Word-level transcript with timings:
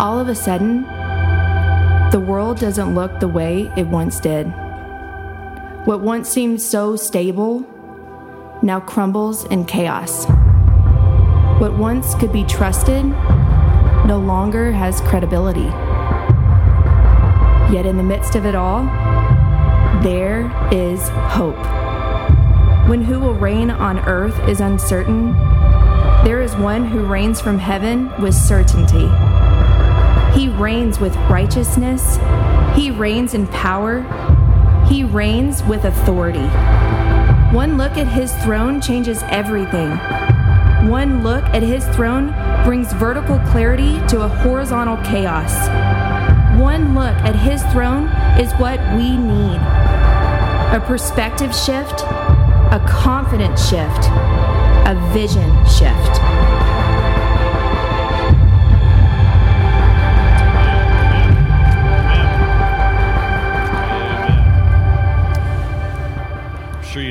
All 0.00 0.18
of 0.18 0.28
a 0.28 0.34
sudden, 0.34 0.84
the 2.10 2.24
world 2.26 2.58
doesn't 2.58 2.94
look 2.94 3.20
the 3.20 3.28
way 3.28 3.70
it 3.76 3.86
once 3.86 4.18
did. 4.18 4.46
What 5.84 6.00
once 6.00 6.26
seemed 6.26 6.62
so 6.62 6.96
stable 6.96 7.66
now 8.62 8.80
crumbles 8.80 9.44
in 9.44 9.66
chaos. 9.66 10.24
What 11.60 11.76
once 11.76 12.14
could 12.14 12.32
be 12.32 12.44
trusted 12.44 13.04
no 14.06 14.18
longer 14.18 14.72
has 14.72 15.02
credibility. 15.02 15.68
Yet 17.70 17.84
in 17.84 17.98
the 17.98 18.02
midst 18.02 18.34
of 18.34 18.46
it 18.46 18.54
all, 18.54 18.84
there 20.02 20.50
is 20.72 21.06
hope. 21.10 21.58
When 22.88 23.02
who 23.02 23.20
will 23.20 23.34
reign 23.34 23.70
on 23.70 23.98
earth 23.98 24.48
is 24.48 24.60
uncertain, 24.60 25.34
there 26.24 26.40
is 26.40 26.56
one 26.56 26.86
who 26.86 27.04
reigns 27.04 27.38
from 27.38 27.58
heaven 27.58 28.10
with 28.18 28.34
certainty. 28.34 29.10
He 30.34 30.48
reigns 30.48 31.00
with 31.00 31.14
righteousness, 31.28 32.18
he 32.74 32.90
reigns 32.90 33.34
in 33.34 33.46
power, 33.48 34.02
he 34.88 35.04
reigns 35.04 35.62
with 35.64 35.84
authority. 35.84 36.48
One 37.54 37.76
look 37.76 37.96
at 37.96 38.06
his 38.06 38.32
throne 38.44 38.80
changes 38.80 39.22
everything. 39.24 39.90
One 40.88 41.22
look 41.22 41.44
at 41.46 41.62
his 41.62 41.84
throne 41.88 42.34
brings 42.64 42.92
vertical 42.92 43.38
clarity 43.50 44.00
to 44.08 44.22
a 44.22 44.28
horizontal 44.28 44.96
chaos. 44.98 45.52
One 46.58 46.94
look 46.94 47.14
at 47.16 47.36
his 47.36 47.62
throne 47.72 48.08
is 48.38 48.52
what 48.54 48.78
we 48.96 49.16
need 49.16 49.60
a 50.70 50.80
perspective 50.86 51.52
shift, 51.52 52.02
a 52.02 52.80
confidence 52.88 53.68
shift, 53.68 54.06
a 54.86 55.10
vision 55.12 55.50
shift. 55.66 56.19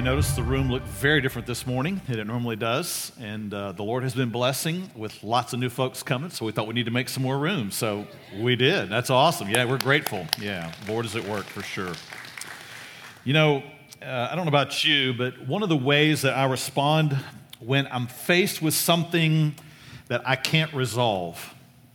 Noticed 0.10 0.36
the 0.36 0.42
room 0.42 0.72
looked 0.72 0.88
very 0.88 1.22
different 1.22 1.46
this 1.46 1.68
morning 1.68 2.02
than 2.08 2.20
it 2.20 2.26
normally 2.26 2.56
does. 2.56 3.12
And 3.20 3.54
uh, 3.54 3.74
the 3.74 3.84
Lord 3.84 4.02
has 4.02 4.16
been 4.16 4.32
blessing 4.32 4.90
with 4.96 5.24
lots 5.24 5.54
of 5.54 5.60
new 5.60 5.70
folks 5.70 6.02
coming, 6.02 6.32
so 6.32 6.48
we 6.48 6.52
thought 6.52 6.66
we 6.66 6.74
need 6.74 6.86
to 6.86 6.92
make 6.92 7.10
some 7.10 7.22
more 7.22 7.38
room. 7.38 7.70
So 7.70 8.08
we 8.36 8.56
did. 8.56 8.90
That's 8.90 9.12
awesome. 9.12 9.50
Yeah, 9.50 9.66
we're 9.66 9.78
grateful. 9.78 10.26
Yeah, 10.42 10.74
Lord 10.88 11.06
is 11.06 11.16
at 11.16 11.24
work 11.26 11.46
for 11.46 11.62
sure. 11.62 11.94
You 13.24 13.34
know, 13.34 13.64
uh, 14.02 14.30
I 14.32 14.36
don't 14.36 14.46
know 14.46 14.50
about 14.50 14.84
you, 14.84 15.14
but 15.14 15.48
one 15.48 15.62
of 15.62 15.70
the 15.70 15.78
ways 15.78 16.24
that 16.24 16.34
I 16.34 16.46
respond 16.46 17.16
when 17.60 17.88
I'm 17.92 18.08
faced 18.08 18.64
with 18.64 18.74
something 18.74 19.54
that 20.08 20.28
I 20.28 20.38
can't 20.38 20.74
resolve, 20.74 21.54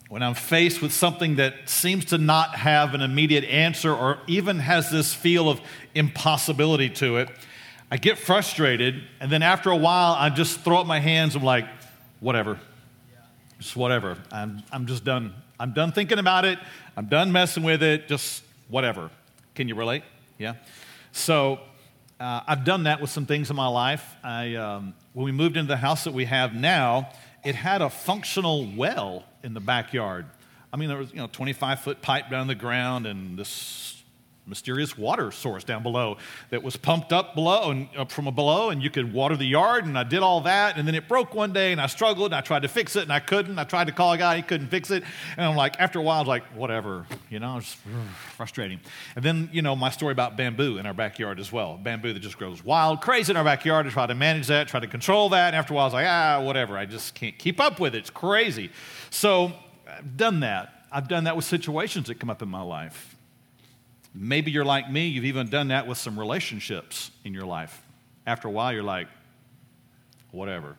when 0.08 0.22
I'm 0.22 0.34
faced 0.34 0.80
with 0.80 0.92
something 0.92 1.34
that 1.36 1.68
seems 1.68 2.04
to 2.06 2.18
not 2.18 2.54
have 2.54 2.94
an 2.94 3.00
immediate 3.00 3.42
answer 3.42 3.92
or 3.92 4.20
even 4.28 4.60
has 4.60 4.88
this 4.88 5.12
feel 5.12 5.50
of 5.50 5.60
impossibility 5.96 6.90
to 6.90 7.16
it, 7.16 7.28
I 7.90 7.96
get 7.96 8.18
frustrated, 8.18 9.02
and 9.20 9.30
then 9.30 9.42
after 9.42 9.70
a 9.70 9.76
while, 9.76 10.12
I 10.12 10.30
just 10.30 10.60
throw 10.60 10.78
up 10.78 10.86
my 10.86 11.00
hands. 11.00 11.36
I'm 11.36 11.42
like, 11.42 11.66
whatever. 12.20 12.58
Just 13.58 13.76
whatever. 13.76 14.18
I'm, 14.32 14.62
I'm 14.72 14.86
just 14.86 15.04
done. 15.04 15.34
I'm 15.60 15.72
done 15.72 15.92
thinking 15.92 16.18
about 16.18 16.44
it. 16.44 16.58
I'm 16.96 17.06
done 17.06 17.30
messing 17.30 17.62
with 17.62 17.82
it. 17.82 18.08
Just 18.08 18.42
whatever. 18.68 19.10
Can 19.54 19.68
you 19.68 19.74
relate? 19.74 20.02
Yeah. 20.38 20.54
So 21.12 21.60
uh, 22.18 22.40
I've 22.46 22.64
done 22.64 22.84
that 22.84 23.00
with 23.00 23.10
some 23.10 23.26
things 23.26 23.50
in 23.50 23.56
my 23.56 23.68
life. 23.68 24.14
I, 24.22 24.54
um, 24.56 24.94
when 25.12 25.24
we 25.24 25.32
moved 25.32 25.56
into 25.56 25.68
the 25.68 25.76
house 25.76 26.04
that 26.04 26.14
we 26.14 26.24
have 26.24 26.54
now, 26.54 27.10
it 27.44 27.54
had 27.54 27.82
a 27.82 27.90
functional 27.90 28.66
well 28.76 29.24
in 29.42 29.54
the 29.54 29.60
backyard. 29.60 30.26
I 30.72 30.76
mean, 30.76 30.88
there 30.88 30.98
was 30.98 31.12
you 31.12 31.18
know 31.18 31.28
25 31.30 31.80
foot 31.80 32.02
pipe 32.02 32.30
down 32.30 32.46
the 32.48 32.54
ground 32.54 33.06
and 33.06 33.38
this 33.38 34.02
mysterious 34.46 34.98
water 34.98 35.30
source 35.30 35.64
down 35.64 35.82
below 35.82 36.18
that 36.50 36.62
was 36.62 36.76
pumped 36.76 37.12
up 37.12 37.34
below 37.34 37.70
and 37.70 37.88
up 37.96 38.12
from 38.12 38.32
below 38.34 38.68
and 38.68 38.82
you 38.82 38.90
could 38.90 39.12
water 39.12 39.36
the 39.36 39.46
yard 39.46 39.86
and 39.86 39.98
i 39.98 40.02
did 40.02 40.22
all 40.22 40.42
that 40.42 40.76
and 40.76 40.86
then 40.86 40.94
it 40.94 41.08
broke 41.08 41.34
one 41.34 41.52
day 41.52 41.72
and 41.72 41.80
i 41.80 41.86
struggled 41.86 42.26
and 42.26 42.34
i 42.34 42.40
tried 42.40 42.62
to 42.62 42.68
fix 42.68 42.94
it 42.96 43.02
and 43.02 43.12
i 43.12 43.20
couldn't. 43.20 43.58
I 43.58 43.64
tried 43.64 43.86
to 43.86 43.92
call 43.92 44.12
a 44.12 44.18
guy 44.18 44.36
he 44.36 44.42
couldn't 44.42 44.68
fix 44.68 44.90
it 44.90 45.02
and 45.36 45.46
i'm 45.46 45.56
like 45.56 45.80
after 45.80 45.98
a 45.98 46.02
while 46.02 46.18
i 46.18 46.20
was 46.20 46.28
like 46.28 46.44
whatever 46.54 47.06
you 47.30 47.38
know 47.38 47.58
it's 47.58 47.76
frustrating. 48.36 48.80
And 49.16 49.24
then 49.24 49.48
you 49.52 49.62
know 49.62 49.74
my 49.74 49.90
story 49.90 50.12
about 50.12 50.36
bamboo 50.36 50.78
in 50.78 50.86
our 50.86 50.94
backyard 50.94 51.40
as 51.40 51.52
well. 51.52 51.78
Bamboo 51.78 52.12
that 52.12 52.20
just 52.20 52.38
grows 52.38 52.64
wild 52.64 53.00
crazy 53.00 53.32
in 53.32 53.36
our 53.36 53.44
backyard. 53.44 53.86
I 53.86 53.90
try 53.90 54.06
to 54.06 54.14
manage 54.14 54.48
that 54.48 54.68
try 54.68 54.80
to 54.80 54.86
control 54.86 55.30
that 55.30 55.48
and 55.48 55.56
after 55.56 55.72
a 55.72 55.76
while 55.76 55.84
i 55.84 55.86
was 55.86 55.94
like 55.94 56.06
ah 56.08 56.42
whatever 56.42 56.76
i 56.76 56.84
just 56.84 57.14
can't 57.14 57.38
keep 57.38 57.60
up 57.60 57.80
with 57.80 57.94
it. 57.94 57.98
It's 57.98 58.10
crazy. 58.10 58.70
So 59.10 59.52
i've 59.88 60.16
done 60.16 60.40
that. 60.40 60.86
I've 60.92 61.08
done 61.08 61.24
that 61.24 61.34
with 61.34 61.44
situations 61.44 62.08
that 62.08 62.20
come 62.20 62.30
up 62.30 62.42
in 62.42 62.48
my 62.48 62.62
life 62.62 63.13
Maybe 64.14 64.52
you're 64.52 64.64
like 64.64 64.88
me, 64.90 65.08
you've 65.08 65.24
even 65.24 65.48
done 65.48 65.68
that 65.68 65.88
with 65.88 65.98
some 65.98 66.18
relationships 66.18 67.10
in 67.24 67.34
your 67.34 67.46
life. 67.46 67.82
After 68.26 68.46
a 68.46 68.50
while, 68.50 68.72
you're 68.72 68.84
like, 68.84 69.08
whatever. 70.30 70.76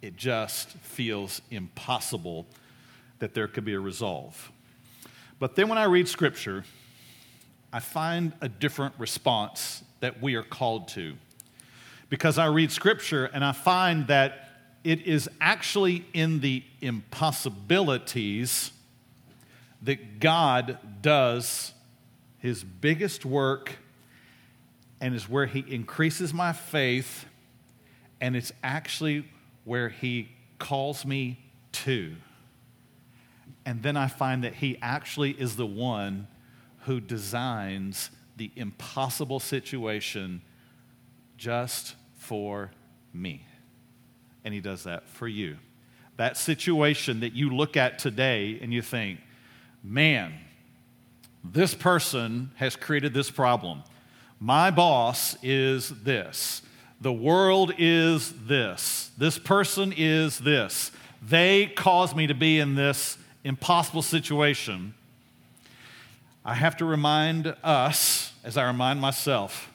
It 0.00 0.16
just 0.16 0.70
feels 0.70 1.42
impossible 1.50 2.46
that 3.18 3.34
there 3.34 3.46
could 3.46 3.64
be 3.64 3.74
a 3.74 3.80
resolve. 3.80 4.50
But 5.38 5.54
then 5.54 5.68
when 5.68 5.76
I 5.76 5.84
read 5.84 6.08
Scripture, 6.08 6.64
I 7.72 7.80
find 7.80 8.32
a 8.40 8.48
different 8.48 8.94
response 8.98 9.82
that 10.00 10.22
we 10.22 10.34
are 10.34 10.42
called 10.42 10.88
to. 10.88 11.14
Because 12.08 12.38
I 12.38 12.46
read 12.46 12.72
Scripture 12.72 13.26
and 13.26 13.44
I 13.44 13.52
find 13.52 14.06
that 14.06 14.48
it 14.82 15.02
is 15.02 15.28
actually 15.40 16.06
in 16.14 16.40
the 16.40 16.62
impossibilities 16.80 18.70
that 19.82 20.20
God 20.20 20.78
does 21.02 21.74
his 22.38 22.64
biggest 22.64 23.24
work 23.24 23.72
and 25.00 25.14
is 25.14 25.28
where 25.28 25.46
he 25.46 25.64
increases 25.68 26.34
my 26.34 26.52
faith, 26.52 27.26
and 28.20 28.34
it's 28.34 28.52
actually 28.62 29.24
where 29.64 29.88
he 29.88 30.28
calls 30.58 31.04
me 31.04 31.38
to. 31.72 32.16
And 33.64 33.82
then 33.82 33.96
I 33.96 34.08
find 34.08 34.44
that 34.44 34.54
he 34.54 34.78
actually 34.80 35.32
is 35.32 35.56
the 35.56 35.66
one 35.66 36.26
who 36.80 37.00
designs 37.00 38.10
the 38.36 38.50
impossible 38.56 39.40
situation 39.40 40.40
just 41.36 41.94
for 42.16 42.70
me. 43.12 43.46
And 44.44 44.54
he 44.54 44.60
does 44.60 44.84
that 44.84 45.08
for 45.08 45.28
you. 45.28 45.58
That 46.16 46.36
situation 46.36 47.20
that 47.20 47.34
you 47.34 47.50
look 47.50 47.76
at 47.76 47.98
today 47.98 48.58
and 48.60 48.72
you 48.72 48.82
think, 48.82 49.20
man, 49.82 50.32
this 51.44 51.74
person 51.74 52.50
has 52.56 52.76
created 52.76 53.14
this 53.14 53.30
problem. 53.30 53.82
My 54.40 54.70
boss 54.70 55.36
is 55.42 55.88
this. 56.02 56.62
The 57.00 57.12
world 57.12 57.72
is 57.78 58.32
this. 58.46 59.10
This 59.16 59.38
person 59.38 59.92
is 59.96 60.38
this. 60.38 60.90
They 61.22 61.66
caused 61.66 62.16
me 62.16 62.26
to 62.26 62.34
be 62.34 62.58
in 62.58 62.74
this 62.74 63.18
impossible 63.44 64.02
situation. 64.02 64.94
I 66.44 66.54
have 66.54 66.76
to 66.78 66.84
remind 66.84 67.54
us, 67.62 68.32
as 68.42 68.56
I 68.56 68.66
remind 68.66 69.00
myself, 69.00 69.72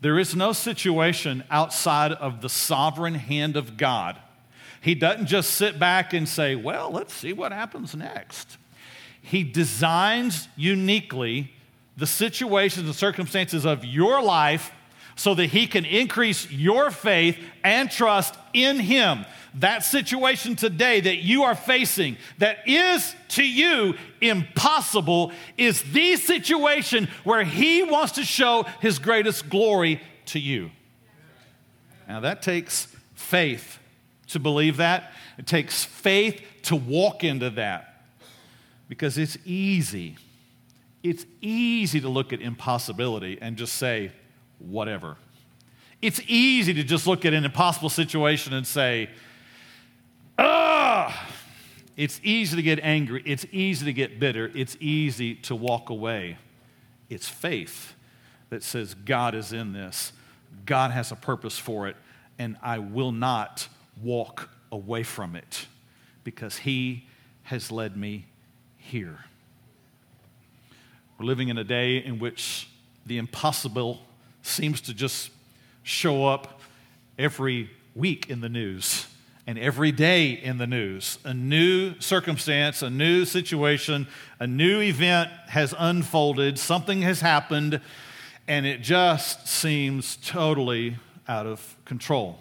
there 0.00 0.18
is 0.18 0.36
no 0.36 0.52
situation 0.52 1.44
outside 1.50 2.12
of 2.12 2.40
the 2.40 2.48
sovereign 2.48 3.14
hand 3.14 3.56
of 3.56 3.76
God. 3.76 4.18
He 4.80 4.94
doesn't 4.94 5.26
just 5.26 5.52
sit 5.52 5.78
back 5.78 6.12
and 6.12 6.28
say, 6.28 6.54
Well, 6.54 6.90
let's 6.90 7.14
see 7.14 7.32
what 7.32 7.52
happens 7.52 7.94
next. 7.94 8.58
He 9.24 9.42
designs 9.42 10.48
uniquely 10.54 11.50
the 11.96 12.06
situations 12.06 12.86
and 12.86 12.94
circumstances 12.94 13.64
of 13.64 13.82
your 13.82 14.22
life 14.22 14.70
so 15.16 15.34
that 15.34 15.46
He 15.46 15.66
can 15.66 15.86
increase 15.86 16.50
your 16.50 16.90
faith 16.90 17.38
and 17.64 17.90
trust 17.90 18.36
in 18.52 18.78
Him. 18.78 19.24
That 19.54 19.82
situation 19.82 20.56
today 20.56 21.00
that 21.00 21.18
you 21.18 21.44
are 21.44 21.54
facing, 21.54 22.18
that 22.36 22.68
is 22.68 23.16
to 23.30 23.42
you 23.42 23.94
impossible, 24.20 25.32
is 25.56 25.82
the 25.92 26.16
situation 26.16 27.08
where 27.22 27.44
He 27.44 27.82
wants 27.82 28.12
to 28.12 28.24
show 28.24 28.66
His 28.82 28.98
greatest 28.98 29.48
glory 29.48 30.02
to 30.26 30.38
you. 30.38 30.70
Now, 32.06 32.20
that 32.20 32.42
takes 32.42 32.88
faith 33.14 33.78
to 34.28 34.38
believe 34.38 34.76
that, 34.76 35.12
it 35.38 35.46
takes 35.46 35.82
faith 35.82 36.42
to 36.64 36.76
walk 36.76 37.24
into 37.24 37.48
that 37.50 37.93
because 38.94 39.18
it's 39.18 39.36
easy. 39.44 40.16
It's 41.02 41.26
easy 41.40 42.00
to 42.00 42.08
look 42.08 42.32
at 42.32 42.40
impossibility 42.40 43.38
and 43.40 43.56
just 43.56 43.74
say, 43.74 44.12
whatever. 44.60 45.16
It's 46.00 46.20
easy 46.28 46.72
to 46.74 46.84
just 46.84 47.04
look 47.04 47.24
at 47.24 47.34
an 47.34 47.44
impossible 47.44 47.90
situation 47.90 48.52
and 48.52 48.64
say, 48.64 49.10
ah. 50.38 51.28
It's 51.96 52.20
easy 52.22 52.54
to 52.54 52.62
get 52.62 52.78
angry. 52.84 53.20
It's 53.26 53.44
easy 53.50 53.84
to 53.84 53.92
get 53.92 54.20
bitter. 54.20 54.52
It's 54.54 54.76
easy 54.78 55.34
to 55.34 55.56
walk 55.56 55.90
away. 55.90 56.38
It's 57.10 57.28
faith 57.28 57.94
that 58.50 58.62
says, 58.62 58.94
God 58.94 59.34
is 59.34 59.52
in 59.52 59.72
this. 59.72 60.12
God 60.66 60.92
has 60.92 61.10
a 61.10 61.16
purpose 61.16 61.58
for 61.58 61.88
it, 61.88 61.96
and 62.38 62.56
I 62.62 62.78
will 62.78 63.10
not 63.10 63.66
walk 64.00 64.50
away 64.70 65.02
from 65.02 65.34
it 65.34 65.66
because 66.22 66.58
He 66.58 67.08
has 67.42 67.72
led 67.72 67.96
me 67.96 68.26
here. 68.84 69.18
We're 71.18 71.26
living 71.26 71.48
in 71.48 71.58
a 71.58 71.64
day 71.64 71.96
in 71.96 72.18
which 72.18 72.68
the 73.06 73.18
impossible 73.18 74.02
seems 74.42 74.80
to 74.82 74.94
just 74.94 75.30
show 75.82 76.26
up 76.26 76.60
every 77.18 77.70
week 77.94 78.28
in 78.28 78.40
the 78.40 78.48
news 78.48 79.06
and 79.46 79.58
every 79.58 79.92
day 79.92 80.30
in 80.30 80.58
the 80.58 80.66
news. 80.66 81.18
A 81.24 81.32
new 81.32 81.98
circumstance, 82.00 82.82
a 82.82 82.90
new 82.90 83.24
situation, 83.24 84.06
a 84.38 84.46
new 84.46 84.80
event 84.80 85.30
has 85.48 85.74
unfolded, 85.78 86.58
something 86.58 87.02
has 87.02 87.20
happened, 87.20 87.80
and 88.46 88.66
it 88.66 88.82
just 88.82 89.48
seems 89.48 90.16
totally 90.16 90.96
out 91.26 91.46
of 91.46 91.76
control. 91.84 92.38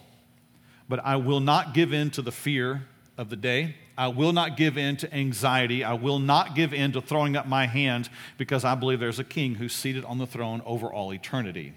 But 0.90 1.04
I 1.06 1.16
will 1.16 1.40
not 1.40 1.74
give 1.74 1.94
in 1.94 2.10
to 2.12 2.22
the 2.22 2.32
fear 2.32 2.84
of 3.18 3.30
the 3.30 3.38
day. 3.38 3.76
I 3.98 4.08
will 4.08 4.34
not 4.34 4.58
give 4.58 4.78
in 4.78 4.98
to 4.98 5.14
anxiety. 5.14 5.84
I 5.84 5.94
will 5.94 6.20
not 6.20 6.56
give 6.56 6.74
in 6.74 6.94
to 6.94 7.02
throwing 7.02 7.36
up 7.36 7.48
my 7.48 7.68
hands 7.68 8.10
because 8.38 8.66
I 8.66 8.76
believe 8.76 9.00
there's 9.00 9.20
a 9.20 9.24
king 9.24 9.56
who's 9.56 9.74
seated 9.74 10.04
on 10.06 10.18
the 10.18 10.26
throne 10.26 10.62
over 10.66 10.92
all 10.92 11.14
eternity. 11.14 11.74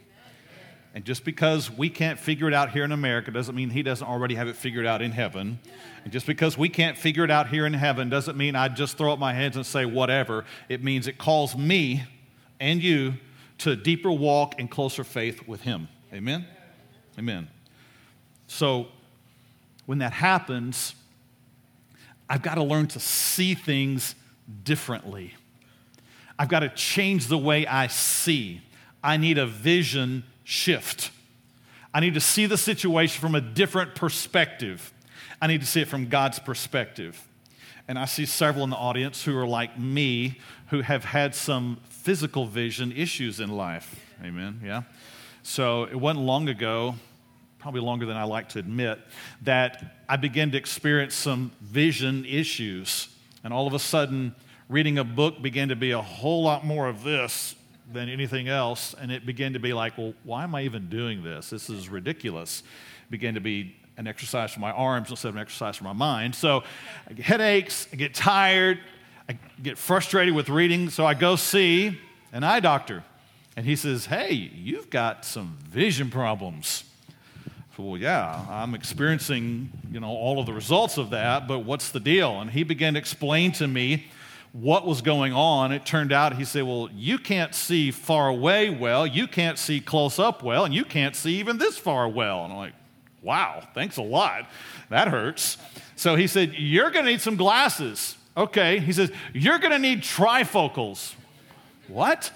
And 0.95 1.05
just 1.05 1.25
because 1.27 1.71
we 1.71 1.91
can't 1.91 2.19
figure 2.19 2.49
it 2.49 2.55
out 2.55 2.71
here 2.71 2.83
in 2.83 2.91
America 2.91 3.31
doesn't 3.31 3.55
mean 3.55 3.69
he 3.69 3.83
doesn't 3.83 4.07
already 4.07 4.35
have 4.37 4.49
it 4.49 4.57
figured 4.57 4.87
out 4.87 5.03
in 5.03 5.13
heaven. 5.13 5.59
And 6.05 6.13
just 6.13 6.27
because 6.27 6.57
we 6.57 6.71
can't 6.71 6.97
figure 6.97 7.23
it 7.23 7.31
out 7.31 7.49
here 7.49 7.67
in 7.67 7.75
heaven 7.75 8.09
doesn't 8.09 8.35
mean 8.35 8.57
I 8.57 8.69
just 8.69 8.97
throw 8.97 9.13
up 9.13 9.19
my 9.19 9.35
hands 9.35 9.57
and 9.57 9.67
say 9.67 9.85
whatever. 9.85 10.47
It 10.71 10.83
means 10.83 11.07
it 11.07 11.19
calls 11.19 11.55
me 11.55 12.05
and 12.61 12.83
you 12.83 13.15
to 13.59 13.73
a 13.73 13.77
deeper 13.77 14.11
walk 14.11 14.55
and 14.59 14.71
closer 14.71 15.05
faith 15.05 15.47
with 15.47 15.61
him. 15.61 15.89
Amen? 16.15 16.47
Amen. 17.19 17.49
So 18.47 18.87
when 19.85 19.99
that 19.99 20.15
happens, 20.15 20.95
I've 22.29 22.43
got 22.43 22.57
to 22.57 22.63
learn 22.63 22.89
to 22.89 23.01
see 23.01 23.55
things 23.55 24.15
differently. 24.65 25.35
I've 26.39 26.49
got 26.49 26.61
to 26.61 26.69
change 26.69 27.29
the 27.29 27.39
way 27.39 27.67
I 27.67 27.87
see. 27.87 28.63
I 29.03 29.17
need 29.17 29.39
a 29.39 29.47
vision 29.47 30.25
shift. 30.45 31.11
I 31.95 32.01
need 32.01 32.15
to 32.15 32.21
see 32.21 32.47
the 32.47 32.59
situation 32.59 33.21
from 33.21 33.35
a 33.35 33.41
different 33.41 33.95
perspective. 33.95 34.93
I 35.41 35.47
need 35.47 35.61
to 35.61 35.67
see 35.67 35.81
it 35.81 35.89
from 35.89 36.09
God's 36.09 36.39
perspective. 36.39 37.27
And 37.89 37.99
I 37.99 38.05
see 38.05 38.27
several 38.27 38.65
in 38.65 38.71
the 38.71 38.77
audience 38.77 39.25
who 39.25 39.37
are 39.39 39.47
like 39.47 39.79
me, 39.79 40.41
who 40.69 40.81
have 40.81 41.05
had 41.05 41.35
some 41.35 41.79
physical 41.89 42.47
vision 42.47 42.93
issues 42.93 43.39
in 43.39 43.49
life. 43.49 44.05
Amen. 44.23 44.61
Yeah. 44.65 44.83
So 45.43 45.85
it 45.85 45.95
wasn't 45.95 46.27
long 46.27 46.49
ago, 46.49 46.97
probably 47.67 47.81
longer 47.81 48.07
than 48.07 48.17
I 48.17 48.23
like 48.23 48.51
to 48.51 48.61
admit, 48.61 49.01
that 49.43 49.97
I 50.09 50.15
began 50.15 50.53
to 50.53 50.57
experience 50.57 51.17
some 51.17 51.51
vision 51.61 52.25
issues. 52.25 53.09
And 53.43 53.53
all 53.53 53.67
of 53.67 53.75
a 53.75 53.81
sudden, 53.81 54.37
reading 54.69 54.99
a 54.99 55.03
book 55.03 55.43
began 55.43 55.71
to 55.71 55.75
be 55.75 55.91
a 55.91 56.01
whole 56.01 56.45
lot 56.45 56.65
more 56.65 56.87
of 56.87 57.03
this 57.03 57.57
than 57.93 58.09
anything 58.09 58.47
else. 58.47 58.95
And 58.95 59.11
it 59.11 59.27
began 59.27 59.55
to 59.55 59.59
be 59.59 59.73
like, 59.73 59.99
well, 59.99 60.15
why 60.23 60.45
am 60.45 60.55
I 60.55 60.63
even 60.63 60.89
doing 60.89 61.25
this? 61.25 61.51
This 61.51 61.69
is 61.69 61.89
ridiculous. 61.89 62.63
It 63.09 63.11
began 63.11 63.35
to 63.35 63.41
be 63.41 63.75
an 63.97 64.07
exercise 64.07 64.53
for 64.53 64.61
my 64.61 64.71
arms 64.71 65.11
instead 65.11 65.31
of 65.31 65.35
an 65.35 65.41
exercise 65.41 65.75
for 65.75 65.83
my 65.83 65.93
mind. 65.93 66.37
So 66.37 66.63
I 67.11 67.15
get 67.15 67.25
headaches, 67.25 67.89
I 67.93 67.97
get 67.97 68.15
tired, 68.15 68.79
I 69.29 69.37
get 69.61 69.77
frustrated 69.77 70.37
with 70.37 70.49
reading. 70.51 70.89
So 70.89 71.05
I 71.05 71.15
go 71.15 71.35
see 71.35 71.99
an 72.33 72.45
eye 72.45 72.61
doctor. 72.61 73.03
And 73.57 73.67
he 73.67 73.75
says, 73.75 74.07
Hey, 74.07 74.35
you've 74.35 74.89
got 74.89 75.25
some 75.25 75.59
vision 75.69 76.11
problems. 76.11 76.85
Well, 77.79 77.99
yeah, 77.99 78.45
I'm 78.49 78.75
experiencing, 78.75 79.71
you 79.91 80.01
know, 80.01 80.09
all 80.09 80.41
of 80.41 80.47
the 80.47 80.53
results 80.53 80.97
of 80.97 81.11
that, 81.11 81.47
but 81.47 81.61
what's 81.61 81.91
the 81.91 82.01
deal? 82.01 82.41
And 82.41 82.51
he 82.51 82.63
began 82.63 82.95
to 82.95 82.99
explain 82.99 83.53
to 83.53 83.67
me 83.67 84.07
what 84.53 84.87
was 84.87 85.03
going 85.03 85.35
on, 85.35 85.71
it 85.71 85.85
turned 85.85 86.13
out 86.13 86.37
he 86.37 86.45
said, 86.45 86.63
Well, 86.63 86.89
you 86.95 87.19
can't 87.19 87.55
see 87.55 87.91
far 87.91 88.29
away 88.29 88.71
well, 88.71 89.07
you 89.07 89.27
can't 89.27 89.59
see 89.59 89.81
close 89.81 90.19
up 90.19 90.43
well, 90.43 90.65
and 90.65 90.73
you 90.73 90.85
can't 90.85 91.15
see 91.15 91.39
even 91.39 91.59
this 91.59 91.77
far 91.77 92.09
well. 92.09 92.45
And 92.45 92.53
I'm 92.53 92.59
like, 92.59 92.73
Wow, 93.23 93.69
thanks 93.75 93.99
a 93.99 94.03
lot. 94.03 94.49
That 94.89 95.09
hurts. 95.09 95.59
So 95.97 96.15
he 96.15 96.27
said, 96.27 96.55
You're 96.55 96.91
going 96.91 97.05
to 97.05 97.11
need 97.11 97.21
some 97.21 97.37
glasses. 97.37 98.17
Okay. 98.37 98.79
He 98.79 98.93
says, 98.93 99.11
You're 99.35 99.59
going 99.59 99.73
to 99.73 99.79
need 99.79 100.03
trifocals. 100.03 101.15
What? 101.89 102.31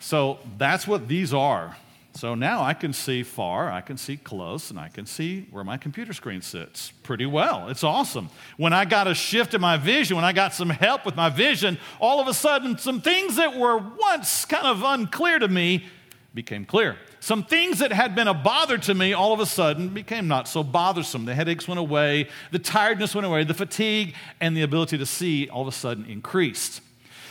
So 0.00 0.38
that's 0.58 0.86
what 0.86 1.08
these 1.08 1.32
are. 1.32 1.76
So 2.18 2.34
now 2.34 2.64
I 2.64 2.74
can 2.74 2.92
see 2.92 3.22
far, 3.22 3.70
I 3.70 3.80
can 3.80 3.96
see 3.96 4.16
close, 4.16 4.72
and 4.72 4.80
I 4.80 4.88
can 4.88 5.06
see 5.06 5.46
where 5.52 5.62
my 5.62 5.76
computer 5.76 6.12
screen 6.12 6.42
sits 6.42 6.90
pretty 7.04 7.26
well. 7.26 7.68
It's 7.68 7.84
awesome. 7.84 8.28
When 8.56 8.72
I 8.72 8.86
got 8.86 9.06
a 9.06 9.14
shift 9.14 9.54
in 9.54 9.60
my 9.60 9.76
vision, 9.76 10.16
when 10.16 10.24
I 10.24 10.32
got 10.32 10.52
some 10.52 10.68
help 10.68 11.06
with 11.06 11.14
my 11.14 11.28
vision, 11.28 11.78
all 12.00 12.20
of 12.20 12.26
a 12.26 12.34
sudden, 12.34 12.76
some 12.76 13.00
things 13.00 13.36
that 13.36 13.56
were 13.56 13.78
once 13.78 14.46
kind 14.46 14.66
of 14.66 14.82
unclear 14.82 15.38
to 15.38 15.46
me 15.46 15.86
became 16.34 16.64
clear. 16.64 16.96
Some 17.20 17.44
things 17.44 17.78
that 17.78 17.92
had 17.92 18.16
been 18.16 18.26
a 18.26 18.34
bother 18.34 18.78
to 18.78 18.94
me 18.94 19.12
all 19.12 19.32
of 19.32 19.38
a 19.38 19.46
sudden 19.46 19.90
became 19.90 20.26
not 20.26 20.48
so 20.48 20.64
bothersome. 20.64 21.24
The 21.24 21.36
headaches 21.36 21.68
went 21.68 21.78
away, 21.78 22.30
the 22.50 22.58
tiredness 22.58 23.14
went 23.14 23.28
away, 23.28 23.44
the 23.44 23.54
fatigue 23.54 24.16
and 24.40 24.56
the 24.56 24.62
ability 24.62 24.98
to 24.98 25.06
see 25.06 25.48
all 25.48 25.62
of 25.62 25.68
a 25.68 25.72
sudden 25.72 26.04
increased. 26.06 26.80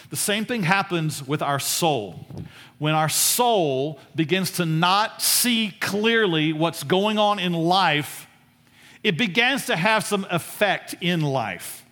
The 0.10 0.16
same 0.16 0.46
thing 0.46 0.64
happens 0.64 1.26
with 1.28 1.42
our 1.42 1.60
soul. 1.60 2.26
When 2.78 2.94
our 2.94 3.10
soul 3.10 4.00
begins 4.16 4.52
to 4.52 4.66
not 4.66 5.22
see 5.22 5.74
clearly 5.82 6.54
what's 6.54 6.84
going 6.84 7.18
on 7.18 7.40
in 7.40 7.54
life, 7.54 8.28
it 9.04 9.18
begins 9.18 9.66
to 9.66 9.76
have 9.76 10.06
some 10.06 10.26
effect 10.30 10.96
in 11.02 11.22
life. 11.22 11.86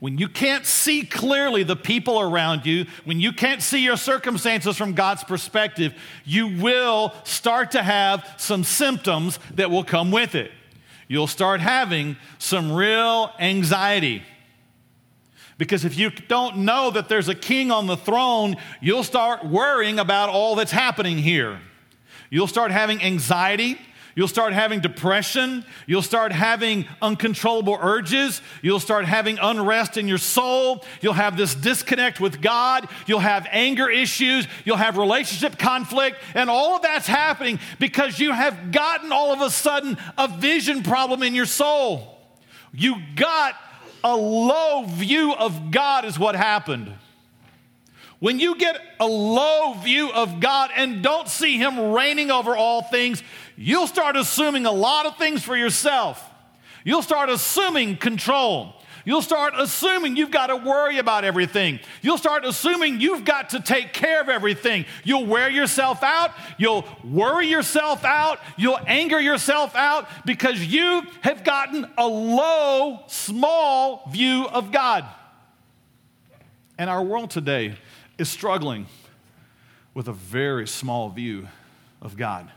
When 0.00 0.18
you 0.18 0.28
can't 0.28 0.66
see 0.66 1.04
clearly 1.04 1.62
the 1.62 1.76
people 1.76 2.18
around 2.20 2.66
you, 2.66 2.86
when 3.04 3.20
you 3.20 3.32
can't 3.32 3.62
see 3.62 3.84
your 3.84 3.96
circumstances 3.96 4.76
from 4.76 4.94
God's 4.94 5.22
perspective, 5.22 5.94
you 6.24 6.48
will 6.60 7.14
start 7.22 7.70
to 7.72 7.82
have 7.82 8.34
some 8.36 8.64
symptoms 8.64 9.38
that 9.54 9.70
will 9.70 9.84
come 9.84 10.10
with 10.10 10.34
it. 10.34 10.50
You'll 11.06 11.28
start 11.28 11.60
having 11.60 12.16
some 12.38 12.72
real 12.72 13.32
anxiety. 13.38 14.24
Because 15.62 15.84
if 15.84 15.96
you 15.96 16.10
don't 16.10 16.56
know 16.56 16.90
that 16.90 17.08
there's 17.08 17.28
a 17.28 17.36
king 17.36 17.70
on 17.70 17.86
the 17.86 17.96
throne, 17.96 18.56
you'll 18.80 19.04
start 19.04 19.44
worrying 19.44 20.00
about 20.00 20.28
all 20.28 20.56
that's 20.56 20.72
happening 20.72 21.18
here. 21.18 21.60
You'll 22.30 22.48
start 22.48 22.72
having 22.72 23.00
anxiety. 23.00 23.78
You'll 24.16 24.26
start 24.26 24.54
having 24.54 24.80
depression. 24.80 25.64
You'll 25.86 26.02
start 26.02 26.32
having 26.32 26.86
uncontrollable 27.00 27.78
urges. 27.80 28.42
You'll 28.60 28.80
start 28.80 29.04
having 29.04 29.38
unrest 29.38 29.96
in 29.96 30.08
your 30.08 30.18
soul. 30.18 30.84
You'll 31.00 31.12
have 31.12 31.36
this 31.36 31.54
disconnect 31.54 32.18
with 32.18 32.42
God. 32.42 32.88
You'll 33.06 33.20
have 33.20 33.46
anger 33.52 33.88
issues. 33.88 34.48
You'll 34.64 34.78
have 34.78 34.96
relationship 34.96 35.60
conflict. 35.60 36.16
And 36.34 36.50
all 36.50 36.74
of 36.74 36.82
that's 36.82 37.06
happening 37.06 37.60
because 37.78 38.18
you 38.18 38.32
have 38.32 38.72
gotten 38.72 39.12
all 39.12 39.32
of 39.32 39.40
a 39.40 39.48
sudden 39.48 39.96
a 40.18 40.26
vision 40.26 40.82
problem 40.82 41.22
in 41.22 41.36
your 41.36 41.46
soul. 41.46 42.18
You 42.72 42.96
got 43.14 43.54
a 44.04 44.16
low 44.16 44.84
view 44.86 45.34
of 45.34 45.70
God, 45.70 46.04
is 46.04 46.18
what 46.18 46.34
happened. 46.34 46.92
When 48.18 48.38
you 48.38 48.56
get 48.56 48.80
a 49.00 49.06
low 49.06 49.74
view 49.74 50.12
of 50.12 50.38
God 50.38 50.70
and 50.76 51.02
don't 51.02 51.28
see 51.28 51.58
Him 51.58 51.92
reigning 51.92 52.30
over 52.30 52.56
all 52.56 52.82
things, 52.82 53.22
you'll 53.56 53.88
start 53.88 54.16
assuming 54.16 54.64
a 54.64 54.70
lot 54.70 55.06
of 55.06 55.16
things 55.16 55.42
for 55.42 55.56
yourself. 55.56 56.22
You'll 56.84 57.02
start 57.02 57.30
assuming 57.30 57.96
control. 57.96 58.74
You'll 59.04 59.22
start 59.22 59.54
assuming 59.56 60.16
you've 60.16 60.30
got 60.30 60.46
to 60.48 60.56
worry 60.56 60.98
about 60.98 61.24
everything. 61.24 61.80
You'll 62.02 62.18
start 62.18 62.44
assuming 62.44 63.00
you've 63.00 63.24
got 63.24 63.50
to 63.50 63.60
take 63.60 63.92
care 63.92 64.20
of 64.20 64.28
everything. 64.28 64.84
You'll 65.04 65.26
wear 65.26 65.48
yourself 65.48 66.02
out. 66.02 66.32
You'll 66.58 66.84
worry 67.04 67.48
yourself 67.48 68.04
out. 68.04 68.38
You'll 68.56 68.78
anger 68.86 69.20
yourself 69.20 69.74
out 69.74 70.08
because 70.24 70.64
you 70.64 71.02
have 71.22 71.42
gotten 71.44 71.90
a 71.98 72.06
low, 72.06 73.00
small 73.08 74.08
view 74.10 74.46
of 74.46 74.70
God. 74.70 75.04
And 76.78 76.88
our 76.88 77.02
world 77.02 77.30
today 77.30 77.76
is 78.18 78.28
struggling 78.28 78.86
with 79.94 80.08
a 80.08 80.12
very 80.12 80.66
small 80.66 81.10
view 81.10 81.48
of 82.00 82.16
God. 82.16 82.50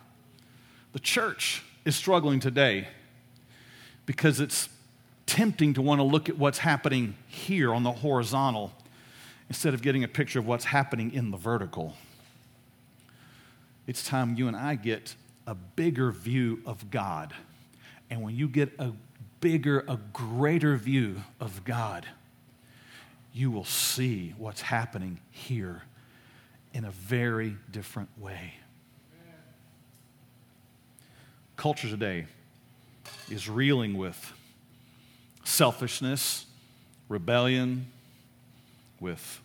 The 0.93 0.99
church 0.99 1.63
is 1.83 1.95
struggling 1.95 2.39
today 2.39 2.87
because 4.05 4.39
it's 4.39 4.69
tempting 5.25 5.73
to 5.73 5.81
want 5.81 5.99
to 5.99 6.03
look 6.03 6.29
at 6.29 6.37
what's 6.37 6.59
happening 6.59 7.15
here 7.27 7.73
on 7.73 7.83
the 7.83 7.91
horizontal 7.91 8.73
instead 9.49 9.73
of 9.73 9.81
getting 9.81 10.03
a 10.03 10.07
picture 10.07 10.39
of 10.39 10.47
what's 10.47 10.65
happening 10.65 11.13
in 11.13 11.31
the 11.31 11.37
vertical. 11.37 11.95
It's 13.87 14.03
time 14.03 14.35
you 14.35 14.47
and 14.47 14.55
I 14.55 14.75
get 14.75 15.15
a 15.45 15.55
bigger 15.55 16.11
view 16.11 16.61
of 16.65 16.89
God. 16.89 17.33
And 18.09 18.21
when 18.21 18.35
you 18.35 18.47
get 18.47 18.71
a 18.79 18.91
bigger, 19.41 19.85
a 19.87 19.99
greater 20.13 20.75
view 20.75 21.21
of 21.39 21.63
God, 21.63 22.05
you 23.33 23.51
will 23.51 23.65
see 23.65 24.33
what's 24.37 24.61
happening 24.61 25.19
here 25.29 25.83
in 26.73 26.85
a 26.85 26.91
very 26.91 27.55
different 27.71 28.09
way. 28.17 28.55
Culture 31.57 31.89
today 31.89 32.25
is 33.29 33.49
reeling 33.49 33.97
with 33.97 34.33
selfishness, 35.45 36.45
rebellion, 37.07 37.87
with 38.99 39.41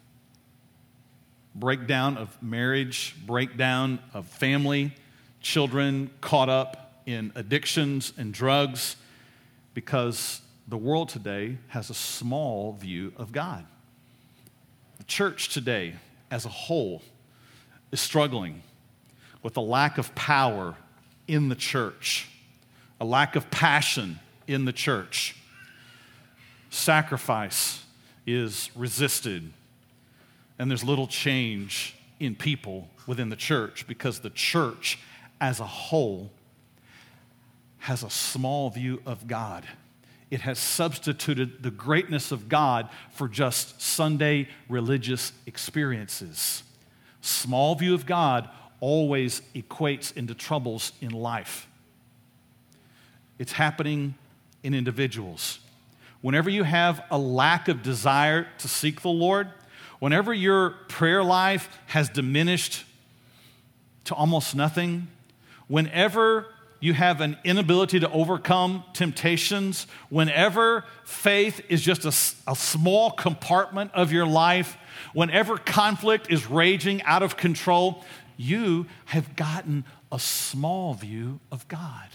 breakdown 1.54 2.16
of 2.16 2.42
marriage, 2.42 3.14
breakdown 3.26 3.98
of 4.14 4.26
family, 4.26 4.92
children 5.40 6.10
caught 6.20 6.48
up 6.48 7.02
in 7.06 7.32
addictions 7.34 8.12
and 8.16 8.32
drugs 8.32 8.96
because 9.74 10.40
the 10.68 10.76
world 10.76 11.08
today 11.08 11.58
has 11.68 11.90
a 11.90 11.94
small 11.94 12.72
view 12.74 13.12
of 13.16 13.32
God. 13.32 13.64
The 14.98 15.04
church 15.04 15.52
today, 15.52 15.94
as 16.30 16.44
a 16.44 16.50
whole, 16.50 17.02
is 17.90 18.00
struggling 18.00 18.62
with 19.42 19.56
a 19.56 19.60
lack 19.60 19.98
of 19.98 20.14
power 20.14 20.76
in 21.26 21.48
the 21.48 21.54
church, 21.54 22.28
a 23.00 23.04
lack 23.04 23.34
of 23.34 23.50
passion 23.50 24.18
in 24.46 24.64
the 24.64 24.72
church. 24.72 25.36
Sacrifice 26.70 27.84
is 28.26 28.70
resisted, 28.74 29.52
and 30.58 30.70
there's 30.70 30.84
little 30.84 31.08
change 31.08 31.96
in 32.20 32.34
people 32.34 32.88
within 33.06 33.28
the 33.28 33.36
church 33.36 33.86
because 33.86 34.20
the 34.20 34.30
church 34.30 34.98
as 35.40 35.58
a 35.58 35.66
whole 35.66 36.30
has 37.78 38.02
a 38.02 38.10
small 38.10 38.70
view 38.70 39.02
of 39.04 39.26
God. 39.26 39.66
It 40.30 40.42
has 40.42 40.58
substituted 40.58 41.62
the 41.62 41.72
greatness 41.72 42.30
of 42.30 42.48
God 42.48 42.88
for 43.10 43.26
just 43.26 43.80
Sunday 43.82 44.48
religious 44.68 45.32
experiences. 45.46 46.62
Small 47.20 47.74
view 47.74 47.94
of 47.94 48.06
God 48.06 48.48
always 48.78 49.42
equates 49.54 50.16
into 50.16 50.34
troubles 50.34 50.92
in 51.00 51.10
life. 51.10 51.66
It's 53.38 53.52
happening 53.52 54.14
in 54.62 54.74
individuals. 54.74 55.58
Whenever 56.22 56.50
you 56.50 56.64
have 56.64 57.02
a 57.10 57.18
lack 57.18 57.68
of 57.68 57.82
desire 57.82 58.46
to 58.58 58.68
seek 58.68 59.00
the 59.00 59.08
Lord, 59.08 59.48
whenever 60.00 60.34
your 60.34 60.70
prayer 60.88 61.24
life 61.24 61.68
has 61.86 62.08
diminished 62.08 62.84
to 64.04 64.14
almost 64.14 64.54
nothing, 64.54 65.08
whenever 65.68 66.46
you 66.80 66.94
have 66.94 67.20
an 67.20 67.36
inability 67.44 68.00
to 68.00 68.10
overcome 68.10 68.82
temptations, 68.94 69.86
whenever 70.08 70.84
faith 71.04 71.60
is 71.68 71.82
just 71.82 72.04
a, 72.04 72.50
a, 72.50 72.56
small 72.56 73.10
compartment 73.10 73.90
of 73.92 74.12
your 74.12 74.26
life, 74.26 74.78
whenever 75.12 75.58
conflict 75.58 76.30
is 76.30 76.48
raging 76.48 77.02
out 77.02 77.22
of 77.22 77.36
control, 77.36 78.02
you 78.38 78.86
have 79.04 79.36
gotten 79.36 79.84
a 80.10 80.18
small 80.18 80.94
view 80.94 81.38
of 81.52 81.68
God. 81.68 82.08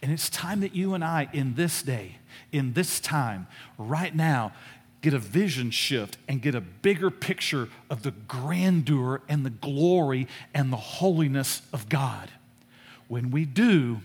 And 0.00 0.12
it's 0.12 0.30
time 0.30 0.60
that 0.60 0.74
you 0.74 0.94
and 0.94 1.02
I, 1.02 1.28
in 1.32 1.54
this 1.54 1.82
day, 1.82 2.18
in 2.52 2.72
this 2.72 3.00
time, 3.00 3.46
right 3.78 4.14
now, 4.14 4.52
get 5.02 5.14
a 5.14 5.18
vision 5.18 5.70
shift 5.70 6.18
and 6.28 6.42
get 6.42 6.54
a 6.54 6.60
bigger 6.60 7.10
picture 7.10 7.68
of 7.88 8.02
the 8.02 8.10
grandeur 8.10 9.20
and 9.28 9.44
the 9.44 9.50
glory 9.50 10.26
and 10.54 10.72
the 10.72 10.76
holiness 10.76 11.62
of 11.72 11.88
God. 11.88 12.30
When 13.08 13.30
we 13.30 13.44
do, 13.44 14.00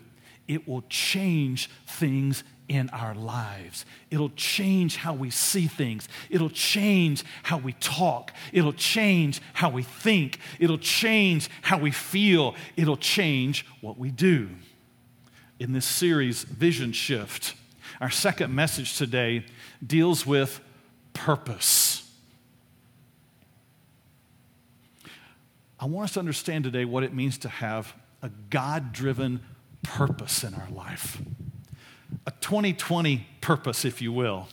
it 0.48 0.68
will 0.68 0.84
change 0.90 1.70
things 1.88 2.44
in 2.68 2.90
our 2.92 3.14
lives. 3.14 3.86
It'll 4.10 4.32
change 4.32 4.96
how 4.96 5.14
we 5.14 5.30
see 5.30 5.68
things. 5.68 6.08
It'll 6.30 6.50
change 6.50 7.24
how 7.44 7.58
we 7.58 7.74
talk. 7.74 8.32
It'll 8.54 8.72
change 8.72 9.42
how 9.54 9.70
we 9.70 9.84
think. 9.84 10.40
It'll 10.60 10.78
change 10.78 11.50
how 11.62 11.80
we 11.80 11.92
feel. 11.92 12.56
It'll 12.78 12.96
change 12.96 13.66
what 13.82 13.98
we 13.98 14.10
do. 14.10 14.50
In 15.60 15.74
this 15.74 15.86
series, 15.86 16.44
Vision 16.44 16.92
Shift, 16.92 17.56
our 18.02 18.10
second 18.10 18.54
message 18.54 18.98
today 18.98 19.46
deals 19.86 20.26
with 20.26 20.60
purpose. 21.14 22.12
I 25.80 25.86
want 25.86 26.06
us 26.06 26.14
to 26.14 26.20
understand 26.20 26.64
today 26.64 26.84
what 26.84 27.04
it 27.04 27.14
means 27.14 27.38
to 27.40 27.50
have 27.50 27.94
a 28.24 28.30
God 28.50 28.92
driven 28.92 29.42
purpose 29.84 30.44
in 30.44 30.54
our 30.54 30.70
life 30.70 31.22
a 32.28 32.32
2020 32.42 33.26
purpose, 33.40 33.86
if 33.86 34.02
you 34.02 34.12
will, 34.12 34.48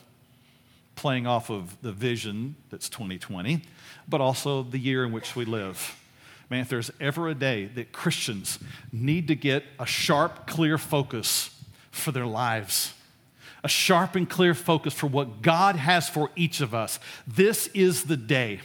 playing 0.95 1.27
off 1.27 1.51
of 1.51 1.77
the 1.83 1.93
vision 1.93 2.55
that's 2.71 2.89
2020, 2.89 3.63
but 4.09 4.21
also 4.21 4.63
the 4.63 4.79
year 4.79 5.05
in 5.05 5.13
which 5.13 5.37
we 5.37 5.45
live. 5.45 6.01
Man, 6.49 6.61
if 6.61 6.69
there's 6.69 6.91
ever 7.01 7.29
a 7.29 7.35
day 7.35 7.67
that 7.67 7.93
Christians 7.93 8.59
need 8.91 9.29
to 9.29 9.35
get 9.35 9.65
a 9.79 9.85
sharp, 9.85 10.47
clear 10.47 10.79
focus 10.79 11.51
for 11.91 12.11
their 12.11 12.27
lives, 12.27 12.95
a 13.65 13.69
sharp 13.69 14.15
and 14.15 14.29
clear 14.29 14.55
focus 14.55 14.95
for 14.95 15.07
what 15.07 15.43
God 15.43 15.77
has 15.77 16.09
for 16.09 16.31
each 16.37 16.61
of 16.61 16.75
us, 16.75 16.99
this 17.27 17.69
is 17.69 18.05
the 18.05 18.17
day. 18.17 18.61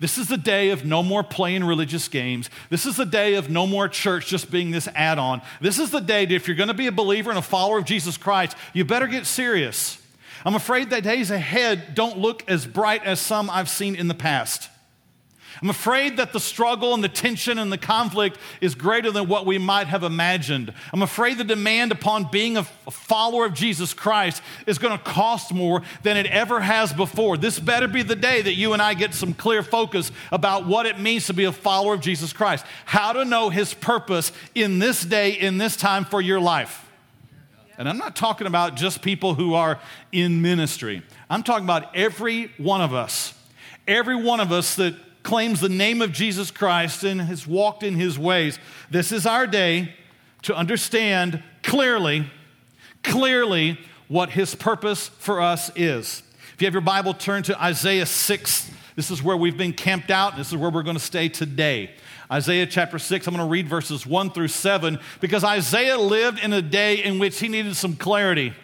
This 0.00 0.16
is 0.16 0.28
the 0.28 0.36
day 0.36 0.70
of 0.70 0.84
no 0.84 1.02
more 1.02 1.24
playing 1.24 1.64
religious 1.64 2.06
games. 2.08 2.50
This 2.70 2.86
is 2.86 2.96
the 2.96 3.06
day 3.06 3.34
of 3.34 3.50
no 3.50 3.66
more 3.66 3.88
church 3.88 4.28
just 4.28 4.50
being 4.50 4.70
this 4.70 4.88
add 4.94 5.18
on. 5.18 5.42
This 5.60 5.78
is 5.78 5.90
the 5.90 6.00
day 6.00 6.24
that 6.24 6.34
if 6.34 6.46
you're 6.46 6.56
going 6.56 6.68
to 6.68 6.74
be 6.74 6.86
a 6.86 6.92
believer 6.92 7.30
and 7.30 7.38
a 7.38 7.42
follower 7.42 7.78
of 7.78 7.84
Jesus 7.84 8.16
Christ, 8.16 8.56
you 8.72 8.84
better 8.84 9.08
get 9.08 9.26
serious. 9.26 10.00
I'm 10.44 10.54
afraid 10.54 10.90
that 10.90 11.02
days 11.02 11.32
ahead 11.32 11.94
don't 11.94 12.18
look 12.18 12.48
as 12.48 12.64
bright 12.64 13.04
as 13.04 13.20
some 13.20 13.50
I've 13.50 13.68
seen 13.68 13.96
in 13.96 14.06
the 14.06 14.14
past. 14.14 14.70
I'm 15.60 15.70
afraid 15.70 16.18
that 16.18 16.32
the 16.32 16.40
struggle 16.40 16.94
and 16.94 17.02
the 17.02 17.08
tension 17.08 17.58
and 17.58 17.72
the 17.72 17.78
conflict 17.78 18.38
is 18.60 18.74
greater 18.74 19.10
than 19.10 19.28
what 19.28 19.46
we 19.46 19.58
might 19.58 19.88
have 19.88 20.02
imagined. 20.02 20.72
I'm 20.92 21.02
afraid 21.02 21.38
the 21.38 21.44
demand 21.44 21.90
upon 21.90 22.30
being 22.30 22.56
a 22.56 22.64
follower 22.64 23.44
of 23.44 23.54
Jesus 23.54 23.92
Christ 23.92 24.42
is 24.66 24.78
going 24.78 24.96
to 24.96 25.02
cost 25.02 25.52
more 25.52 25.82
than 26.02 26.16
it 26.16 26.26
ever 26.26 26.60
has 26.60 26.92
before. 26.92 27.36
This 27.36 27.58
better 27.58 27.88
be 27.88 28.02
the 28.02 28.16
day 28.16 28.42
that 28.42 28.54
you 28.54 28.72
and 28.72 28.80
I 28.80 28.94
get 28.94 29.14
some 29.14 29.34
clear 29.34 29.62
focus 29.62 30.12
about 30.30 30.66
what 30.66 30.86
it 30.86 31.00
means 31.00 31.26
to 31.26 31.34
be 31.34 31.44
a 31.44 31.52
follower 31.52 31.94
of 31.94 32.00
Jesus 32.00 32.32
Christ, 32.32 32.64
how 32.84 33.12
to 33.12 33.24
know 33.24 33.50
his 33.50 33.74
purpose 33.74 34.32
in 34.54 34.78
this 34.78 35.02
day, 35.02 35.32
in 35.32 35.58
this 35.58 35.76
time 35.76 36.04
for 36.04 36.20
your 36.20 36.40
life. 36.40 36.84
And 37.78 37.88
I'm 37.88 37.98
not 37.98 38.16
talking 38.16 38.46
about 38.46 38.74
just 38.74 39.02
people 39.02 39.34
who 39.34 39.54
are 39.54 39.78
in 40.10 40.42
ministry. 40.42 41.02
I'm 41.30 41.44
talking 41.44 41.64
about 41.64 41.94
every 41.94 42.50
one 42.58 42.80
of 42.80 42.92
us. 42.92 43.34
Every 43.86 44.16
one 44.16 44.40
of 44.40 44.50
us 44.50 44.74
that 44.76 44.94
claims 45.28 45.60
the 45.60 45.68
name 45.68 46.00
of 46.00 46.10
Jesus 46.10 46.50
Christ 46.50 47.04
and 47.04 47.20
has 47.20 47.46
walked 47.46 47.82
in 47.82 47.96
his 47.96 48.18
ways. 48.18 48.58
This 48.90 49.12
is 49.12 49.26
our 49.26 49.46
day 49.46 49.92
to 50.40 50.56
understand 50.56 51.42
clearly, 51.62 52.30
clearly 53.02 53.78
what 54.08 54.30
his 54.30 54.54
purpose 54.54 55.08
for 55.08 55.42
us 55.42 55.70
is. 55.76 56.22
If 56.54 56.62
you 56.62 56.66
have 56.66 56.72
your 56.72 56.80
Bible, 56.80 57.12
turn 57.12 57.42
to 57.42 57.62
Isaiah 57.62 58.06
6. 58.06 58.70
This 58.96 59.10
is 59.10 59.22
where 59.22 59.36
we've 59.36 59.58
been 59.58 59.74
camped 59.74 60.10
out. 60.10 60.32
and 60.32 60.40
This 60.40 60.48
is 60.48 60.56
where 60.56 60.70
we're 60.70 60.82
going 60.82 60.96
to 60.96 61.02
stay 61.02 61.28
today. 61.28 61.90
Isaiah 62.32 62.66
chapter 62.66 62.98
6, 62.98 63.26
I'm 63.26 63.34
going 63.34 63.46
to 63.46 63.52
read 63.52 63.68
verses 63.68 64.06
1 64.06 64.30
through 64.30 64.48
7 64.48 64.98
because 65.20 65.44
Isaiah 65.44 65.98
lived 65.98 66.42
in 66.42 66.54
a 66.54 66.62
day 66.62 67.04
in 67.04 67.18
which 67.18 67.38
he 67.38 67.48
needed 67.48 67.76
some 67.76 67.96
clarity. 67.96 68.54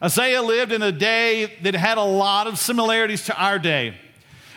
Isaiah 0.00 0.40
lived 0.40 0.70
in 0.70 0.82
a 0.82 0.92
day 0.92 1.56
that 1.62 1.74
had 1.74 1.98
a 1.98 2.04
lot 2.04 2.46
of 2.46 2.60
similarities 2.60 3.24
to 3.24 3.36
our 3.36 3.58
day. 3.58 3.96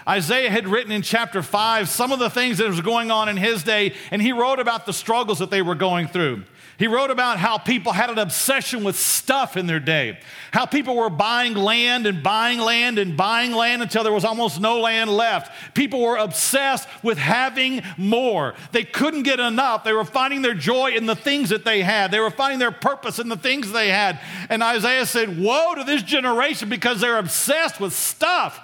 Isaiah 0.10 0.50
had 0.50 0.68
written 0.68 0.92
in 0.92 1.04
chapter 1.04 1.44
5 1.44 1.88
some 1.88 2.12
of 2.12 2.18
the 2.18 2.32
things 2.32 2.58
that 2.58 2.68
was 2.68 2.82
going 2.82 3.12
on 3.12 3.30
in 3.30 3.38
his 3.38 3.62
day, 3.62 3.94
and 4.10 4.20
he 4.20 4.32
wrote 4.32 4.60
about 4.60 4.88
the 4.88 4.94
struggles 4.94 5.38
that 5.38 5.52
they 5.52 5.62
were 5.62 5.76
going 5.76 6.08
through. 6.08 6.46
He 6.80 6.88
wrote 6.88 7.12
about 7.12 7.38
how 7.38 7.60
people 7.60 7.92
had 7.92 8.10
an 8.10 8.18
obsession 8.18 8.84
with 8.84 8.96
stuff 8.96 9.56
in 9.56 9.68
their 9.68 9.82
day, 9.82 10.18
how 10.52 10.66
people 10.66 10.96
were 10.96 11.12
buying 11.12 11.54
land 11.54 12.08
and 12.08 12.24
buying 12.24 12.58
land 12.58 12.98
and 12.98 13.16
buying 13.16 13.52
land 13.52 13.84
until 13.84 14.02
there 14.02 14.14
was 14.14 14.26
almost 14.26 14.60
no 14.60 14.80
land 14.80 15.12
left. 15.12 15.76
People 15.76 16.02
were 16.02 16.18
obsessed 16.18 16.88
with 17.04 17.20
having 17.20 17.84
more. 17.98 18.56
They 18.72 18.86
couldn't 18.86 19.24
get 19.24 19.40
enough. 19.40 19.84
They 19.84 19.94
were 19.94 20.06
finding 20.06 20.42
their 20.42 20.56
joy 20.56 20.92
in 20.92 21.06
the 21.06 21.18
things 21.18 21.50
that 21.50 21.66
they 21.66 21.84
had, 21.84 22.10
they 22.10 22.20
were 22.20 22.32
finding 22.32 22.58
their 22.58 22.72
purpose 22.72 23.20
in 23.20 23.30
the 23.30 23.38
things 23.38 23.72
they 23.72 23.90
had. 23.90 24.20
And 24.50 24.64
Isaiah 24.64 25.06
said, 25.06 25.38
Woe 25.38 25.76
to 25.76 25.84
this 25.84 26.02
generation 26.02 26.68
because 26.68 27.00
they're 27.00 27.20
obsessed 27.20 27.80
with 27.80 27.94
stuff. 27.94 28.60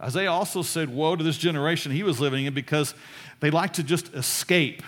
Isaiah 0.00 0.32
also 0.32 0.62
said, 0.62 0.88
Woe 0.88 1.16
to 1.16 1.22
this 1.22 1.36
generation 1.36 1.92
he 1.92 2.02
was 2.02 2.20
living 2.20 2.46
in 2.46 2.54
because 2.54 2.94
they 3.40 3.50
like 3.50 3.74
to 3.74 3.82
just 3.82 4.14
escape. 4.14 4.82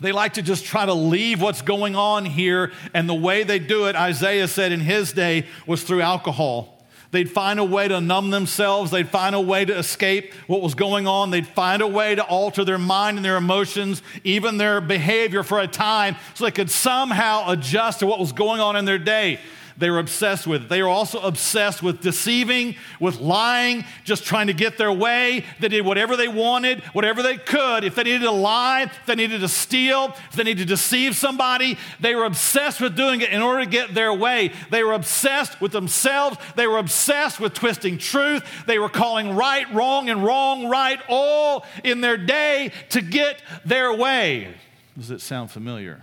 They 0.00 0.12
like 0.12 0.34
to 0.34 0.42
just 0.42 0.64
try 0.64 0.84
to 0.84 0.94
leave 0.94 1.40
what's 1.40 1.62
going 1.62 1.94
on 1.94 2.24
here. 2.24 2.72
And 2.92 3.08
the 3.08 3.14
way 3.14 3.44
they 3.44 3.58
do 3.58 3.86
it, 3.86 3.94
Isaiah 3.94 4.48
said 4.48 4.72
in 4.72 4.80
his 4.80 5.12
day, 5.12 5.46
was 5.66 5.84
through 5.84 6.00
alcohol. 6.00 6.82
They'd 7.12 7.30
find 7.30 7.60
a 7.60 7.64
way 7.64 7.88
to 7.88 8.00
numb 8.00 8.30
themselves. 8.30 8.90
They'd 8.90 9.08
find 9.08 9.34
a 9.34 9.40
way 9.40 9.66
to 9.66 9.78
escape 9.78 10.32
what 10.46 10.62
was 10.62 10.74
going 10.74 11.06
on. 11.06 11.30
They'd 11.30 11.46
find 11.46 11.82
a 11.82 11.86
way 11.86 12.14
to 12.14 12.24
alter 12.24 12.64
their 12.64 12.78
mind 12.78 13.18
and 13.18 13.24
their 13.24 13.36
emotions, 13.36 14.02
even 14.24 14.56
their 14.56 14.80
behavior 14.80 15.42
for 15.42 15.60
a 15.60 15.66
time, 15.66 16.16
so 16.34 16.46
they 16.46 16.50
could 16.50 16.70
somehow 16.70 17.50
adjust 17.50 18.00
to 18.00 18.06
what 18.06 18.18
was 18.18 18.32
going 18.32 18.62
on 18.62 18.76
in 18.76 18.86
their 18.86 18.98
day. 18.98 19.40
They 19.82 19.90
were 19.90 19.98
obsessed 19.98 20.46
with 20.46 20.62
it. 20.62 20.68
They 20.68 20.80
were 20.80 20.88
also 20.88 21.18
obsessed 21.18 21.82
with 21.82 22.00
deceiving, 22.00 22.76
with 23.00 23.18
lying, 23.18 23.84
just 24.04 24.24
trying 24.24 24.46
to 24.46 24.52
get 24.52 24.78
their 24.78 24.92
way. 24.92 25.44
They 25.58 25.66
did 25.66 25.84
whatever 25.84 26.16
they 26.16 26.28
wanted, 26.28 26.82
whatever 26.92 27.20
they 27.20 27.36
could. 27.36 27.82
If 27.82 27.96
they 27.96 28.04
needed 28.04 28.20
to 28.20 28.30
lie, 28.30 28.82
if 28.82 29.06
they 29.06 29.16
needed 29.16 29.40
to 29.40 29.48
steal, 29.48 30.14
if 30.30 30.36
they 30.36 30.44
needed 30.44 30.68
to 30.68 30.74
deceive 30.74 31.16
somebody, 31.16 31.78
they 31.98 32.14
were 32.14 32.26
obsessed 32.26 32.80
with 32.80 32.94
doing 32.94 33.22
it 33.22 33.30
in 33.30 33.42
order 33.42 33.64
to 33.64 33.68
get 33.68 33.92
their 33.92 34.14
way. 34.14 34.52
They 34.70 34.84
were 34.84 34.92
obsessed 34.92 35.60
with 35.60 35.72
themselves. 35.72 36.36
They 36.54 36.68
were 36.68 36.78
obsessed 36.78 37.40
with 37.40 37.52
twisting 37.52 37.98
truth. 37.98 38.44
They 38.68 38.78
were 38.78 38.88
calling 38.88 39.34
right 39.34 39.66
wrong 39.74 40.08
and 40.08 40.22
wrong 40.22 40.68
right 40.68 41.00
all 41.08 41.66
in 41.82 42.02
their 42.02 42.16
day 42.16 42.70
to 42.90 43.00
get 43.00 43.42
their 43.64 43.92
way. 43.92 44.54
Does 44.96 45.10
it 45.10 45.20
sound 45.20 45.50
familiar? 45.50 46.02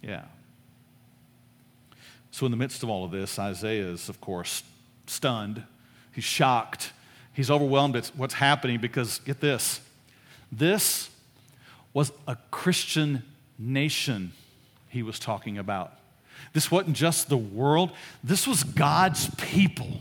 Yeah. 0.00 0.24
So, 2.42 2.46
in 2.46 2.50
the 2.50 2.56
midst 2.56 2.82
of 2.82 2.90
all 2.90 3.04
of 3.04 3.12
this, 3.12 3.38
Isaiah 3.38 3.86
is, 3.86 4.08
of 4.08 4.20
course, 4.20 4.64
stunned. 5.06 5.62
He's 6.10 6.24
shocked. 6.24 6.92
He's 7.32 7.52
overwhelmed 7.52 7.94
at 7.94 8.10
what's 8.16 8.34
happening 8.34 8.80
because, 8.80 9.20
get 9.20 9.40
this, 9.40 9.80
this 10.50 11.08
was 11.94 12.10
a 12.26 12.36
Christian 12.50 13.22
nation 13.60 14.32
he 14.88 15.04
was 15.04 15.20
talking 15.20 15.56
about. 15.56 15.92
This 16.52 16.68
wasn't 16.68 16.96
just 16.96 17.28
the 17.28 17.36
world, 17.36 17.92
this 18.24 18.44
was 18.48 18.64
God's 18.64 19.32
people. 19.36 20.00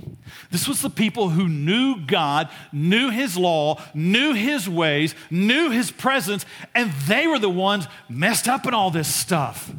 This 0.50 0.68
was 0.68 0.82
the 0.82 0.90
people 0.90 1.30
who 1.30 1.48
knew 1.48 2.04
God, 2.08 2.50
knew 2.72 3.12
His 3.12 3.38
law, 3.38 3.80
knew 3.94 4.34
His 4.34 4.68
ways, 4.68 5.14
knew 5.30 5.70
His 5.70 5.92
presence, 5.92 6.48
and 6.74 6.92
they 7.06 7.28
were 7.28 7.38
the 7.38 7.52
ones 7.52 7.88
messed 8.10 8.48
up 8.48 8.66
in 8.66 8.74
all 8.74 8.90
this 8.90 9.14
stuff. 9.14 9.72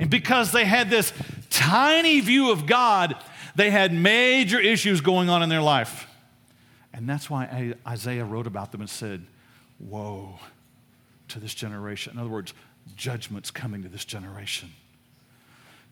And 0.00 0.10
because 0.10 0.50
they 0.50 0.64
had 0.64 0.90
this 0.90 1.12
tiny 1.52 2.20
view 2.20 2.50
of 2.50 2.66
God, 2.66 3.16
they 3.54 3.70
had 3.70 3.92
major 3.92 4.58
issues 4.58 5.00
going 5.00 5.28
on 5.28 5.42
in 5.42 5.48
their 5.48 5.62
life. 5.62 6.08
And 6.92 7.08
that's 7.08 7.30
why 7.30 7.74
Isaiah 7.86 8.24
wrote 8.24 8.46
about 8.46 8.72
them 8.72 8.80
and 8.80 8.90
said, 8.90 9.24
Woe 9.78 10.38
to 11.28 11.40
this 11.40 11.54
generation. 11.54 12.14
In 12.14 12.18
other 12.18 12.30
words, 12.30 12.54
judgment's 12.96 13.50
coming 13.50 13.82
to 13.82 13.88
this 13.88 14.04
generation. 14.04 14.72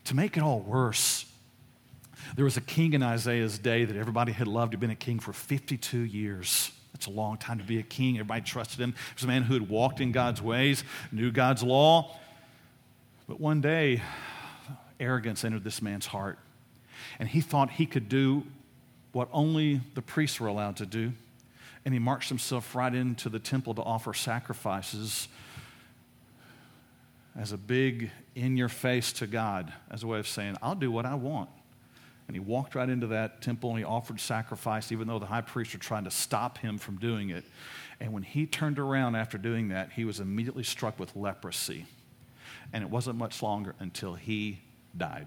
To 0.05 0.17
make 0.17 0.37
it 0.37 0.43
all 0.43 0.61
worse, 0.61 1.26
there 2.37 2.45
was 2.45 2.57
a 2.57 2.61
king 2.61 2.93
in 2.93 3.02
Isaiah's 3.02 3.59
day 3.59 3.85
that 3.85 3.97
everybody 3.97 4.33
had 4.33 4.47
loved. 4.47 4.73
He'd 4.73 4.81
been 4.81 4.90
a 4.90 4.95
king 4.95 5.19
for 5.19 5.33
52 5.33 5.99
years. 5.99 6.71
That's 6.93 7.07
a 7.07 7.11
long 7.11 7.38
time 7.38 7.59
to 7.59 7.64
be 7.64 7.79
a 7.79 7.83
king. 7.83 8.17
Everybody 8.17 8.43
trusted 8.43 8.79
him. 8.79 8.93
He 8.93 9.14
was 9.14 9.25
a 9.25 9.29
man 9.29 9.43
who 9.43 9.55
had 9.55 9.69
walked 9.69 10.00
in 10.00 10.12
God's 10.12 10.43
ways, 10.43 10.85
knew 11.11 11.31
God's 11.31 11.62
law. 11.62 12.17
But 13.26 13.40
one 13.40 13.61
day, 13.61 14.02
arrogance 15.00 15.45
entered 15.45 15.64
this 15.64 15.83
man's 15.83 16.07
heart, 16.07 16.38
and 17.19 17.28
he 17.28 17.40
thought 17.40 17.71
he 17.71 17.87
could 17.87 18.09
do 18.09 18.45
what 19.12 19.28
only 19.33 19.80
the 19.95 20.02
priests 20.02 20.38
were 20.38 20.47
allowed 20.47 20.76
to 20.76 20.87
do. 20.87 21.12
And 21.85 21.95
he 21.95 21.99
marched 21.99 22.28
himself 22.28 22.75
right 22.75 22.95
into 22.95 23.28
the 23.28 23.38
temple 23.38 23.75
to 23.75 23.83
offer 23.83 24.12
sacrifices 24.12 25.28
as 27.37 27.52
a 27.52 27.57
big 27.57 28.11
in 28.35 28.57
your 28.57 28.69
face 28.69 29.12
to 29.14 29.26
God, 29.26 29.73
as 29.90 30.02
a 30.02 30.07
way 30.07 30.19
of 30.19 30.28
saying, 30.28 30.57
I'll 30.62 30.75
do 30.75 30.90
what 30.90 31.07
I 31.07 31.14
want. 31.14 31.49
And 32.28 32.37
he 32.37 32.40
walked 32.40 32.75
right 32.75 32.88
into 32.88 33.09
that 33.09 33.42
temple 33.42 33.71
and 33.71 33.78
he 33.78 33.85
offered 33.85 34.21
sacrifice, 34.21 34.92
even 34.92 35.09
though 35.09 35.19
the 35.19 35.26
high 35.26 35.40
priests 35.40 35.75
were 35.75 35.80
trying 35.80 36.04
to 36.04 36.11
stop 36.11 36.59
him 36.59 36.78
from 36.78 36.97
doing 36.97 37.30
it. 37.30 37.45
And 37.99 38.12
when 38.12 38.23
he 38.23 38.47
turned 38.47 38.78
around 38.78 39.16
after 39.16 39.37
doing 39.37 39.69
that, 39.71 39.92
he 39.92 40.04
was 40.04 40.21
immediately 40.21 40.62
struck 40.62 40.99
with 41.00 41.16
leprosy. 41.16 41.87
And 42.73 42.85
it 42.85 42.90
wasn't 42.90 43.19
much 43.19 43.42
longer 43.42 43.75
until 43.80 44.14
he 44.14 44.61
died. 44.97 45.27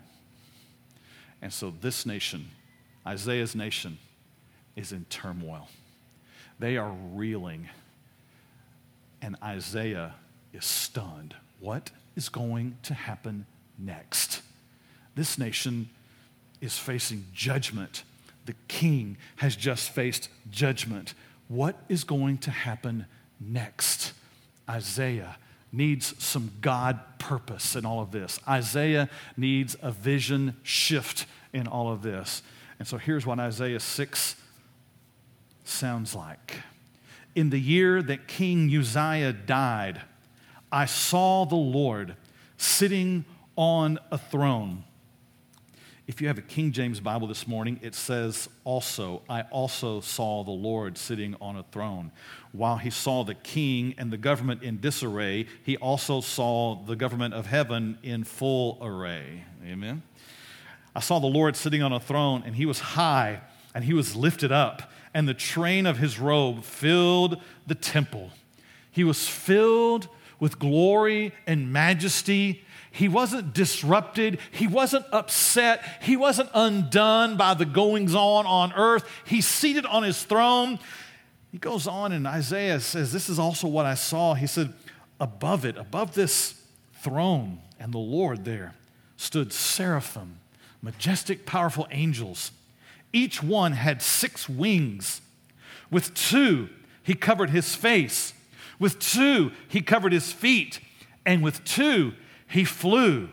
And 1.41 1.51
so 1.51 1.73
this 1.81 2.05
nation, 2.05 2.49
Isaiah's 3.05 3.55
nation, 3.55 3.97
is 4.75 4.91
in 4.91 5.05
turmoil. 5.05 5.67
They 6.59 6.77
are 6.77 6.91
reeling. 7.13 7.69
And 9.21 9.35
Isaiah 9.43 10.15
is 10.53 10.65
stunned. 10.65 11.35
What 11.59 11.91
is 12.15 12.29
going 12.29 12.77
to 12.83 12.93
happen 12.93 13.45
next? 13.77 14.41
This 15.15 15.37
nation 15.37 15.89
is 16.61 16.77
facing 16.77 17.25
judgment. 17.33 18.03
The 18.45 18.55
king 18.67 19.17
has 19.37 19.55
just 19.55 19.89
faced 19.89 20.29
judgment. 20.49 21.13
What 21.47 21.75
is 21.89 22.03
going 22.03 22.39
to 22.39 22.51
happen 22.51 23.05
next? 23.39 24.13
Isaiah 24.69 25.37
needs 25.73 26.13
some 26.23 26.51
God 26.61 26.99
purpose 27.17 27.75
in 27.75 27.85
all 27.85 27.99
of 27.99 28.11
this. 28.11 28.39
Isaiah 28.47 29.09
needs 29.35 29.75
a 29.81 29.91
vision 29.91 30.55
shift 30.63 31.25
in 31.51 31.67
all 31.67 31.91
of 31.91 32.03
this. 32.03 32.43
And 32.79 32.87
so 32.87 32.97
here's 32.97 33.25
what 33.25 33.39
Isaiah 33.39 33.79
6 33.79 34.35
sounds 35.63 36.15
like. 36.15 36.57
In 37.35 37.49
the 37.49 37.59
year 37.59 38.01
that 38.03 38.27
King 38.27 38.73
Uzziah 38.73 39.33
died, 39.33 40.01
I 40.71 40.85
saw 40.85 41.45
the 41.45 41.55
Lord 41.55 42.15
sitting 42.57 43.25
on 43.55 43.99
a 44.11 44.17
throne. 44.17 44.83
If 46.05 46.19
you 46.19 46.27
have 46.27 46.37
a 46.37 46.41
King 46.41 46.73
James 46.73 46.99
Bible 46.99 47.27
this 47.27 47.47
morning, 47.47 47.79
it 47.81 47.95
says 47.95 48.49
also, 48.65 49.21
I 49.29 49.43
also 49.43 50.01
saw 50.01 50.43
the 50.43 50.51
Lord 50.51 50.97
sitting 50.97 51.33
on 51.39 51.55
a 51.55 51.63
throne. 51.63 52.11
While 52.51 52.75
he 52.75 52.89
saw 52.89 53.23
the 53.23 53.35
king 53.35 53.95
and 53.97 54.11
the 54.11 54.17
government 54.17 54.63
in 54.63 54.81
disarray, 54.81 55.45
he 55.63 55.77
also 55.77 56.19
saw 56.19 56.75
the 56.75 56.97
government 56.97 57.33
of 57.33 57.45
heaven 57.45 57.97
in 58.03 58.25
full 58.25 58.79
array. 58.81 59.45
Amen. 59.65 60.03
I 60.93 60.99
saw 60.99 61.19
the 61.19 61.27
Lord 61.27 61.55
sitting 61.55 61.81
on 61.81 61.93
a 61.93 62.01
throne, 62.01 62.43
and 62.45 62.53
he 62.57 62.65
was 62.65 62.79
high 62.79 63.39
and 63.73 63.85
he 63.85 63.93
was 63.93 64.13
lifted 64.13 64.51
up, 64.51 64.91
and 65.13 65.27
the 65.27 65.33
train 65.33 65.85
of 65.85 65.97
his 65.97 66.19
robe 66.19 66.63
filled 66.63 67.41
the 67.65 67.75
temple. 67.75 68.29
He 68.91 69.05
was 69.05 69.27
filled 69.27 70.09
with 70.39 70.59
glory 70.59 71.31
and 71.47 71.71
majesty. 71.71 72.65
He 72.93 73.09
wasn't 73.09 73.53
disrupted. 73.53 74.39
He 74.51 74.67
wasn't 74.67 75.05
upset. 75.11 75.83
He 76.01 76.15
wasn't 76.15 76.49
undone 76.53 77.35
by 77.35 77.55
the 77.55 77.65
goings 77.65 78.15
on 78.15 78.45
on 78.45 78.71
earth. 78.73 79.03
He's 79.25 79.47
seated 79.47 79.85
on 79.85 80.03
his 80.03 80.23
throne. 80.23 80.79
He 81.51 81.57
goes 81.57 81.87
on, 81.87 82.11
and 82.11 82.25
Isaiah 82.25 82.79
says, 82.79 83.11
This 83.11 83.29
is 83.29 83.39
also 83.39 83.67
what 83.67 83.85
I 83.85 83.95
saw. 83.95 84.35
He 84.35 84.47
said, 84.47 84.73
Above 85.19 85.65
it, 85.65 85.77
above 85.77 86.13
this 86.13 86.61
throne 87.01 87.59
and 87.79 87.93
the 87.93 87.97
Lord 87.97 88.45
there, 88.45 88.73
stood 89.17 89.51
seraphim, 89.51 90.39
majestic, 90.81 91.45
powerful 91.45 91.87
angels. 91.91 92.51
Each 93.11 93.43
one 93.43 93.73
had 93.73 94.01
six 94.01 94.47
wings. 94.47 95.21
With 95.91 96.13
two, 96.13 96.69
he 97.03 97.15
covered 97.15 97.49
his 97.49 97.75
face 97.75 98.33
with 98.83 98.99
two, 98.99 99.51
he 99.67 99.81
covered 99.81 100.11
his 100.11 100.31
feet, 100.31 100.79
and 101.25 101.41
with 101.41 101.63
two, 101.63 102.13
he 102.53 102.63
flew. 102.63 103.29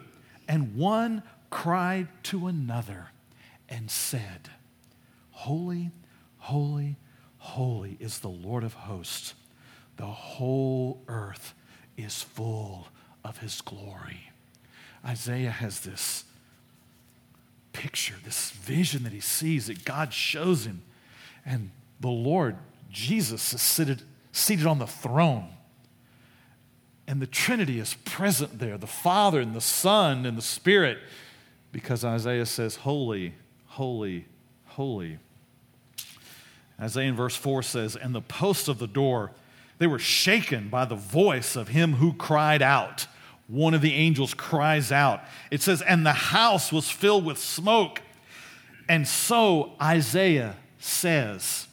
And 0.48 0.74
one 0.74 1.22
cried 1.50 2.08
to 2.24 2.46
another 2.46 3.10
and 3.68 3.90
said, 3.90 4.48
Holy, 5.30 5.90
holy, 6.38 6.96
holy 7.36 7.98
is 8.00 8.20
the 8.20 8.28
Lord 8.28 8.64
of 8.64 8.72
hosts. 8.72 9.34
The 9.98 10.06
whole 10.06 11.02
earth 11.06 11.52
is 11.98 12.22
full 12.22 12.88
of 13.22 13.38
his 13.38 13.60
glory. 13.60 14.30
Isaiah 15.04 15.50
has 15.50 15.80
this 15.80 16.24
picture, 17.74 18.16
this 18.24 18.52
vision 18.52 19.02
that 19.02 19.12
he 19.12 19.20
sees 19.20 19.66
that 19.66 19.84
God 19.84 20.14
shows 20.14 20.64
him. 20.64 20.82
And 21.44 21.70
the 22.00 22.08
Lord, 22.08 22.56
Jesus, 22.90 23.52
is 23.52 23.60
seated, 23.60 24.02
seated 24.32 24.66
on 24.66 24.78
the 24.78 24.86
throne. 24.86 25.48
And 27.10 27.20
the 27.20 27.26
Trinity 27.26 27.80
is 27.80 27.94
present 28.04 28.60
there 28.60 28.78
the 28.78 28.86
Father 28.86 29.40
and 29.40 29.52
the 29.52 29.60
Son 29.60 30.24
and 30.24 30.38
the 30.38 30.42
Spirit, 30.42 30.98
because 31.72 32.04
Isaiah 32.04 32.46
says, 32.46 32.76
Holy, 32.76 33.34
holy, 33.66 34.26
holy. 34.66 35.18
Isaiah 36.80 37.08
in 37.08 37.16
verse 37.16 37.34
4 37.34 37.64
says, 37.64 37.96
And 37.96 38.14
the 38.14 38.20
posts 38.20 38.68
of 38.68 38.78
the 38.78 38.86
door, 38.86 39.32
they 39.78 39.88
were 39.88 39.98
shaken 39.98 40.68
by 40.68 40.84
the 40.84 40.94
voice 40.94 41.56
of 41.56 41.66
him 41.66 41.94
who 41.94 42.12
cried 42.12 42.62
out. 42.62 43.08
One 43.48 43.74
of 43.74 43.80
the 43.80 43.94
angels 43.94 44.32
cries 44.32 44.92
out. 44.92 45.20
It 45.50 45.62
says, 45.62 45.82
And 45.82 46.06
the 46.06 46.12
house 46.12 46.70
was 46.70 46.90
filled 46.90 47.24
with 47.24 47.38
smoke. 47.38 48.02
And 48.88 49.08
so 49.08 49.72
Isaiah 49.82 50.54
says, 50.78 51.66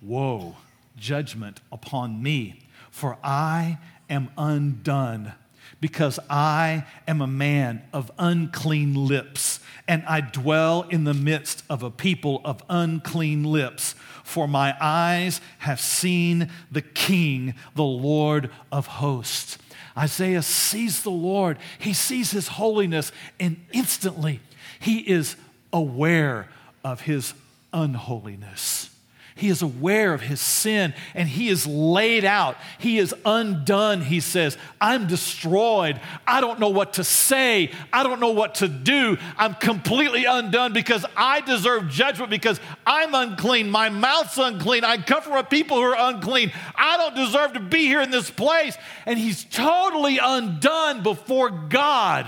Woe 0.00 0.56
judgment 0.96 1.60
upon 1.70 2.22
me, 2.22 2.62
for 2.90 3.18
I 3.22 3.76
am 4.08 4.30
undone, 4.36 5.32
because 5.80 6.18
I 6.28 6.84
am 7.06 7.20
a 7.20 7.26
man 7.26 7.82
of 7.92 8.10
unclean 8.18 8.94
lips, 8.94 9.60
and 9.86 10.04
I 10.06 10.20
dwell 10.20 10.82
in 10.82 11.04
the 11.04 11.14
midst 11.14 11.62
of 11.70 11.82
a 11.82 11.90
people 11.90 12.40
of 12.44 12.62
unclean 12.68 13.44
lips. 13.44 13.94
For 14.24 14.46
my 14.46 14.76
eyes 14.80 15.40
have 15.58 15.80
seen 15.80 16.50
the 16.70 16.82
King, 16.82 17.54
the 17.74 17.84
Lord 17.84 18.50
of 18.70 18.86
hosts. 18.86 19.56
Isaiah 19.96 20.42
sees 20.42 21.02
the 21.02 21.10
Lord, 21.10 21.58
he 21.78 21.92
sees 21.92 22.30
his 22.30 22.48
holiness, 22.48 23.10
and 23.40 23.64
instantly 23.72 24.40
he 24.78 24.98
is 24.98 25.36
aware 25.72 26.48
of 26.84 27.02
his 27.02 27.34
unholiness. 27.72 28.90
He 29.38 29.50
is 29.50 29.62
aware 29.62 30.14
of 30.14 30.20
his 30.20 30.40
sin 30.40 30.94
and 31.14 31.28
he 31.28 31.48
is 31.48 31.64
laid 31.64 32.24
out. 32.24 32.56
He 32.78 32.98
is 32.98 33.14
undone. 33.24 34.00
He 34.00 34.18
says, 34.18 34.58
I'm 34.80 35.06
destroyed. 35.06 36.00
I 36.26 36.40
don't 36.40 36.58
know 36.58 36.70
what 36.70 36.94
to 36.94 37.04
say. 37.04 37.70
I 37.92 38.02
don't 38.02 38.18
know 38.18 38.32
what 38.32 38.56
to 38.56 38.66
do. 38.66 39.16
I'm 39.36 39.54
completely 39.54 40.24
undone 40.24 40.72
because 40.72 41.06
I 41.16 41.40
deserve 41.40 41.88
judgment 41.88 42.30
because 42.30 42.58
I'm 42.84 43.14
unclean. 43.14 43.70
My 43.70 43.90
mouth's 43.90 44.38
unclean. 44.38 44.82
I 44.82 44.96
come 44.96 45.22
from 45.22 45.34
a 45.34 45.44
people 45.44 45.76
who 45.76 45.84
are 45.84 46.10
unclean. 46.12 46.50
I 46.74 46.96
don't 46.96 47.14
deserve 47.14 47.52
to 47.52 47.60
be 47.60 47.82
here 47.82 48.00
in 48.00 48.10
this 48.10 48.32
place. 48.32 48.76
And 49.06 49.20
he's 49.20 49.44
totally 49.44 50.18
undone 50.20 51.04
before 51.04 51.50
God. 51.50 52.26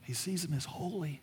He 0.00 0.14
sees 0.14 0.46
him 0.46 0.54
as 0.54 0.64
holy, 0.64 1.20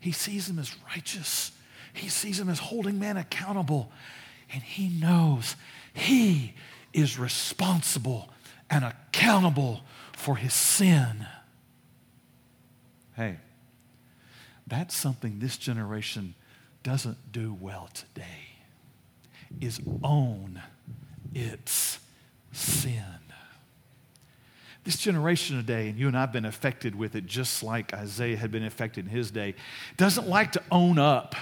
he 0.00 0.10
sees 0.10 0.50
him 0.50 0.58
as 0.58 0.74
righteous. 0.84 1.52
He 1.92 2.08
sees 2.08 2.40
him 2.40 2.48
as 2.48 2.58
holding 2.58 2.98
man 2.98 3.16
accountable, 3.16 3.92
and 4.52 4.62
he 4.62 4.88
knows 4.88 5.56
he 5.92 6.54
is 6.92 7.18
responsible 7.18 8.30
and 8.70 8.84
accountable 8.84 9.82
for 10.16 10.36
his 10.36 10.54
sin. 10.54 11.26
Hey, 13.14 13.38
that's 14.66 14.94
something 14.96 15.38
this 15.38 15.56
generation 15.56 16.34
doesn't 16.82 17.32
do 17.32 17.56
well 17.60 17.88
today 17.92 18.52
is 19.60 19.80
own 20.02 20.62
its 21.34 21.98
sin. 22.52 23.04
This 24.84 24.96
generation 24.96 25.56
today, 25.56 25.88
and 25.88 25.98
you 25.98 26.08
and 26.08 26.16
I 26.16 26.22
have 26.22 26.32
been 26.32 26.44
affected 26.44 26.96
with 26.96 27.14
it 27.14 27.26
just 27.26 27.62
like 27.62 27.94
Isaiah 27.94 28.36
had 28.36 28.50
been 28.50 28.64
affected 28.64 29.04
in 29.04 29.10
his 29.10 29.30
day, 29.30 29.54
doesn't 29.96 30.28
like 30.28 30.52
to 30.52 30.62
own 30.72 30.98
up 30.98 31.36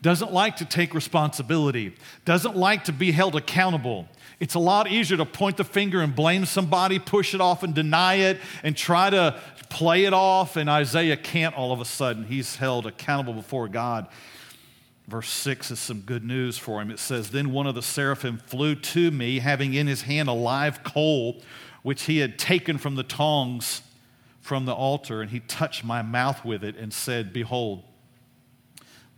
doesn't 0.00 0.32
like 0.32 0.56
to 0.56 0.64
take 0.64 0.94
responsibility, 0.94 1.94
doesn't 2.24 2.56
like 2.56 2.84
to 2.84 2.92
be 2.92 3.12
held 3.12 3.36
accountable. 3.36 4.08
It's 4.40 4.54
a 4.54 4.58
lot 4.58 4.90
easier 4.90 5.16
to 5.18 5.24
point 5.24 5.56
the 5.56 5.64
finger 5.64 6.00
and 6.00 6.14
blame 6.14 6.46
somebody, 6.46 6.98
push 6.98 7.34
it 7.34 7.40
off 7.40 7.62
and 7.62 7.74
deny 7.74 8.14
it, 8.14 8.40
and 8.62 8.76
try 8.76 9.10
to 9.10 9.38
play 9.68 10.04
it 10.04 10.12
off. 10.12 10.56
And 10.56 10.68
Isaiah 10.68 11.16
can't 11.16 11.56
all 11.56 11.72
of 11.72 11.80
a 11.80 11.84
sudden. 11.84 12.24
He's 12.24 12.56
held 12.56 12.86
accountable 12.86 13.34
before 13.34 13.68
God. 13.68 14.08
Verse 15.08 15.28
6 15.28 15.72
is 15.72 15.78
some 15.78 16.00
good 16.00 16.24
news 16.24 16.58
for 16.58 16.80
him. 16.80 16.90
It 16.90 16.98
says, 16.98 17.30
Then 17.30 17.52
one 17.52 17.66
of 17.66 17.74
the 17.74 17.82
seraphim 17.82 18.38
flew 18.38 18.74
to 18.74 19.10
me, 19.10 19.40
having 19.40 19.74
in 19.74 19.86
his 19.86 20.02
hand 20.02 20.28
a 20.28 20.32
live 20.32 20.82
coal, 20.82 21.42
which 21.82 22.04
he 22.04 22.18
had 22.18 22.38
taken 22.38 22.78
from 22.78 22.94
the 22.94 23.02
tongs 23.02 23.82
from 24.40 24.64
the 24.64 24.72
altar, 24.72 25.22
and 25.22 25.30
he 25.30 25.40
touched 25.40 25.84
my 25.84 26.02
mouth 26.02 26.44
with 26.44 26.64
it 26.64 26.76
and 26.76 26.92
said, 26.92 27.32
Behold, 27.32 27.84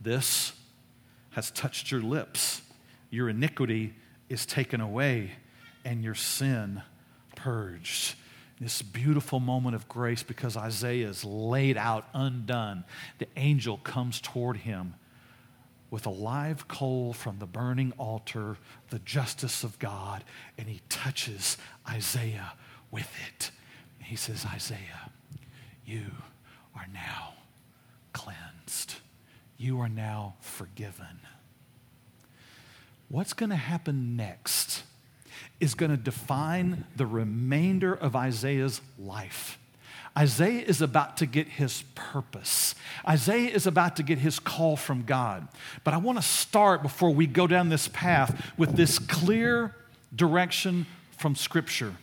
this 0.01 0.53
has 1.35 1.51
touched 1.51 1.90
your 1.90 2.03
lips. 2.03 2.62
Your 3.11 3.29
iniquity 3.29 3.94
is 4.29 4.47
taken 4.47 4.81
away, 4.81 5.33
and 5.85 6.03
your 6.03 6.14
sin 6.14 6.83
purged. 7.37 8.14
This 8.61 8.83
beautiful 8.83 9.40
moment 9.40 9.75
of 9.75 9.88
grace 9.88 10.23
because 10.23 10.57
Isaiah 10.57 11.09
is 11.09 11.25
laid 11.25 11.77
out 11.77 12.09
undone. 12.14 12.85
The 13.18 13.29
angel 13.37 13.79
comes 13.79 14.20
toward 14.20 14.59
him 14.59 14.94
with 15.90 16.07
a 16.07 16.11
live 16.11 16.66
coal 16.66 17.12
from 17.12 17.38
the 17.38 17.47
burning 17.47 17.92
altar, 17.99 18.57
the 18.90 18.99
justice 19.01 19.64
of 19.64 19.79
God, 19.79 20.25
and 20.57 20.68
he 20.68 20.81
touches 20.88 21.57
Isaiah 21.88 22.53
with 22.90 23.11
it. 23.29 23.51
He 24.01 24.16
says, 24.16 24.47
Isaiah, 24.47 25.11
you 25.85 26.07
are 26.77 26.87
now 26.92 27.35
cleansed. 28.12 28.54
You 29.57 29.81
are 29.81 29.88
now 29.88 30.35
forgiven. 30.40 31.21
What's 33.09 33.33
going 33.33 33.51
to 33.51 33.57
happen 33.57 34.17
next 34.17 34.83
is 35.61 35.75
going 35.75 35.90
to 35.90 35.97
define 35.97 36.85
the 36.97 37.07
remainder 37.07 37.95
of 37.95 38.17
Isaiah's 38.17 38.81
life. 38.99 39.59
Isaiah 40.17 40.62
is 40.62 40.81
about 40.81 41.17
to 41.19 41.27
get 41.27 41.49
his 41.49 41.83
purpose. 41.95 42.75
Isaiah 43.07 43.51
is 43.51 43.67
about 43.67 43.97
to 43.97 44.03
get 44.03 44.19
his 44.19 44.38
call 44.38 44.77
from 44.77 45.03
God. 45.03 45.49
But 45.83 45.95
I 45.95 45.97
want 45.97 46.19
to 46.19 46.23
start 46.23 46.83
before 46.83 47.11
we 47.11 47.27
go 47.27 47.47
down 47.47 47.69
this 47.69 47.88
path 47.88 48.53
with 48.57 48.77
this 48.77 48.99
clear 48.99 49.75
direction 50.14 50.87
from 51.19 51.35
Scripture. 51.35 51.95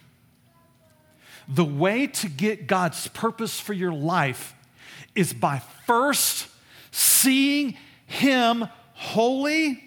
The 1.47 1.65
way 1.65 2.07
to 2.07 2.27
get 2.27 2.67
God's 2.67 3.07
purpose 3.07 3.59
for 3.59 3.73
your 3.73 3.93
life 3.93 4.55
is 5.15 5.33
by 5.33 5.61
first 5.85 6.47
seeing 6.91 7.77
Him 8.05 8.67
holy, 8.93 9.83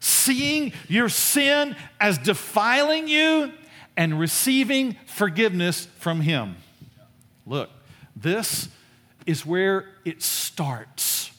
seeing 0.00 0.72
your 0.88 1.08
sin 1.08 1.76
as 2.00 2.18
defiling 2.18 3.06
you, 3.06 3.52
and 3.96 4.18
receiving 4.18 4.96
forgiveness 5.06 5.86
from 5.98 6.20
Him. 6.22 6.56
Look, 7.46 7.70
this 8.16 8.68
is 9.26 9.44
where 9.44 9.86
it 10.04 10.22
starts. 10.22 11.30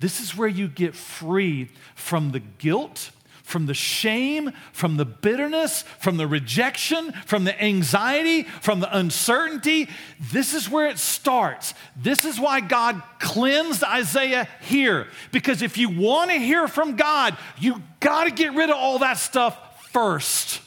This 0.00 0.20
is 0.20 0.36
where 0.36 0.48
you 0.48 0.68
get 0.68 0.94
free 0.94 1.70
from 1.94 2.30
the 2.30 2.40
guilt 2.40 3.10
from 3.48 3.64
the 3.64 3.72
shame, 3.72 4.52
from 4.72 4.98
the 4.98 5.06
bitterness, 5.06 5.80
from 6.00 6.18
the 6.18 6.26
rejection, 6.26 7.12
from 7.24 7.44
the 7.44 7.64
anxiety, 7.64 8.42
from 8.42 8.80
the 8.80 8.96
uncertainty. 8.96 9.88
This 10.20 10.52
is 10.52 10.68
where 10.68 10.86
it 10.86 10.98
starts. 10.98 11.72
This 11.96 12.26
is 12.26 12.38
why 12.38 12.60
God 12.60 13.02
cleansed 13.20 13.82
Isaiah 13.82 14.46
here. 14.60 15.06
Because 15.32 15.62
if 15.62 15.78
you 15.78 15.88
want 15.88 16.30
to 16.30 16.36
hear 16.36 16.68
from 16.68 16.96
God, 16.96 17.38
you 17.58 17.82
got 18.00 18.24
to 18.24 18.30
get 18.30 18.52
rid 18.52 18.68
of 18.68 18.76
all 18.76 18.98
that 18.98 19.16
stuff 19.16 19.56
first. 19.92 20.60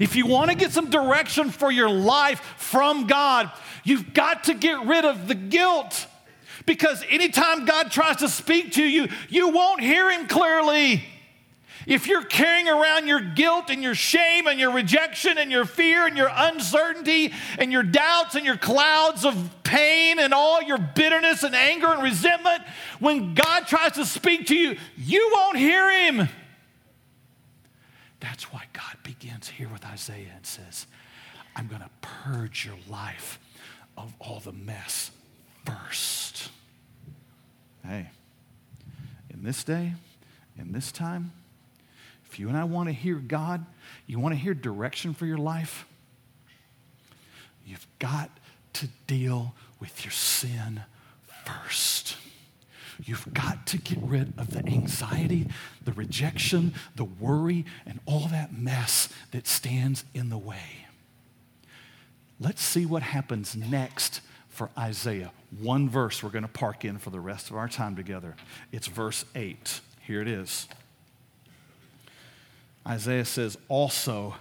If 0.00 0.16
you 0.16 0.26
want 0.26 0.50
to 0.50 0.56
get 0.56 0.72
some 0.72 0.90
direction 0.90 1.50
for 1.50 1.70
your 1.70 1.88
life 1.88 2.40
from 2.56 3.06
God, 3.06 3.52
you've 3.84 4.12
got 4.12 4.44
to 4.44 4.54
get 4.54 4.84
rid 4.86 5.04
of 5.04 5.28
the 5.28 5.36
guilt. 5.36 6.08
Because 6.66 7.04
anytime 7.08 7.64
God 7.64 7.92
tries 7.92 8.16
to 8.16 8.28
speak 8.28 8.72
to 8.72 8.82
you, 8.82 9.06
you 9.28 9.50
won't 9.50 9.80
hear 9.80 10.10
him 10.10 10.26
clearly. 10.26 11.04
If 11.88 12.06
you're 12.06 12.22
carrying 12.22 12.68
around 12.68 13.06
your 13.06 13.20
guilt 13.20 13.70
and 13.70 13.82
your 13.82 13.94
shame 13.94 14.46
and 14.46 14.60
your 14.60 14.70
rejection 14.70 15.38
and 15.38 15.50
your 15.50 15.64
fear 15.64 16.06
and 16.06 16.18
your 16.18 16.30
uncertainty 16.30 17.32
and 17.58 17.72
your 17.72 17.82
doubts 17.82 18.34
and 18.34 18.44
your 18.44 18.58
clouds 18.58 19.24
of 19.24 19.50
pain 19.62 20.18
and 20.18 20.34
all 20.34 20.60
your 20.60 20.76
bitterness 20.76 21.44
and 21.44 21.54
anger 21.54 21.86
and 21.86 22.02
resentment, 22.02 22.62
when 23.00 23.32
God 23.32 23.66
tries 23.66 23.92
to 23.92 24.04
speak 24.04 24.48
to 24.48 24.54
you, 24.54 24.76
you 24.98 25.30
won't 25.32 25.56
hear 25.56 25.90
him. 25.90 26.28
That's 28.20 28.52
why 28.52 28.64
God 28.74 28.98
begins 29.02 29.48
here 29.48 29.68
with 29.72 29.82
Isaiah 29.86 30.34
and 30.36 30.44
says, 30.44 30.86
I'm 31.56 31.68
going 31.68 31.80
to 31.80 31.90
purge 32.02 32.66
your 32.66 32.76
life 32.90 33.38
of 33.96 34.12
all 34.20 34.40
the 34.40 34.52
mess 34.52 35.10
first. 35.64 36.50
Hey, 37.82 38.10
in 39.30 39.42
this 39.42 39.64
day, 39.64 39.94
in 40.58 40.72
this 40.72 40.92
time, 40.92 41.32
you 42.38 42.48
and 42.48 42.56
I 42.56 42.64
want 42.64 42.88
to 42.88 42.92
hear 42.92 43.16
God, 43.16 43.64
you 44.06 44.18
want 44.18 44.34
to 44.34 44.38
hear 44.38 44.54
direction 44.54 45.14
for 45.14 45.26
your 45.26 45.38
life, 45.38 45.86
you've 47.66 47.86
got 47.98 48.30
to 48.74 48.88
deal 49.06 49.54
with 49.80 50.04
your 50.04 50.12
sin 50.12 50.82
first. 51.44 52.16
You've 53.04 53.32
got 53.32 53.66
to 53.68 53.78
get 53.78 53.98
rid 54.02 54.32
of 54.38 54.50
the 54.50 54.66
anxiety, 54.66 55.46
the 55.84 55.92
rejection, 55.92 56.74
the 56.96 57.04
worry, 57.04 57.64
and 57.86 58.00
all 58.06 58.26
that 58.28 58.56
mess 58.56 59.08
that 59.30 59.46
stands 59.46 60.04
in 60.14 60.30
the 60.30 60.38
way. 60.38 60.86
Let's 62.40 62.62
see 62.62 62.86
what 62.86 63.02
happens 63.02 63.56
next 63.56 64.20
for 64.48 64.70
Isaiah. 64.76 65.30
One 65.60 65.88
verse 65.88 66.22
we're 66.22 66.30
going 66.30 66.42
to 66.42 66.48
park 66.48 66.84
in 66.84 66.98
for 66.98 67.10
the 67.10 67.20
rest 67.20 67.50
of 67.50 67.56
our 67.56 67.68
time 67.68 67.94
together. 67.94 68.34
It's 68.72 68.88
verse 68.88 69.24
8. 69.34 69.80
Here 70.00 70.20
it 70.20 70.28
is. 70.28 70.66
Isaiah 72.88 73.24
says, 73.24 73.58
Also, 73.68 74.34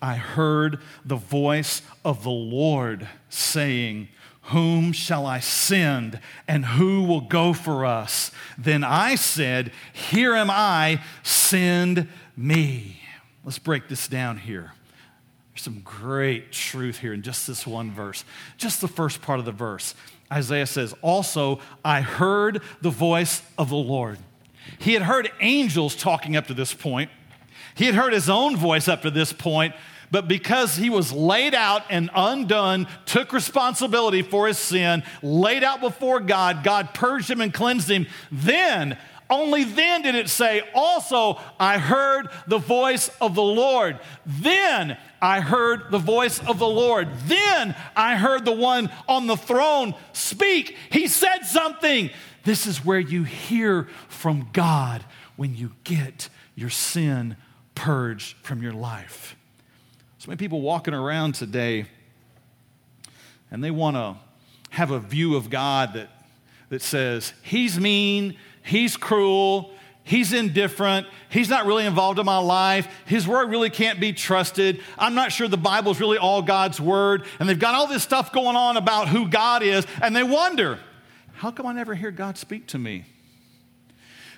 I 0.00 0.16
heard 0.16 0.80
the 1.04 1.16
voice 1.16 1.82
of 2.04 2.24
the 2.24 2.30
Lord 2.30 3.08
saying, 3.28 4.08
whom 4.46 4.92
shall 4.92 5.24
I 5.24 5.38
send, 5.38 6.18
and 6.48 6.64
who 6.64 7.04
will 7.04 7.20
go 7.20 7.52
for 7.52 7.86
us? 7.86 8.32
Then 8.58 8.82
I 8.82 9.14
said, 9.14 9.70
Here 9.92 10.34
am 10.34 10.50
I, 10.50 11.00
send 11.22 12.08
me. 12.36 13.00
Let's 13.44 13.58
break 13.58 13.88
this 13.88 14.08
down 14.08 14.38
here. 14.38 14.72
There's 15.52 15.62
some 15.62 15.80
great 15.80 16.50
truth 16.50 16.98
here 16.98 17.12
in 17.12 17.22
just 17.22 17.46
this 17.46 17.66
one 17.66 17.92
verse. 17.92 18.24
Just 18.56 18.80
the 18.80 18.88
first 18.88 19.22
part 19.22 19.38
of 19.38 19.44
the 19.44 19.52
verse. 19.52 19.94
Isaiah 20.32 20.66
says, 20.66 20.92
Also, 21.02 21.60
I 21.84 22.00
heard 22.00 22.62
the 22.80 22.90
voice 22.90 23.42
of 23.56 23.68
the 23.68 23.76
Lord. 23.76 24.18
He 24.78 24.94
had 24.94 25.02
heard 25.02 25.30
angels 25.40 25.94
talking 25.94 26.36
up 26.36 26.48
to 26.48 26.54
this 26.54 26.74
point. 26.74 27.10
He 27.74 27.86
had 27.86 27.94
heard 27.94 28.12
his 28.12 28.28
own 28.28 28.56
voice 28.56 28.88
up 28.88 29.02
to 29.02 29.10
this 29.10 29.32
point, 29.32 29.74
but 30.10 30.28
because 30.28 30.76
he 30.76 30.90
was 30.90 31.10
laid 31.10 31.54
out 31.54 31.82
and 31.88 32.10
undone, 32.14 32.86
took 33.06 33.32
responsibility 33.32 34.22
for 34.22 34.46
his 34.46 34.58
sin, 34.58 35.02
laid 35.22 35.64
out 35.64 35.80
before 35.80 36.20
God, 36.20 36.62
God 36.62 36.92
purged 36.92 37.30
him 37.30 37.40
and 37.40 37.52
cleansed 37.52 37.90
him, 37.90 38.06
then 38.30 38.98
only 39.32 39.64
then 39.64 40.02
did 40.02 40.14
it 40.14 40.28
say, 40.28 40.62
Also, 40.74 41.40
I 41.58 41.78
heard 41.78 42.28
the 42.46 42.58
voice 42.58 43.10
of 43.20 43.34
the 43.34 43.42
Lord. 43.42 43.98
Then 44.26 44.98
I 45.22 45.40
heard 45.40 45.90
the 45.90 45.98
voice 45.98 46.38
of 46.40 46.58
the 46.58 46.68
Lord. 46.68 47.08
Then 47.26 47.74
I 47.96 48.16
heard 48.16 48.44
the 48.44 48.52
one 48.52 48.90
on 49.08 49.26
the 49.26 49.36
throne 49.38 49.94
speak. 50.12 50.76
He 50.90 51.08
said 51.08 51.44
something. 51.44 52.10
This 52.44 52.66
is 52.66 52.84
where 52.84 53.00
you 53.00 53.24
hear 53.24 53.88
from 54.08 54.50
God 54.52 55.02
when 55.36 55.56
you 55.56 55.72
get 55.84 56.28
your 56.54 56.70
sin 56.70 57.36
purged 57.74 58.36
from 58.38 58.62
your 58.62 58.72
life. 58.72 59.36
So 60.18 60.28
many 60.28 60.38
people 60.38 60.60
walking 60.60 60.94
around 60.94 61.34
today 61.34 61.86
and 63.50 63.62
they 63.62 63.70
want 63.70 63.96
to 63.96 64.16
have 64.70 64.90
a 64.90 64.98
view 64.98 65.36
of 65.36 65.50
God 65.50 65.94
that, 65.94 66.08
that 66.70 66.80
says, 66.80 67.34
He's 67.42 67.78
mean, 67.78 68.36
he's 68.62 68.96
cruel, 68.96 69.72
he's 70.04 70.32
indifferent, 70.32 71.06
he's 71.28 71.48
not 71.48 71.66
really 71.66 71.84
involved 71.84 72.18
in 72.18 72.24
my 72.24 72.38
life, 72.38 72.88
his 73.04 73.26
word 73.26 73.50
really 73.50 73.70
can't 73.70 74.00
be 74.00 74.12
trusted. 74.12 74.80
I'm 74.98 75.14
not 75.14 75.32
sure 75.32 75.48
the 75.48 75.56
Bible's 75.56 76.00
really 76.00 76.18
all 76.18 76.42
God's 76.42 76.80
word. 76.80 77.24
And 77.38 77.48
they've 77.48 77.58
got 77.58 77.74
all 77.74 77.86
this 77.86 78.02
stuff 78.02 78.32
going 78.32 78.56
on 78.56 78.76
about 78.76 79.08
who 79.08 79.28
God 79.28 79.62
is, 79.62 79.86
and 80.00 80.16
they 80.16 80.22
wonder, 80.22 80.78
how 81.34 81.50
come 81.50 81.66
I 81.66 81.72
never 81.72 81.94
hear 81.94 82.10
God 82.10 82.38
speak 82.38 82.66
to 82.68 82.78
me? 82.78 83.04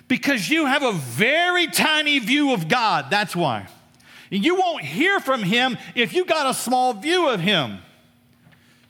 Because 0.07 0.49
you 0.49 0.65
have 0.65 0.83
a 0.83 0.91
very 0.91 1.67
tiny 1.67 2.19
view 2.19 2.53
of 2.53 2.67
God, 2.67 3.07
that's 3.09 3.35
why. 3.35 3.67
You 4.29 4.55
won't 4.55 4.83
hear 4.83 5.19
from 5.19 5.43
him 5.43 5.77
if 5.95 6.13
you 6.13 6.25
got 6.25 6.49
a 6.49 6.53
small 6.53 6.93
view 6.93 7.29
of 7.29 7.39
him. 7.39 7.79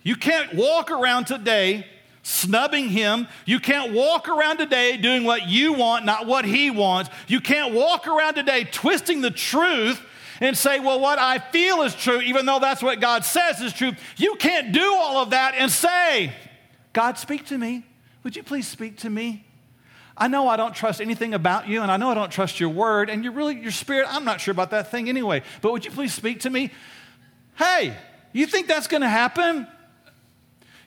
You 0.04 0.16
can't 0.16 0.54
walk 0.54 0.92
around 0.92 1.26
today 1.26 1.86
snubbing 2.26 2.90
him. 2.90 3.28
You 3.46 3.60
can't 3.60 3.94
walk 3.94 4.28
around 4.28 4.58
today 4.58 4.98
doing 4.98 5.24
what 5.24 5.48
you 5.48 5.74
want, 5.74 6.06
not 6.06 6.26
what 6.26 6.44
he 6.44 6.72
wants. 6.72 7.10
You 7.28 7.40
can't 7.40 7.74
walk 7.74 8.08
around 8.08 8.34
today 8.34 8.64
twisting 8.64 9.22
the 9.22 9.32
truth 9.32 10.02
and 10.42 10.58
say, 10.58 10.80
well, 10.80 11.00
what 11.00 11.20
I 11.20 11.40
feel 11.40 11.84
is 11.84 11.96
true, 11.96 12.20
even 12.22 12.46
though 12.46 12.60
that's 12.60 12.84
what 12.84 13.00
God 13.00 13.24
says 13.24 13.62
is 13.62 13.74
true. 13.74 13.94
You 14.18 14.36
can't 14.36 14.74
do 14.74 14.96
all 14.96 15.18
of 15.18 15.30
that 15.30 15.54
and 15.56 15.72
say, 15.72 16.34
God, 16.94 17.18
speak 17.18 17.46
to 17.48 17.58
me. 17.58 17.84
Would 18.24 18.36
you 18.36 18.44
please 18.44 18.68
speak 18.68 18.98
to 18.98 19.10
me? 19.10 19.46
I 20.18 20.28
know 20.28 20.48
I 20.48 20.56
don't 20.56 20.74
trust 20.74 21.02
anything 21.02 21.34
about 21.34 21.68
you, 21.68 21.82
and 21.82 21.92
I 21.92 21.98
know 21.98 22.10
I 22.10 22.14
don't 22.14 22.32
trust 22.32 22.60
your 22.60 22.70
word, 22.70 23.10
and 23.10 23.24
you're 23.24 23.34
really, 23.34 23.56
your 23.56 23.72
spirit, 23.72 24.08
I'm 24.10 24.24
not 24.24 24.40
sure 24.40 24.52
about 24.52 24.72
that 24.72 24.92
thing 24.92 25.10
anyway, 25.10 25.44
but 25.62 25.72
would 25.72 25.84
you 25.84 25.92
please 25.92 26.14
speak 26.14 26.42
to 26.42 26.50
me? 26.50 26.72
Hey, 27.56 27.96
you 28.32 28.46
think 28.46 28.68
that's 28.68 28.88
gonna 28.88 29.10
happen? 29.10 29.68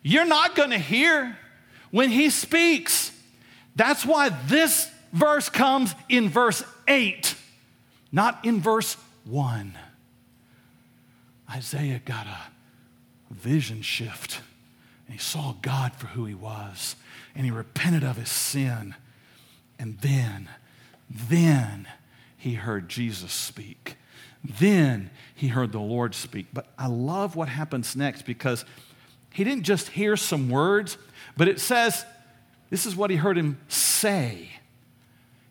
You're 0.03 0.27
not 0.27 0.55
going 0.55 0.71
to 0.71 0.79
hear 0.79 1.37
when 1.91 2.11
he 2.11 2.31
speaks. 2.31 3.13
That's 3.77 4.05
why 4.05 4.31
this 4.47 4.91
verse 5.13 5.49
comes 5.49 5.95
in 6.09 6.29
verse 6.29 6.63
8, 6.87 7.35
not 8.13 8.45
in 8.45 8.61
verse 8.61 8.97
1. 9.25 9.77
Isaiah 11.51 12.01
got 12.05 12.27
a 12.27 12.39
vision 13.31 13.83
shift, 13.83 14.41
and 15.07 15.15
he 15.15 15.19
saw 15.19 15.55
God 15.63 15.95
for 15.95 16.07
who 16.09 16.25
he 16.25 16.35
was, 16.35 16.97
and 17.35 17.45
he 17.45 17.51
repented 17.51 18.05
of 18.05 18.17
his 18.17 18.31
sin. 18.31 18.95
And 19.79 19.99
then, 20.01 20.49
then 21.09 21.87
he 22.37 22.55
heard 22.55 22.89
Jesus 22.89 23.33
speak. 23.33 23.97
Then 24.45 25.11
he 25.35 25.49
heard 25.49 25.73
the 25.73 25.81
Lord 25.81 26.15
speak. 26.15 26.47
But 26.53 26.67
I 26.79 26.87
love 26.87 27.37
what 27.37 27.49
happens 27.49 27.97
next 27.97 28.23
because 28.23 28.65
he 29.33 29.45
didn't 29.45 29.65
just 29.65 29.89
hear 29.91 30.17
some 30.17 30.49
words, 30.49 30.99
but 31.37 31.49
it 31.49 31.61
says 31.61 32.05
this 32.71 32.87
is 32.87 32.97
what 32.97 33.11
he 33.11 33.17
heard 33.17 33.39
him 33.39 33.59
say. 33.69 34.51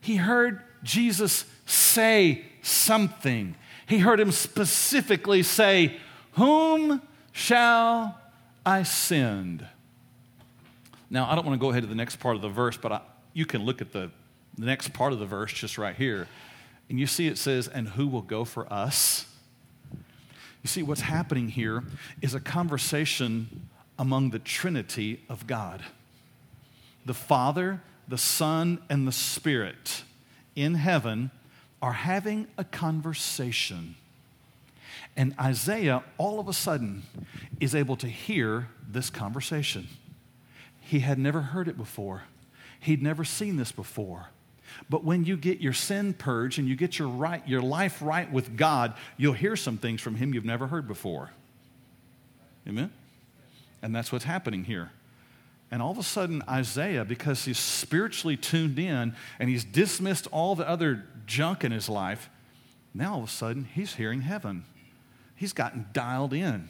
He 0.01 0.17
heard 0.17 0.61
Jesus 0.83 1.45
say 1.65 2.45
something. 2.61 3.55
He 3.87 3.99
heard 3.99 4.19
him 4.19 4.31
specifically 4.31 5.43
say, 5.43 5.97
Whom 6.33 7.01
shall 7.31 8.19
I 8.65 8.83
send? 8.83 9.65
Now, 11.09 11.29
I 11.29 11.35
don't 11.35 11.45
want 11.45 11.59
to 11.59 11.63
go 11.63 11.71
ahead 11.71 11.83
to 11.83 11.87
the 11.87 11.95
next 11.95 12.17
part 12.17 12.35
of 12.35 12.41
the 12.41 12.49
verse, 12.49 12.77
but 12.77 12.91
I, 12.91 13.01
you 13.37 13.45
can 13.45 13.63
look 13.63 13.81
at 13.81 13.91
the, 13.91 14.09
the 14.57 14.65
next 14.65 14.93
part 14.93 15.13
of 15.13 15.19
the 15.19 15.25
verse 15.27 15.53
just 15.53 15.77
right 15.77 15.95
here. 15.95 16.27
And 16.89 16.99
you 16.99 17.05
see 17.05 17.27
it 17.27 17.37
says, 17.37 17.67
And 17.67 17.89
who 17.89 18.07
will 18.07 18.23
go 18.23 18.43
for 18.45 18.71
us? 18.73 19.27
You 20.63 20.67
see, 20.67 20.81
what's 20.81 21.01
happening 21.01 21.49
here 21.49 21.83
is 22.19 22.33
a 22.33 22.39
conversation 22.39 23.69
among 23.99 24.31
the 24.31 24.39
Trinity 24.39 25.23
of 25.29 25.45
God 25.45 25.83
the 27.05 27.13
Father, 27.13 27.83
the 28.07 28.17
Son, 28.17 28.79
and 28.89 29.07
the 29.07 29.11
Spirit 29.11 30.03
in 30.55 30.73
heaven 30.73 31.29
are 31.79 31.93
having 31.93 32.47
a 32.57 32.63
conversation. 32.63 33.95
And 35.15 35.35
Isaiah, 35.39 36.03
all 36.17 36.39
of 36.39 36.47
a 36.47 36.53
sudden, 36.53 37.03
is 37.59 37.75
able 37.75 37.97
to 37.97 38.07
hear 38.07 38.69
this 38.89 39.11
conversation. 39.11 39.87
He 40.81 40.99
had 40.99 41.19
never 41.19 41.41
heard 41.41 41.67
it 41.67 41.77
before, 41.77 42.23
he'd 42.87 43.03
never 43.03 43.25
seen 43.25 43.57
this 43.57 43.71
before. 43.71 44.27
But 44.89 45.03
when 45.03 45.25
you 45.25 45.35
get 45.35 45.59
your 45.59 45.73
sin 45.73 46.13
purged 46.13 46.57
and 46.57 46.67
you 46.67 46.75
get 46.75 46.97
your, 46.97 47.09
right, 47.09 47.45
your 47.47 47.61
life 47.61 48.01
right 48.01 48.31
with 48.31 48.55
God, 48.55 48.93
you'll 49.17 49.33
hear 49.33 49.55
some 49.55 49.77
things 49.77 50.01
from 50.01 50.15
Him 50.15 50.33
you've 50.33 50.45
never 50.45 50.67
heard 50.67 50.87
before. 50.87 51.31
Amen? 52.67 52.91
And 53.81 53.93
that's 53.93 54.11
what's 54.11 54.25
happening 54.25 54.63
here. 54.63 54.91
And 55.69 55.81
all 55.81 55.91
of 55.91 55.97
a 55.97 56.03
sudden, 56.03 56.41
Isaiah, 56.47 57.03
because 57.03 57.43
he's 57.43 57.59
spiritually 57.59 58.37
tuned 58.37 58.79
in 58.79 59.13
and 59.37 59.49
he's 59.49 59.65
dismissed 59.65 60.27
all 60.31 60.55
the 60.55 60.67
other 60.67 61.03
junk 61.25 61.65
in 61.65 61.73
his 61.73 61.89
life, 61.89 62.29
now 62.93 63.15
all 63.15 63.23
of 63.23 63.29
a 63.29 63.31
sudden 63.31 63.67
he's 63.73 63.95
hearing 63.95 64.21
heaven. 64.21 64.63
He's 65.35 65.51
gotten 65.51 65.87
dialed 65.91 66.33
in. 66.33 66.69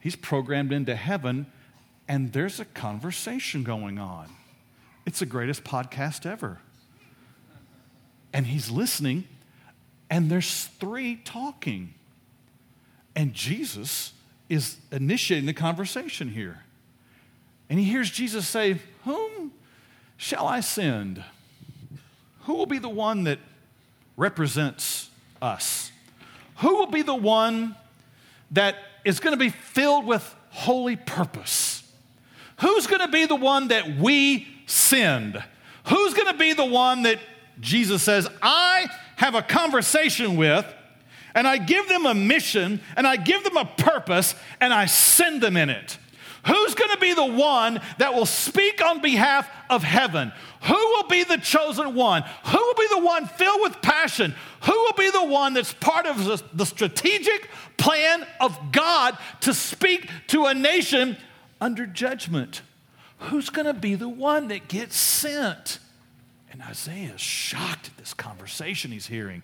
He's 0.00 0.16
programmed 0.16 0.72
into 0.72 0.96
heaven, 0.96 1.46
and 2.08 2.32
there's 2.32 2.60
a 2.60 2.64
conversation 2.64 3.62
going 3.62 3.98
on. 3.98 4.28
It's 5.08 5.20
the 5.20 5.24
greatest 5.26 5.64
podcast 5.64 6.26
ever. 6.26 6.58
And 8.30 8.46
he's 8.46 8.68
listening, 8.70 9.24
and 10.10 10.30
there's 10.30 10.66
three 10.78 11.16
talking. 11.24 11.94
And 13.16 13.32
Jesus 13.32 14.12
is 14.50 14.76
initiating 14.92 15.46
the 15.46 15.54
conversation 15.54 16.28
here. 16.28 16.62
And 17.70 17.78
he 17.78 17.86
hears 17.86 18.10
Jesus 18.10 18.46
say, 18.46 18.80
Whom 19.04 19.52
shall 20.18 20.46
I 20.46 20.60
send? 20.60 21.24
Who 22.40 22.52
will 22.52 22.66
be 22.66 22.78
the 22.78 22.90
one 22.90 23.24
that 23.24 23.38
represents 24.18 25.08
us? 25.40 25.90
Who 26.56 26.74
will 26.76 26.90
be 26.90 27.00
the 27.00 27.14
one 27.14 27.76
that 28.50 28.76
is 29.06 29.20
going 29.20 29.32
to 29.32 29.42
be 29.42 29.48
filled 29.48 30.04
with 30.04 30.36
holy 30.50 30.96
purpose? 30.96 31.82
Who's 32.60 32.86
going 32.86 33.00
to 33.00 33.08
be 33.08 33.24
the 33.24 33.36
one 33.36 33.68
that 33.68 33.96
we 33.96 34.57
send? 34.68 35.42
Who's 35.86 36.14
going 36.14 36.32
to 36.32 36.38
be 36.38 36.52
the 36.52 36.64
one 36.64 37.02
that 37.02 37.18
Jesus 37.60 38.02
says, 38.02 38.28
I 38.42 38.86
have 39.16 39.34
a 39.34 39.42
conversation 39.42 40.36
with 40.36 40.64
and 41.34 41.46
I 41.46 41.58
give 41.58 41.88
them 41.88 42.06
a 42.06 42.14
mission 42.14 42.80
and 42.96 43.06
I 43.06 43.16
give 43.16 43.44
them 43.44 43.56
a 43.56 43.64
purpose 43.64 44.34
and 44.60 44.72
I 44.72 44.86
send 44.86 45.42
them 45.42 45.56
in 45.56 45.70
it. 45.70 45.98
Who's 46.46 46.74
going 46.74 46.90
to 46.90 46.98
be 46.98 47.14
the 47.14 47.26
one 47.26 47.80
that 47.98 48.14
will 48.14 48.26
speak 48.26 48.82
on 48.82 49.00
behalf 49.00 49.48
of 49.68 49.82
heaven? 49.82 50.32
Who 50.62 50.74
will 50.74 51.08
be 51.08 51.24
the 51.24 51.36
chosen 51.36 51.94
one? 51.94 52.22
Who 52.46 52.58
will 52.58 52.74
be 52.74 52.86
the 52.90 53.04
one 53.04 53.26
filled 53.26 53.60
with 53.62 53.82
passion? 53.82 54.34
Who 54.62 54.72
will 54.72 54.94
be 54.94 55.10
the 55.10 55.24
one 55.24 55.52
that's 55.52 55.74
part 55.74 56.06
of 56.06 56.42
the 56.56 56.66
strategic 56.66 57.50
plan 57.76 58.26
of 58.40 58.72
God 58.72 59.18
to 59.40 59.52
speak 59.52 60.08
to 60.28 60.46
a 60.46 60.54
nation 60.54 61.16
under 61.60 61.86
judgment? 61.86 62.62
Who's 63.18 63.50
going 63.50 63.66
to 63.66 63.74
be 63.74 63.94
the 63.94 64.08
one 64.08 64.48
that 64.48 64.68
gets 64.68 64.96
sent? 64.96 65.78
And 66.50 66.62
Isaiah 66.62 67.14
is 67.14 67.20
shocked 67.20 67.88
at 67.88 67.96
this 67.96 68.14
conversation 68.14 68.90
he's 68.90 69.08
hearing. 69.08 69.42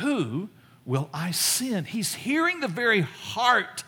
Who 0.00 0.48
will 0.84 1.08
I 1.12 1.30
send? 1.30 1.88
He's 1.88 2.14
hearing 2.14 2.60
the 2.60 2.68
very 2.68 3.02
heart 3.02 3.84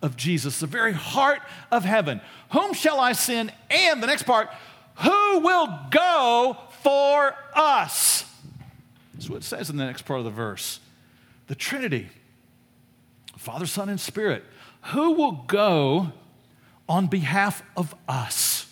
of 0.00 0.16
Jesus, 0.16 0.60
the 0.60 0.66
very 0.66 0.92
heart 0.92 1.40
of 1.70 1.84
heaven. 1.84 2.20
Whom 2.52 2.72
shall 2.72 3.00
I 3.00 3.12
send? 3.12 3.52
And 3.70 4.02
the 4.02 4.06
next 4.06 4.22
part, 4.22 4.48
who 4.96 5.40
will 5.40 5.68
go 5.90 6.56
for 6.82 7.34
us? 7.54 8.24
That's 9.14 9.28
what 9.28 9.38
it 9.38 9.44
says 9.44 9.68
in 9.68 9.76
the 9.76 9.84
next 9.84 10.02
part 10.02 10.20
of 10.20 10.24
the 10.24 10.30
verse. 10.30 10.80
The 11.48 11.54
Trinity, 11.54 12.08
Father, 13.36 13.66
Son, 13.66 13.88
and 13.88 14.00
Spirit. 14.00 14.44
Who 14.92 15.12
will 15.12 15.44
go 15.48 16.12
on 16.88 17.06
behalf 17.06 17.62
of 17.76 17.94
us? 18.08 18.66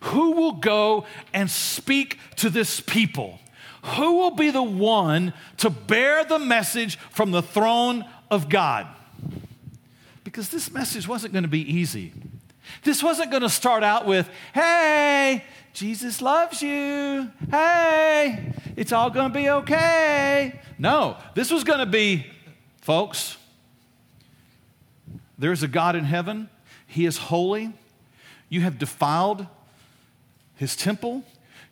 Who 0.00 0.32
will 0.32 0.52
go 0.52 1.06
and 1.32 1.50
speak 1.50 2.18
to 2.36 2.50
this 2.50 2.80
people? 2.80 3.38
Who 3.96 4.18
will 4.18 4.32
be 4.32 4.50
the 4.50 4.62
one 4.62 5.32
to 5.58 5.70
bear 5.70 6.24
the 6.24 6.38
message 6.38 6.98
from 7.10 7.30
the 7.30 7.42
throne 7.42 8.04
of 8.32 8.48
God. 8.48 8.86
Because 10.24 10.48
this 10.48 10.72
message 10.72 11.06
wasn't 11.06 11.34
going 11.34 11.44
to 11.44 11.48
be 11.48 11.60
easy. 11.60 12.12
This 12.82 13.02
wasn't 13.02 13.30
going 13.30 13.42
to 13.42 13.50
start 13.50 13.84
out 13.84 14.06
with, 14.06 14.28
hey, 14.54 15.44
Jesus 15.74 16.22
loves 16.22 16.62
you. 16.62 17.30
Hey, 17.50 18.54
it's 18.74 18.90
all 18.90 19.10
going 19.10 19.30
to 19.30 19.38
be 19.38 19.50
okay. 19.50 20.58
No, 20.78 21.18
this 21.34 21.50
was 21.50 21.62
going 21.62 21.80
to 21.80 21.86
be, 21.86 22.26
folks, 22.80 23.36
there's 25.38 25.62
a 25.62 25.68
God 25.68 25.94
in 25.94 26.04
heaven. 26.04 26.48
He 26.92 27.06
is 27.06 27.16
holy. 27.16 27.72
You 28.50 28.60
have 28.60 28.78
defiled 28.78 29.46
his 30.56 30.76
temple. 30.76 31.24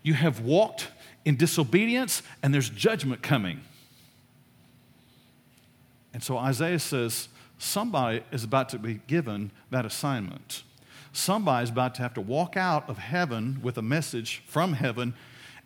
You 0.03 0.15
have 0.15 0.41
walked 0.41 0.89
in 1.27 1.37
disobedience, 1.37 2.23
and 2.43 2.55
there's 2.55 2.71
judgment 2.71 3.21
coming. 3.21 3.61
And 6.15 6.23
so 6.23 6.39
Isaiah 6.39 6.79
says, 6.79 7.29
somebody 7.59 8.23
is 8.33 8.45
about 8.45 8.71
to 8.71 8.79
be 8.79 9.03
given 9.07 9.51
that 9.71 9.85
assignment. 9.85 10.63
Somebody 11.13 11.65
is 11.65 11.71
about 11.71 11.95
to 11.97 12.03
have 12.03 12.15
to 12.15 12.23
walk 12.23 12.57
out 12.57 12.89
of 12.89 12.97
heaven 12.97 13.61
with 13.63 13.77
a 13.77 13.83
message 13.83 14.43
from 14.47 14.73
heaven 14.73 15.13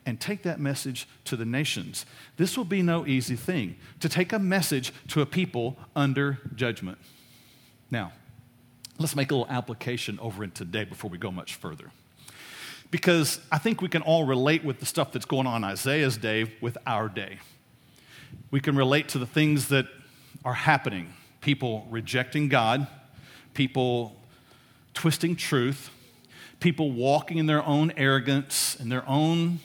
and 0.04 0.20
take 0.20 0.42
that 0.42 0.58
message 0.58 1.06
to 1.26 1.36
the 1.36 1.44
nations. 1.44 2.06
This 2.38 2.56
will 2.56 2.64
be 2.64 2.82
no 2.82 3.06
easy 3.06 3.36
thing 3.36 3.76
to 4.00 4.08
take 4.08 4.32
a 4.32 4.40
message 4.40 4.92
to 5.08 5.20
a 5.20 5.26
people 5.26 5.76
under 5.94 6.40
judgment. 6.56 6.98
Now, 7.88 8.12
let's 8.98 9.16
make 9.16 9.30
a 9.30 9.34
little 9.34 9.52
application 9.52 10.18
over 10.20 10.44
in 10.44 10.50
today 10.50 10.84
before 10.84 11.10
we 11.10 11.18
go 11.18 11.30
much 11.30 11.54
further. 11.56 11.90
Because 12.90 13.40
I 13.50 13.58
think 13.58 13.82
we 13.82 13.88
can 13.88 14.02
all 14.02 14.24
relate 14.24 14.64
with 14.64 14.78
the 14.78 14.86
stuff 14.86 15.12
that's 15.12 15.24
going 15.24 15.46
on 15.46 15.64
in 15.64 15.70
Isaiah's 15.70 16.16
day 16.16 16.52
with 16.60 16.78
our 16.86 17.08
day. 17.08 17.38
We 18.50 18.60
can 18.60 18.76
relate 18.76 19.08
to 19.10 19.18
the 19.18 19.26
things 19.26 19.68
that 19.68 19.86
are 20.44 20.54
happening 20.54 21.12
people 21.40 21.86
rejecting 21.90 22.48
God, 22.48 22.86
people 23.52 24.16
twisting 24.94 25.36
truth, 25.36 25.90
people 26.58 26.90
walking 26.90 27.36
in 27.36 27.44
their 27.44 27.62
own 27.62 27.92
arrogance 27.98 28.76
and 28.80 28.90
their 28.90 29.06
own 29.06 29.60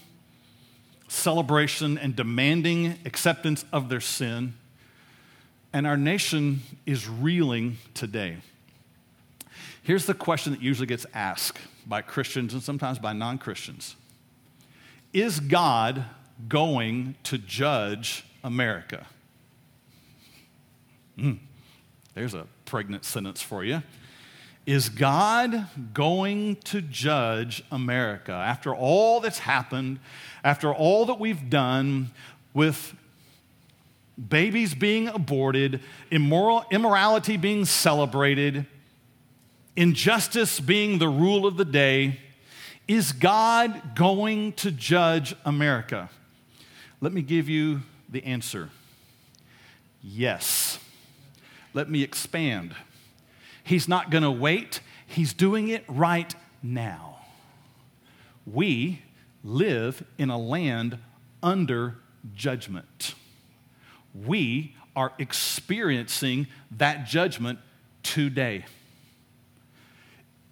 celebration 1.08 1.98
and 1.98 2.16
demanding 2.16 2.98
acceptance 3.06 3.64
of 3.72 3.88
their 3.88 4.02
sin. 4.02 4.54
And 5.72 5.88
our 5.88 5.96
nation 5.96 6.64
is 6.86 7.08
reeling 7.08 7.78
today. 7.94 8.38
Here's 9.84 10.06
the 10.06 10.14
question 10.14 10.54
that 10.54 10.62
usually 10.62 10.88
gets 10.88 11.06
asked 11.14 11.60
by 11.86 12.02
Christians 12.02 12.54
and 12.54 12.62
sometimes 12.62 13.00
by 13.00 13.14
non 13.14 13.38
Christians 13.38 13.96
Is 15.14 15.40
God 15.40 16.06
going 16.48 17.16
to 17.24 17.38
judge 17.38 18.26
America? 18.44 19.08
Mm, 21.18 21.40
there's 22.14 22.34
a 22.34 22.48
pregnant 22.66 23.04
sentence 23.04 23.42
for 23.42 23.64
you. 23.64 23.84
Is 24.66 24.90
God 24.90 25.68
going 25.94 26.58
to 26.58 26.82
judge 26.82 27.64
America 27.72 28.32
after 28.32 28.74
all 28.76 29.20
that's 29.20 29.40
happened, 29.40 30.00
after 30.44 30.72
all 30.72 31.06
that 31.08 31.20
we've 31.20 31.50
done 31.50 32.12
with 32.54 32.94
babies 34.28 34.76
being 34.76 35.08
aborted, 35.08 35.82
immoral, 36.12 36.66
immorality 36.72 37.38
being 37.38 37.66
celebrated, 37.66 38.66
injustice 39.80 40.60
being 40.60 41.00
the 41.00 41.08
rule 41.08 41.48
of 41.48 41.56
the 41.56 41.64
day? 41.64 42.20
Is 42.86 43.14
God 43.14 43.96
going 43.96 44.52
to 44.54 44.72
judge 44.72 45.34
America? 45.46 46.10
Let 47.00 47.14
me 47.14 47.22
give 47.22 47.48
you 47.48 47.82
the 48.10 48.24
answer 48.26 48.70
yes. 50.02 50.80
Let 51.74 51.90
me 51.90 52.04
expand. 52.04 52.76
He's 53.64 53.88
not 53.88 54.10
going 54.10 54.24
to 54.24 54.32
wait, 54.32 54.82
He's 55.06 55.34
doing 55.34 55.70
it 55.70 55.84
right 55.88 56.34
now. 56.62 57.18
We 58.46 59.02
live 59.44 60.04
in 60.18 60.30
a 60.30 60.38
land 60.38 60.98
under 61.42 61.96
judgment. 62.36 63.16
We 64.14 64.76
are 64.96 65.14
experiencing 65.18 66.48
that 66.72 67.08
judgment 67.08 67.60
today. 68.04 68.66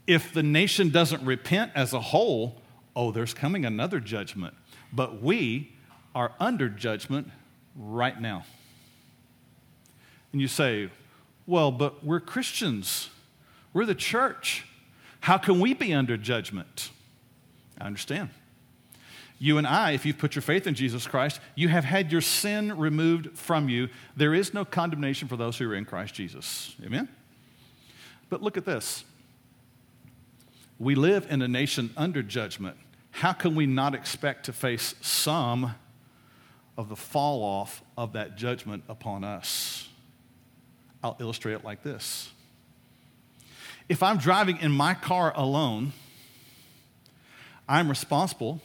If 0.08 0.34
the 0.34 0.43
nation 0.43 0.89
doesn't 0.89 1.24
repent 1.24 1.74
as 1.76 1.93
a 1.93 2.00
whole, 2.00 2.62
oh, 2.96 3.12
there's 3.12 3.34
coming 3.34 3.65
another 3.65 4.00
judgment. 4.00 4.56
But 4.91 5.22
we 5.22 5.74
are 6.15 6.32
under 6.39 6.70
judgment 6.70 7.30
right 7.76 8.20
now. 8.20 8.46
And 10.32 10.41
you 10.41 10.48
say, 10.48 10.89
well, 11.46 11.72
but 11.72 12.04
we're 12.04 12.20
Christians, 12.20 13.10
we're 13.74 13.86
the 13.86 13.96
church. 13.96 14.65
How 15.22 15.38
can 15.38 15.60
we 15.60 15.74
be 15.74 15.93
under 15.93 16.15
judgment? 16.15 16.89
I 17.80 17.86
understand. 17.86 18.30
You 19.39 19.58
and 19.58 19.67
I, 19.67 19.91
if 19.91 20.06
you've 20.06 20.17
put 20.17 20.36
your 20.36 20.41
faith 20.41 20.65
in 20.65 20.74
Jesus 20.74 21.06
Christ, 21.06 21.39
you 21.54 21.67
have 21.67 21.84
had 21.84 22.12
your 22.12 22.22
sin 22.22 22.76
removed 22.76 23.38
from 23.38 23.70
you. 23.70 23.89
There 24.15 24.34
is 24.34 24.54
no 24.54 24.65
condemnation 24.65 25.28
for 25.28 25.38
those 25.38 25.58
who 25.58 25.70
are 25.70 25.76
in 25.76 25.86
Christ 25.86 26.15
Jesus. 26.15 26.76
Amen? 26.84 27.08
But 28.30 28.41
look 28.41 28.58
at 28.58 28.65
this. 28.65 29.04
We 30.80 30.96
live 30.96 31.28
in 31.30 31.42
a 31.42 31.48
nation 31.48 31.92
under 31.98 32.22
judgment. 32.22 32.78
How 33.12 33.34
can 33.34 33.56
we 33.56 33.66
not 33.66 33.96
expect 33.96 34.46
to 34.46 34.54
face 34.54 34.94
some 35.02 35.74
of 36.78 36.90
the 36.90 36.96
fall 36.96 37.44
off 37.44 37.82
of 37.98 38.13
that 38.13 38.38
judgment 38.38 38.84
upon 38.88 39.24
us? 39.24 39.90
I'll 41.04 41.18
illustrate 41.20 41.54
it 41.54 41.63
like 41.63 41.84
this. 41.84 42.32
If 43.90 44.04
I'm 44.04 44.18
driving 44.18 44.58
in 44.58 44.72
my 44.72 44.94
car 44.94 45.34
alone, 45.36 45.94
I'm 47.68 47.90
responsible. 47.90 48.62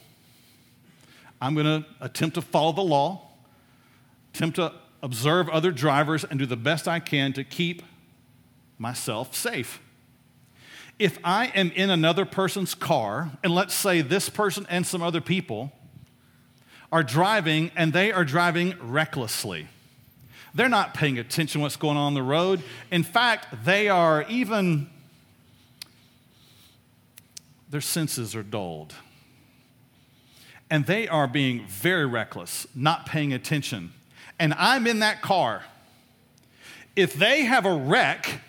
I'm 1.40 1.54
going 1.54 1.82
to 1.82 1.88
attempt 2.00 2.34
to 2.34 2.42
follow 2.42 2.72
the 2.72 2.82
law, 2.82 3.28
attempt 4.34 4.56
to 4.56 4.72
observe 5.02 5.48
other 5.48 5.72
drivers, 5.72 6.24
and 6.24 6.38
do 6.38 6.46
the 6.46 6.56
best 6.56 6.86
I 6.86 7.00
can 7.00 7.32
to 7.32 7.44
keep 7.44 7.82
myself 8.78 9.34
safe. 9.34 9.80
If 10.98 11.18
I 11.24 11.46
am 11.46 11.70
in 11.72 11.90
another 11.90 12.24
person's 12.24 12.74
car, 12.74 13.30
and 13.42 13.54
let's 13.54 13.74
say 13.74 14.02
this 14.02 14.28
person 14.28 14.66
and 14.68 14.86
some 14.86 15.02
other 15.02 15.20
people 15.20 15.72
are 16.92 17.02
driving 17.02 17.70
and 17.74 17.92
they 17.92 18.12
are 18.12 18.24
driving 18.24 18.74
recklessly, 18.80 19.66
they're 20.54 20.68
not 20.68 20.94
paying 20.94 21.18
attention 21.18 21.60
what's 21.60 21.76
going 21.76 21.96
on, 21.96 22.08
on 22.08 22.14
the 22.14 22.22
road. 22.22 22.62
In 22.90 23.02
fact, 23.02 23.64
they 23.64 23.88
are 23.88 24.24
even, 24.28 24.90
their 27.70 27.80
senses 27.80 28.36
are 28.36 28.42
dulled. 28.42 28.94
And 30.70 30.86
they 30.86 31.08
are 31.08 31.26
being 31.26 31.66
very 31.66 32.06
reckless, 32.06 32.66
not 32.74 33.06
paying 33.06 33.32
attention. 33.32 33.92
And 34.38 34.54
I'm 34.54 34.86
in 34.86 35.00
that 35.00 35.20
car. 35.20 35.62
If 36.96 37.14
they 37.14 37.44
have 37.44 37.64
a 37.64 37.74
wreck, 37.74 38.40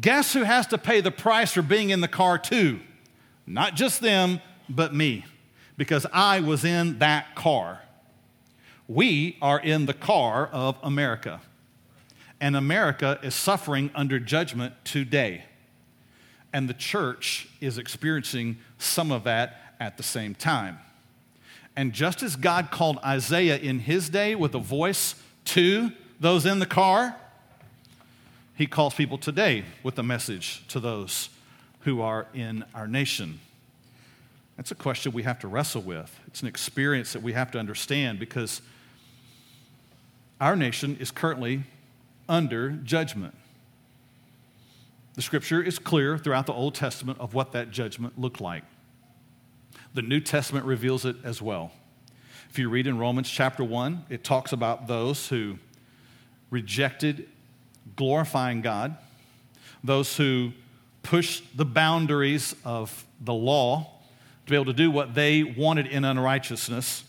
guess 0.00 0.32
who 0.32 0.42
has 0.42 0.66
to 0.68 0.78
pay 0.78 1.00
the 1.00 1.10
price 1.10 1.52
for 1.52 1.62
being 1.62 1.90
in 1.90 2.00
the 2.00 2.08
car 2.08 2.38
too? 2.38 2.80
Not 3.46 3.76
just 3.76 4.00
them, 4.00 4.40
but 4.68 4.94
me, 4.94 5.24
because 5.76 6.06
I 6.12 6.40
was 6.40 6.64
in 6.64 6.98
that 6.98 7.34
car. 7.36 7.82
We 8.88 9.36
are 9.40 9.58
in 9.58 9.86
the 9.86 9.94
car 9.94 10.46
of 10.46 10.76
America, 10.82 11.40
and 12.40 12.56
America 12.56 13.18
is 13.22 13.34
suffering 13.34 13.90
under 13.94 14.18
judgment 14.18 14.74
today. 14.84 15.44
And 16.52 16.68
the 16.68 16.74
church 16.74 17.48
is 17.60 17.78
experiencing 17.78 18.58
some 18.78 19.10
of 19.10 19.24
that 19.24 19.74
at 19.78 19.96
the 19.96 20.02
same 20.02 20.34
time. 20.34 20.78
And 21.76 21.92
just 21.92 22.22
as 22.22 22.36
God 22.36 22.70
called 22.70 22.98
Isaiah 23.04 23.58
in 23.58 23.80
his 23.80 24.08
day 24.08 24.34
with 24.34 24.54
a 24.54 24.58
voice 24.58 25.14
to 25.46 25.92
those 26.18 26.46
in 26.46 26.58
the 26.58 26.66
car, 26.66 27.16
he 28.56 28.66
calls 28.66 28.94
people 28.94 29.18
today 29.18 29.64
with 29.82 29.98
a 29.98 30.02
message 30.02 30.66
to 30.68 30.80
those 30.80 31.28
who 31.80 32.00
are 32.00 32.26
in 32.32 32.64
our 32.74 32.88
nation. 32.88 33.38
That's 34.56 34.70
a 34.70 34.74
question 34.74 35.12
we 35.12 35.24
have 35.24 35.38
to 35.40 35.48
wrestle 35.48 35.82
with. 35.82 36.18
It's 36.26 36.40
an 36.40 36.48
experience 36.48 37.12
that 37.12 37.22
we 37.22 37.34
have 37.34 37.50
to 37.50 37.58
understand 37.58 38.18
because 38.18 38.62
our 40.40 40.56
nation 40.56 40.96
is 40.98 41.10
currently 41.10 41.64
under 42.28 42.70
judgment. 42.70 43.34
The 45.14 45.22
scripture 45.22 45.62
is 45.62 45.78
clear 45.78 46.16
throughout 46.16 46.46
the 46.46 46.54
Old 46.54 46.74
Testament 46.74 47.20
of 47.20 47.34
what 47.34 47.52
that 47.52 47.70
judgment 47.70 48.18
looked 48.18 48.40
like. 48.40 48.64
The 49.92 50.02
New 50.02 50.20
Testament 50.20 50.64
reveals 50.64 51.04
it 51.04 51.16
as 51.24 51.42
well. 51.42 51.72
If 52.48 52.58
you 52.58 52.70
read 52.70 52.86
in 52.86 52.98
Romans 52.98 53.30
chapter 53.30 53.62
1, 53.62 54.06
it 54.08 54.24
talks 54.24 54.52
about 54.52 54.86
those 54.86 55.28
who 55.28 55.58
rejected 56.50 57.28
glorifying 57.96 58.60
God, 58.60 58.96
those 59.82 60.16
who 60.16 60.52
pushed 61.02 61.56
the 61.56 61.64
boundaries 61.64 62.54
of 62.64 63.04
the 63.20 63.34
law 63.34 63.90
to 64.44 64.50
be 64.50 64.56
able 64.56 64.66
to 64.66 64.72
do 64.72 64.90
what 64.90 65.14
they 65.14 65.42
wanted 65.42 65.86
in 65.86 66.04
unrighteousness, 66.04 67.04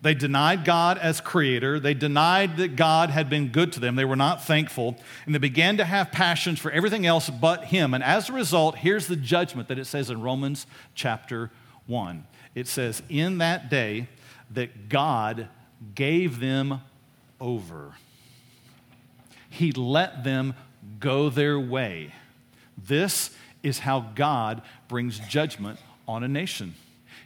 They 0.00 0.14
denied 0.14 0.64
God 0.64 0.98
as 0.98 1.20
creator. 1.20 1.80
They 1.80 1.94
denied 1.94 2.56
that 2.58 2.76
God 2.76 3.10
had 3.10 3.28
been 3.28 3.48
good 3.48 3.72
to 3.72 3.80
them. 3.80 3.96
They 3.96 4.04
were 4.04 4.16
not 4.16 4.44
thankful. 4.44 4.96
And 5.26 5.34
they 5.34 5.40
began 5.40 5.76
to 5.78 5.84
have 5.84 6.12
passions 6.12 6.60
for 6.60 6.70
everything 6.70 7.04
else 7.04 7.28
but 7.30 7.64
Him. 7.64 7.94
And 7.94 8.04
as 8.04 8.28
a 8.28 8.32
result, 8.32 8.76
here's 8.76 9.08
the 9.08 9.16
judgment 9.16 9.68
that 9.68 9.78
it 9.78 9.86
says 9.86 10.08
in 10.10 10.22
Romans 10.22 10.66
chapter 10.94 11.50
1. 11.86 12.24
It 12.54 12.68
says, 12.68 13.02
In 13.08 13.38
that 13.38 13.70
day, 13.70 14.08
that 14.50 14.88
God 14.88 15.48
gave 15.94 16.38
them 16.38 16.80
over. 17.40 17.94
He 19.48 19.72
let 19.72 20.24
them 20.24 20.54
go 21.00 21.30
their 21.30 21.58
way. 21.58 22.12
This 22.76 23.30
is 23.62 23.80
how 23.80 24.00
God 24.14 24.62
brings 24.88 25.18
judgment 25.18 25.78
on 26.06 26.22
a 26.22 26.28
nation. 26.28 26.74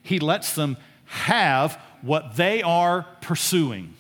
He 0.03 0.19
lets 0.19 0.55
them 0.55 0.77
have 1.07 1.81
what 2.01 2.37
they 2.37 2.63
are 2.63 3.07
pursuing. 3.21 3.95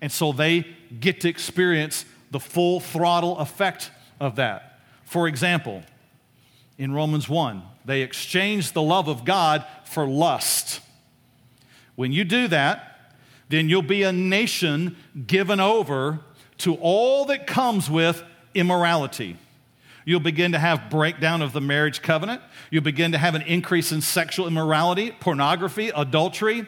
And 0.00 0.12
so 0.12 0.32
they 0.32 0.66
get 1.00 1.20
to 1.22 1.28
experience 1.28 2.04
the 2.30 2.40
full 2.40 2.80
throttle 2.80 3.38
effect 3.38 3.90
of 4.20 4.36
that. 4.36 4.80
For 5.04 5.26
example, 5.26 5.82
in 6.76 6.92
Romans 6.92 7.28
1, 7.28 7.62
they 7.84 8.02
exchanged 8.02 8.74
the 8.74 8.82
love 8.82 9.08
of 9.08 9.24
God 9.24 9.64
for 9.84 10.06
lust. 10.06 10.80
When 11.96 12.12
you 12.12 12.24
do 12.24 12.48
that, 12.48 13.14
then 13.48 13.68
you'll 13.68 13.82
be 13.82 14.02
a 14.02 14.12
nation 14.12 14.96
given 15.26 15.58
over 15.58 16.20
to 16.58 16.74
all 16.76 17.26
that 17.26 17.46
comes 17.46 17.88
with 17.90 18.22
immorality. 18.54 19.36
You'll 20.04 20.20
begin 20.20 20.52
to 20.52 20.58
have 20.58 20.88
breakdown 20.90 21.42
of 21.42 21.52
the 21.52 21.60
marriage 21.60 22.00
covenant. 22.00 22.40
You'll 22.70 22.82
begin 22.82 23.12
to 23.12 23.18
have 23.18 23.34
an 23.34 23.42
increase 23.42 23.92
in 23.92 24.00
sexual 24.00 24.46
immorality, 24.46 25.10
pornography, 25.10 25.90
adultery. 25.94 26.66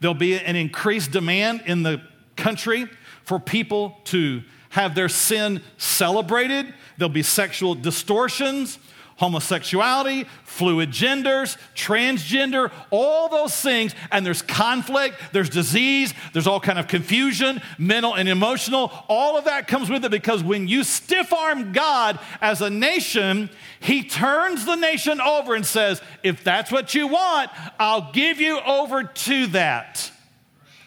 There'll 0.00 0.14
be 0.14 0.38
an 0.38 0.56
increased 0.56 1.12
demand 1.12 1.62
in 1.66 1.82
the 1.82 2.02
country 2.36 2.86
for 3.24 3.38
people 3.38 3.98
to 4.06 4.42
have 4.70 4.94
their 4.94 5.08
sin 5.08 5.62
celebrated. 5.76 6.74
There'll 6.98 7.12
be 7.12 7.22
sexual 7.22 7.74
distortions 7.74 8.78
homosexuality, 9.20 10.24
fluid 10.44 10.90
genders, 10.90 11.58
transgender, 11.76 12.72
all 12.88 13.28
those 13.28 13.54
things, 13.54 13.94
and 14.10 14.24
there's 14.24 14.40
conflict, 14.40 15.14
there's 15.32 15.50
disease, 15.50 16.14
there's 16.32 16.46
all 16.46 16.58
kind 16.58 16.78
of 16.78 16.88
confusion, 16.88 17.60
mental 17.78 18.14
and 18.14 18.30
emotional. 18.30 18.90
All 19.08 19.36
of 19.36 19.44
that 19.44 19.68
comes 19.68 19.90
with 19.90 20.06
it 20.06 20.10
because 20.10 20.42
when 20.42 20.68
you 20.68 20.84
stiff 20.84 21.34
arm 21.34 21.72
God 21.72 22.18
as 22.40 22.62
a 22.62 22.70
nation, 22.70 23.50
He 23.78 24.04
turns 24.04 24.64
the 24.64 24.76
nation 24.76 25.20
over 25.20 25.54
and 25.54 25.66
says, 25.66 26.00
If 26.22 26.42
that's 26.42 26.72
what 26.72 26.94
you 26.94 27.06
want, 27.06 27.50
I'll 27.78 28.10
give 28.12 28.40
you 28.40 28.58
over 28.60 29.04
to 29.04 29.46
that. 29.48 30.10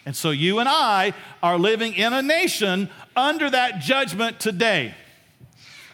And 0.08 0.16
so 0.16 0.32
you 0.32 0.58
and 0.58 0.68
I 0.68 1.14
are 1.44 1.60
living 1.60 1.94
in 1.94 2.14
a 2.14 2.24
nation 2.24 2.90
under 3.16 3.48
that 3.52 3.82
judgment 3.82 4.40
today. 4.40 4.96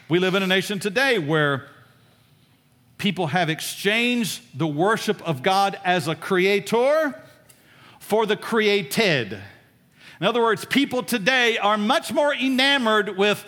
We 0.08 0.18
live 0.18 0.34
in 0.34 0.42
a 0.42 0.46
nation 0.46 0.78
today 0.78 1.18
where 1.18 1.68
people 3.00 3.28
have 3.28 3.48
exchanged 3.48 4.42
the 4.56 4.66
worship 4.66 5.26
of 5.26 5.42
God 5.42 5.80
as 5.84 6.06
a 6.06 6.14
creator 6.14 7.18
for 7.98 8.26
the 8.26 8.36
created. 8.36 9.32
In 10.20 10.26
other 10.26 10.42
words, 10.42 10.66
people 10.66 11.02
today 11.02 11.56
are 11.56 11.78
much 11.78 12.12
more 12.12 12.34
enamored 12.34 13.16
with 13.16 13.42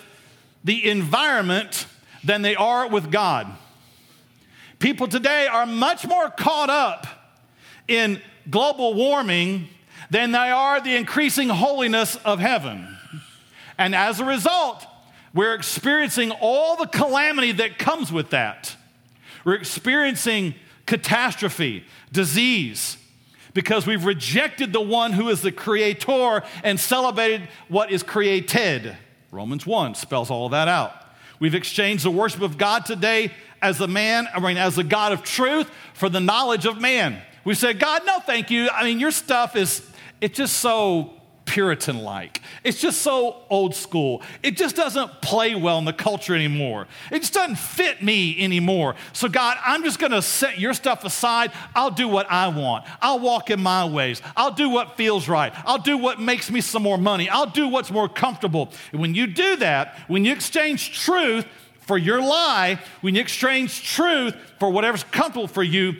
the 0.65 0.89
environment 0.89 1.87
than 2.25 2.41
they 2.41 2.57
are 2.57 2.89
with 2.89 3.11
God. 3.11 3.47
People 4.79 5.07
today 5.07 5.47
are 5.47 5.67
much 5.67 6.07
more 6.07 6.31
caught 6.31 6.71
up 6.71 7.07
in 7.87 8.23
global 8.49 8.95
warming 8.95 9.69
than 10.09 10.33
they 10.33 10.39
are 10.39 10.81
the 10.81 10.97
increasing 10.97 11.51
holiness 11.51 12.17
of 12.25 12.39
heaven. 12.41 12.97
And 13.77 13.95
as 13.95 14.19
a 14.19 14.25
result, 14.25 14.87
we're 15.35 15.55
experiencing 15.55 16.31
all 16.41 16.77
the 16.77 16.87
calamity 16.87 17.53
that 17.53 17.79
comes 17.79 18.11
with 18.11 18.31
that. 18.31 18.77
We're 19.45 19.55
experiencing 19.55 20.55
catastrophe, 20.87 21.85
disease, 22.13 22.97
because 23.55 23.87
we've 23.87 24.05
rejected 24.05 24.73
the 24.73 24.81
one 24.81 25.13
who 25.13 25.29
is 25.29 25.43
the 25.43 25.53
creator 25.53 26.43
and 26.65 26.79
celebrated 26.79 27.49
what 27.69 27.91
is 27.91 28.03
created. 28.03 28.97
Romans 29.31 29.67
1 29.67 29.95
spells 29.95 30.31
all 30.31 30.49
that 30.51 30.69
out. 30.69 30.93
We've 31.39 31.55
exchanged 31.55 32.05
the 32.05 32.11
worship 32.11 32.43
of 32.43 32.57
God 32.57 32.87
today 32.87 33.33
as 33.61 33.79
the 33.79 33.89
man, 33.89 34.29
I 34.35 34.41
mean, 34.41 34.57
as 34.57 34.77
the 34.77 34.85
God 34.85 35.13
of 35.13 35.23
truth 35.23 35.71
for 35.95 36.09
the 36.09 36.21
knowledge 36.21 36.67
of 36.67 36.81
man. 36.81 37.21
We 37.45 37.55
said, 37.55 37.79
God, 37.79 38.03
no, 38.07 38.21
thank 38.21 38.51
you. 38.51 38.69
I 38.71 38.85
mean, 38.85 39.01
your 39.01 39.11
stuff 39.11 39.57
is, 39.57 39.83
it's 40.21 40.37
just 40.37 40.59
so 40.59 41.22
Puritan 41.45 41.99
like. 41.99 42.41
It's 42.65 42.81
just 42.81 43.03
so 43.03 43.43
old 43.51 43.75
school. 43.75 44.23
It 44.43 44.57
just 44.57 44.77
doesn't 44.77 45.21
play 45.21 45.55
well 45.55 45.79
in 45.79 45.85
the 45.85 45.93
culture 45.93 46.35
anymore. 46.35 46.87
It 47.11 47.21
just 47.21 47.35
doesn't 47.35 47.57
fit 47.57 48.03
me 48.03 48.43
anymore. 48.43 48.95
So, 49.13 49.29
God, 49.29 49.59
I'm 49.65 49.83
just 49.85 49.99
going 49.99 50.13
to 50.13 50.23
set 50.23 50.59
your 50.59 50.75
stuff 50.75 51.05
aside. 51.05 51.53
I'll 51.75 51.91
do 51.91 52.09
what 52.09 52.31
I 52.31 52.49
want. 52.49 52.87
I'll 53.01 53.19
walk 53.19 53.51
in 53.51 53.61
my 53.61 53.85
ways. 53.85 54.23
I'll 54.37 54.53
do 54.53 54.69
what 54.69 54.97
feels 54.97 55.29
right. 55.29 55.53
I'll 55.67 55.79
do 55.79 55.99
what 55.99 56.21
makes 56.21 56.51
me 56.51 56.61
some 56.61 56.83
more 56.83 56.99
money. 56.99 57.29
I'll 57.29 57.51
do 57.51 57.69
what's 57.69 57.91
more 57.91 58.09
comfortable. 58.09 58.73
And 58.93 59.01
when 59.01 59.15
you 59.15 59.27
do 59.27 59.57
that, 59.57 59.99
when 60.09 60.25
you 60.25 60.33
exchange 60.33 61.01
truth 61.05 61.47
for 61.81 61.99
your 61.99 62.21
lie, 62.21 62.79
when 63.01 63.15
you 63.15 63.21
exchange 63.21 63.83
truth 63.83 64.35
for 64.59 64.71
whatever's 64.71 65.05
comfortable 65.05 65.49
for 65.49 65.63
you, 65.63 65.97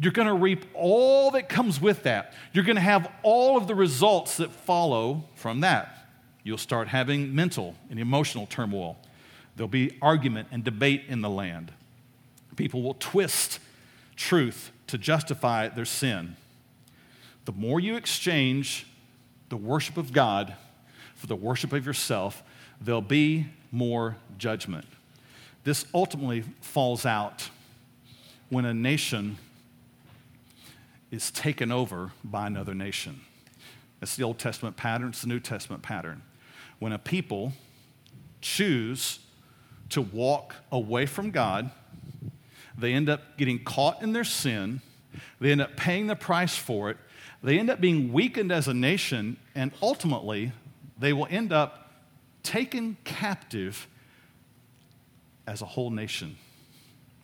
you're 0.00 0.12
going 0.12 0.28
to 0.28 0.34
reap 0.34 0.64
all 0.74 1.30
that 1.32 1.48
comes 1.48 1.80
with 1.80 2.02
that. 2.02 2.34
You're 2.52 2.64
going 2.64 2.76
to 2.76 2.82
have 2.82 3.10
all 3.22 3.56
of 3.56 3.66
the 3.66 3.74
results 3.74 4.38
that 4.38 4.50
follow 4.50 5.24
from 5.36 5.60
that. 5.60 6.08
You'll 6.42 6.58
start 6.58 6.88
having 6.88 7.34
mental 7.34 7.74
and 7.90 7.98
emotional 7.98 8.46
turmoil. 8.46 8.98
There'll 9.56 9.68
be 9.68 9.96
argument 10.02 10.48
and 10.50 10.64
debate 10.64 11.04
in 11.08 11.20
the 11.20 11.30
land. 11.30 11.72
People 12.56 12.82
will 12.82 12.94
twist 12.94 13.60
truth 14.16 14.72
to 14.88 14.98
justify 14.98 15.68
their 15.68 15.84
sin. 15.84 16.36
The 17.44 17.52
more 17.52 17.80
you 17.80 17.96
exchange 17.96 18.86
the 19.48 19.56
worship 19.56 19.96
of 19.96 20.12
God 20.12 20.54
for 21.14 21.26
the 21.26 21.36
worship 21.36 21.72
of 21.72 21.86
yourself, 21.86 22.42
there'll 22.80 23.00
be 23.00 23.46
more 23.70 24.16
judgment. 24.38 24.86
This 25.62 25.86
ultimately 25.94 26.44
falls 26.60 27.06
out 27.06 27.48
when 28.50 28.64
a 28.64 28.74
nation 28.74 29.38
is 31.14 31.30
taken 31.30 31.70
over 31.70 32.10
by 32.24 32.46
another 32.48 32.74
nation. 32.74 33.20
That's 34.00 34.16
the 34.16 34.24
Old 34.24 34.38
Testament 34.38 34.76
pattern, 34.76 35.10
it's 35.10 35.20
the 35.20 35.28
New 35.28 35.40
Testament 35.40 35.82
pattern. 35.82 36.22
When 36.80 36.92
a 36.92 36.98
people 36.98 37.52
choose 38.40 39.20
to 39.90 40.02
walk 40.02 40.56
away 40.72 41.06
from 41.06 41.30
God, 41.30 41.70
they 42.76 42.92
end 42.92 43.08
up 43.08 43.38
getting 43.38 43.62
caught 43.62 44.02
in 44.02 44.12
their 44.12 44.24
sin, 44.24 44.82
they 45.40 45.52
end 45.52 45.60
up 45.60 45.76
paying 45.76 46.08
the 46.08 46.16
price 46.16 46.56
for 46.56 46.90
it, 46.90 46.96
they 47.42 47.58
end 47.58 47.70
up 47.70 47.80
being 47.80 48.12
weakened 48.12 48.50
as 48.50 48.66
a 48.66 48.74
nation, 48.74 49.36
and 49.54 49.70
ultimately, 49.80 50.50
they 50.98 51.12
will 51.12 51.28
end 51.30 51.52
up 51.52 51.92
taken 52.42 52.96
captive 53.04 53.86
as 55.46 55.62
a 55.62 55.66
whole 55.66 55.90
nation. 55.90 56.36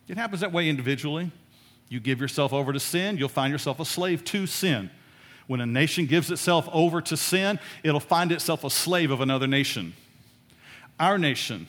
It 0.07 0.17
happens 0.17 0.41
that 0.41 0.53
way 0.53 0.69
individually. 0.69 1.31
You 1.91 1.99
give 1.99 2.21
yourself 2.21 2.53
over 2.53 2.71
to 2.71 2.79
sin, 2.79 3.17
you'll 3.17 3.27
find 3.27 3.51
yourself 3.51 3.81
a 3.81 3.83
slave 3.85 4.23
to 4.23 4.47
sin. 4.47 4.89
When 5.47 5.59
a 5.59 5.65
nation 5.65 6.05
gives 6.05 6.31
itself 6.31 6.69
over 6.71 7.01
to 7.01 7.17
sin, 7.17 7.59
it'll 7.83 7.99
find 7.99 8.31
itself 8.31 8.63
a 8.63 8.69
slave 8.69 9.11
of 9.11 9.19
another 9.19 9.45
nation. 9.45 9.93
Our 10.97 11.17
nation 11.17 11.67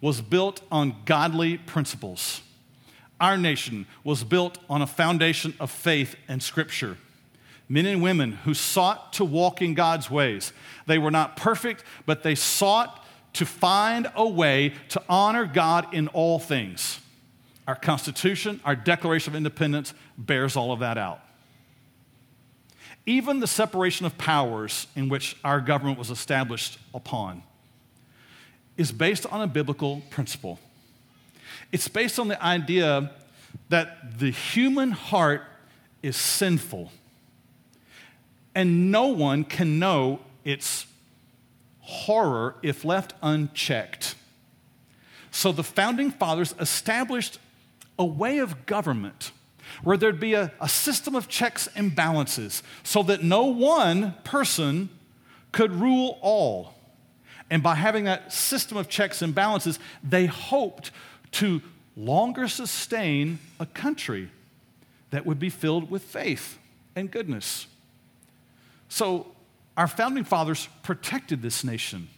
was 0.00 0.22
built 0.22 0.62
on 0.72 0.96
godly 1.04 1.58
principles. 1.58 2.40
Our 3.20 3.36
nation 3.36 3.84
was 4.02 4.24
built 4.24 4.56
on 4.70 4.80
a 4.80 4.86
foundation 4.86 5.52
of 5.60 5.70
faith 5.70 6.16
and 6.26 6.42
scripture. 6.42 6.96
Men 7.68 7.84
and 7.84 8.02
women 8.02 8.32
who 8.44 8.54
sought 8.54 9.12
to 9.14 9.26
walk 9.26 9.60
in 9.60 9.74
God's 9.74 10.10
ways. 10.10 10.54
They 10.86 10.96
were 10.96 11.10
not 11.10 11.36
perfect, 11.36 11.84
but 12.06 12.22
they 12.22 12.34
sought 12.34 13.04
to 13.34 13.44
find 13.44 14.10
a 14.14 14.26
way 14.26 14.72
to 14.88 15.02
honor 15.06 15.44
God 15.44 15.92
in 15.92 16.08
all 16.08 16.38
things. 16.38 17.00
Our 17.66 17.74
Constitution, 17.74 18.60
our 18.64 18.76
Declaration 18.76 19.32
of 19.32 19.36
Independence 19.36 19.94
bears 20.18 20.56
all 20.56 20.72
of 20.72 20.80
that 20.80 20.98
out. 20.98 21.20
Even 23.06 23.40
the 23.40 23.46
separation 23.46 24.06
of 24.06 24.16
powers 24.18 24.86
in 24.96 25.08
which 25.08 25.36
our 25.44 25.60
government 25.60 25.98
was 25.98 26.10
established 26.10 26.78
upon 26.92 27.42
is 28.76 28.92
based 28.92 29.26
on 29.26 29.42
a 29.42 29.46
biblical 29.46 30.02
principle. 30.10 30.58
It's 31.70 31.88
based 31.88 32.18
on 32.18 32.28
the 32.28 32.42
idea 32.42 33.10
that 33.68 34.18
the 34.18 34.30
human 34.30 34.90
heart 34.90 35.42
is 36.02 36.16
sinful 36.16 36.90
and 38.54 38.90
no 38.90 39.08
one 39.08 39.44
can 39.44 39.78
know 39.78 40.20
its 40.44 40.86
horror 41.80 42.56
if 42.62 42.84
left 42.84 43.12
unchecked. 43.22 44.14
So 45.30 45.50
the 45.50 45.64
founding 45.64 46.10
fathers 46.10 46.54
established 46.60 47.38
a 47.98 48.04
way 48.04 48.38
of 48.38 48.66
government 48.66 49.32
where 49.82 49.96
there'd 49.96 50.20
be 50.20 50.34
a, 50.34 50.52
a 50.60 50.68
system 50.68 51.14
of 51.14 51.28
checks 51.28 51.68
and 51.74 51.94
balances 51.94 52.62
so 52.82 53.02
that 53.02 53.22
no 53.22 53.44
one 53.44 54.14
person 54.24 54.88
could 55.52 55.72
rule 55.72 56.18
all. 56.20 56.74
And 57.50 57.62
by 57.62 57.74
having 57.74 58.04
that 58.04 58.32
system 58.32 58.76
of 58.76 58.88
checks 58.88 59.22
and 59.22 59.34
balances, 59.34 59.78
they 60.02 60.26
hoped 60.26 60.90
to 61.32 61.62
longer 61.96 62.48
sustain 62.48 63.38
a 63.60 63.66
country 63.66 64.30
that 65.10 65.24
would 65.24 65.38
be 65.38 65.50
filled 65.50 65.90
with 65.90 66.02
faith 66.02 66.58
and 66.96 67.10
goodness. 67.10 67.66
So, 68.88 69.28
our 69.76 69.88
founding 69.88 70.24
fathers 70.24 70.68
protected 70.82 71.42
this 71.42 71.64
nation. 71.64 72.08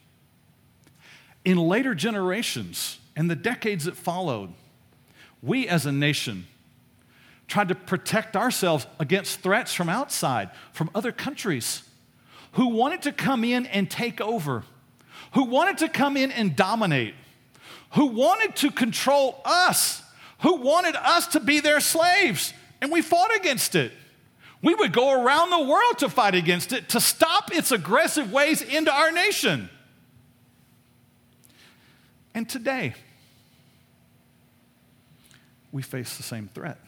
In 1.45 1.57
later 1.57 1.95
generations 1.95 2.99
and 3.15 3.31
the 3.31 3.37
decades 3.37 3.85
that 3.85 3.97
followed, 3.97 4.53
we 5.43 5.69
as 5.69 5.87
a 5.87 5.93
nation 5.93 6.47
tried 7.49 7.69
to 7.69 7.75
protect 7.75 8.37
ourselves 8.37 8.87
against 8.99 9.41
threats 9.41 9.73
from 9.73 9.89
outside, 9.89 10.51
from 10.73 10.91
other 10.95 11.13
countries 11.13 11.83
who 12.53 12.69
wanted 12.69 13.03
to 13.03 13.13
come 13.13 13.45
in 13.45 13.67
and 13.67 13.91
take 13.91 14.21
over, 14.21 14.65
who 15.35 15.45
wanted 15.45 15.79
to 15.79 15.89
come 15.89 16.17
in 16.17 16.33
and 16.33 16.57
dominate, 16.57 17.15
who 17.93 18.07
wanted 18.07 18.57
to 18.57 18.71
control 18.71 19.41
us, 19.45 20.03
who 20.41 20.57
wanted 20.57 20.97
us 20.97 21.29
to 21.29 21.41
be 21.41 21.61
their 21.61 21.81
slaves. 21.81 22.53
And 22.81 22.91
we 22.91 23.03
fought 23.03 23.35
against 23.37 23.75
it. 23.75 23.93
We 24.63 24.75
would 24.75 24.93
go 24.93 25.23
around 25.23 25.51
the 25.51 25.63
world 25.63 25.99
to 25.99 26.09
fight 26.09 26.35
against 26.35 26.73
it, 26.73 26.89
to 26.91 27.01
stop 27.01 27.55
its 27.55 27.71
aggressive 27.71 28.33
ways 28.33 28.63
into 28.63 28.93
our 28.93 29.13
nation. 29.13 29.71
And 32.35 32.49
today, 32.49 32.95
we 35.77 35.83
face 35.83 36.17
the 36.17 36.23
same 36.23 36.49
threat. 36.55 36.79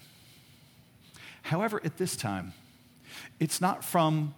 However, 1.43 1.81
at 1.85 1.99
this 1.99 2.17
time, 2.17 2.55
it's 3.39 3.61
not 3.61 3.85
from 3.85 4.35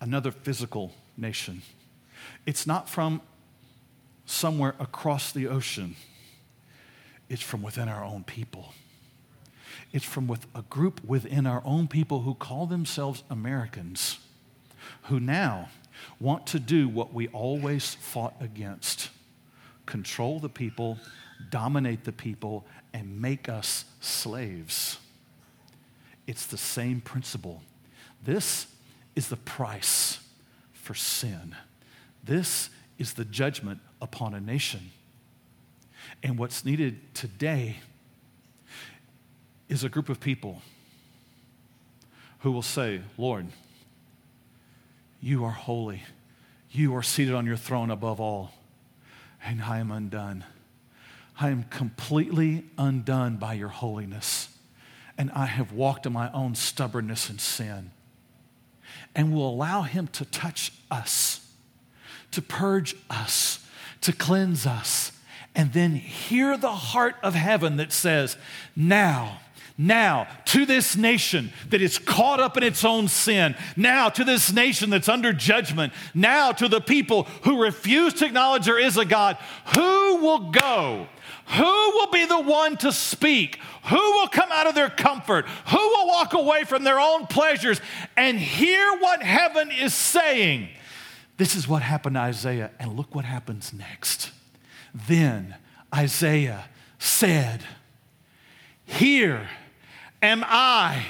another 0.00 0.30
physical 0.30 0.92
nation, 1.16 1.62
it's 2.46 2.66
not 2.66 2.88
from 2.88 3.20
somewhere 4.24 4.74
across 4.80 5.30
the 5.30 5.46
ocean, 5.46 5.94
it's 7.28 7.42
from 7.42 7.62
within 7.62 7.88
our 7.88 8.02
own 8.02 8.24
people. 8.24 8.72
It's 9.92 10.04
from 10.04 10.26
with 10.26 10.46
a 10.54 10.62
group 10.62 11.04
within 11.04 11.46
our 11.46 11.62
own 11.64 11.86
people 11.86 12.22
who 12.22 12.34
call 12.34 12.66
themselves 12.66 13.22
Americans, 13.30 14.18
who 15.04 15.20
now 15.20 15.68
want 16.18 16.46
to 16.48 16.58
do 16.58 16.88
what 16.88 17.12
we 17.12 17.28
always 17.28 17.94
fought 17.94 18.34
against 18.40 19.10
control 19.86 20.40
the 20.40 20.48
people, 20.48 20.98
dominate 21.50 22.04
the 22.04 22.12
people, 22.12 22.66
and 22.92 23.20
make 23.20 23.48
us 23.48 23.84
slaves. 24.00 24.98
It's 26.26 26.46
the 26.46 26.58
same 26.58 27.00
principle. 27.00 27.62
This 28.22 28.66
is 29.14 29.28
the 29.28 29.36
price 29.36 30.20
for 30.72 30.94
sin. 30.94 31.54
This 32.22 32.70
is 32.98 33.14
the 33.14 33.24
judgment 33.24 33.80
upon 34.00 34.34
a 34.34 34.40
nation. 34.40 34.90
And 36.22 36.38
what's 36.38 36.64
needed 36.64 37.14
today 37.14 37.76
is 39.68 39.84
a 39.84 39.88
group 39.88 40.08
of 40.08 40.20
people 40.20 40.62
who 42.40 42.52
will 42.52 42.62
say, 42.62 43.00
Lord, 43.16 43.46
you 45.20 45.44
are 45.44 45.50
holy. 45.50 46.02
You 46.70 46.94
are 46.96 47.02
seated 47.02 47.34
on 47.34 47.46
your 47.46 47.56
throne 47.56 47.90
above 47.90 48.20
all. 48.20 48.52
And 49.44 49.62
I 49.62 49.78
am 49.78 49.90
undone. 49.90 50.44
I 51.40 51.50
am 51.50 51.64
completely 51.64 52.64
undone 52.78 53.36
by 53.36 53.54
your 53.54 53.68
holiness. 53.68 54.48
And 55.16 55.30
I 55.32 55.46
have 55.46 55.72
walked 55.72 56.06
in 56.06 56.12
my 56.12 56.30
own 56.32 56.54
stubbornness 56.54 57.28
and 57.28 57.40
sin. 57.40 57.90
And 59.14 59.32
will 59.32 59.48
allow 59.48 59.82
him 59.82 60.08
to 60.08 60.24
touch 60.24 60.72
us, 60.90 61.48
to 62.30 62.42
purge 62.42 62.96
us, 63.10 63.64
to 64.02 64.12
cleanse 64.12 64.66
us, 64.66 65.12
and 65.54 65.72
then 65.72 65.94
hear 65.94 66.56
the 66.56 66.72
heart 66.72 67.16
of 67.22 67.34
heaven 67.34 67.76
that 67.76 67.92
says, 67.92 68.36
Now, 68.74 69.40
now, 69.76 70.28
to 70.46 70.66
this 70.66 70.94
nation 70.94 71.52
that 71.70 71.82
is 71.82 71.98
caught 71.98 72.38
up 72.38 72.56
in 72.56 72.62
its 72.62 72.84
own 72.84 73.08
sin, 73.08 73.56
now 73.76 74.08
to 74.08 74.22
this 74.22 74.52
nation 74.52 74.88
that's 74.88 75.08
under 75.08 75.32
judgment, 75.32 75.92
now 76.14 76.52
to 76.52 76.68
the 76.68 76.80
people 76.80 77.24
who 77.42 77.60
refuse 77.60 78.14
to 78.14 78.26
acknowledge 78.26 78.66
there 78.66 78.78
is 78.78 78.96
a 78.96 79.04
God, 79.04 79.36
who 79.74 80.16
will 80.16 80.52
go? 80.52 81.08
Who 81.46 81.64
will 81.64 82.06
be 82.06 82.24
the 82.24 82.40
one 82.40 82.76
to 82.78 82.92
speak? 82.92 83.58
Who 83.86 83.96
will 83.96 84.28
come 84.28 84.50
out 84.52 84.68
of 84.68 84.76
their 84.76 84.90
comfort? 84.90 85.46
Who 85.46 85.76
will 85.76 86.06
walk 86.06 86.34
away 86.34 86.62
from 86.62 86.84
their 86.84 87.00
own 87.00 87.26
pleasures 87.26 87.80
and 88.16 88.38
hear 88.38 88.96
what 88.98 89.24
heaven 89.24 89.72
is 89.72 89.92
saying? 89.92 90.68
This 91.36 91.56
is 91.56 91.66
what 91.66 91.82
happened 91.82 92.14
to 92.14 92.20
Isaiah, 92.20 92.70
and 92.78 92.96
look 92.96 93.12
what 93.12 93.24
happens 93.24 93.72
next. 93.72 94.30
Then 94.94 95.56
Isaiah 95.92 96.66
said, 97.00 97.64
Here 98.84 99.48
am 100.26 100.44
I. 100.46 101.04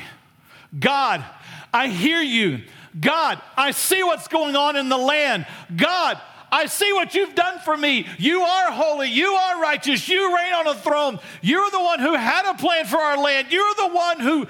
God, 0.78 1.24
I 1.72 1.88
hear 1.88 2.20
you. 2.20 2.62
God, 2.98 3.40
I 3.56 3.72
see 3.72 4.02
what's 4.02 4.28
going 4.28 4.56
on 4.56 4.76
in 4.76 4.88
the 4.88 4.96
land. 4.96 5.46
God, 5.74 6.20
I 6.52 6.66
see 6.66 6.92
what 6.92 7.14
you've 7.14 7.34
done 7.34 7.58
for 7.58 7.76
me. 7.76 8.06
You 8.18 8.42
are 8.42 8.70
holy. 8.70 9.08
You 9.08 9.32
are 9.32 9.60
righteous. 9.60 10.08
You 10.08 10.36
reign 10.36 10.54
on 10.54 10.68
a 10.68 10.74
throne. 10.74 11.18
You're 11.42 11.70
the 11.70 11.80
one 11.80 11.98
who 11.98 12.14
had 12.14 12.48
a 12.48 12.54
plan 12.54 12.86
for 12.86 12.98
our 12.98 13.18
land. 13.18 13.48
You're 13.50 13.74
the 13.74 13.88
one 13.88 14.20
who 14.20 14.46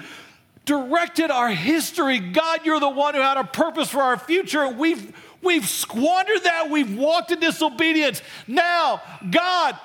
directed 0.65 1.31
our 1.31 1.49
history. 1.49 2.19
God, 2.19 2.61
you're 2.63 2.79
the 2.79 2.89
one 2.89 3.15
who 3.15 3.21
had 3.21 3.37
a 3.37 3.43
purpose 3.43 3.89
for 3.89 4.01
our 4.01 4.19
future. 4.19 4.67
We've, 4.67 5.15
we've 5.41 5.67
squandered 5.67 6.43
that. 6.43 6.69
We've 6.69 6.95
walked 6.95 7.31
in 7.31 7.39
disobedience. 7.39 8.21
Now, 8.47 9.01
God, 9.31 9.75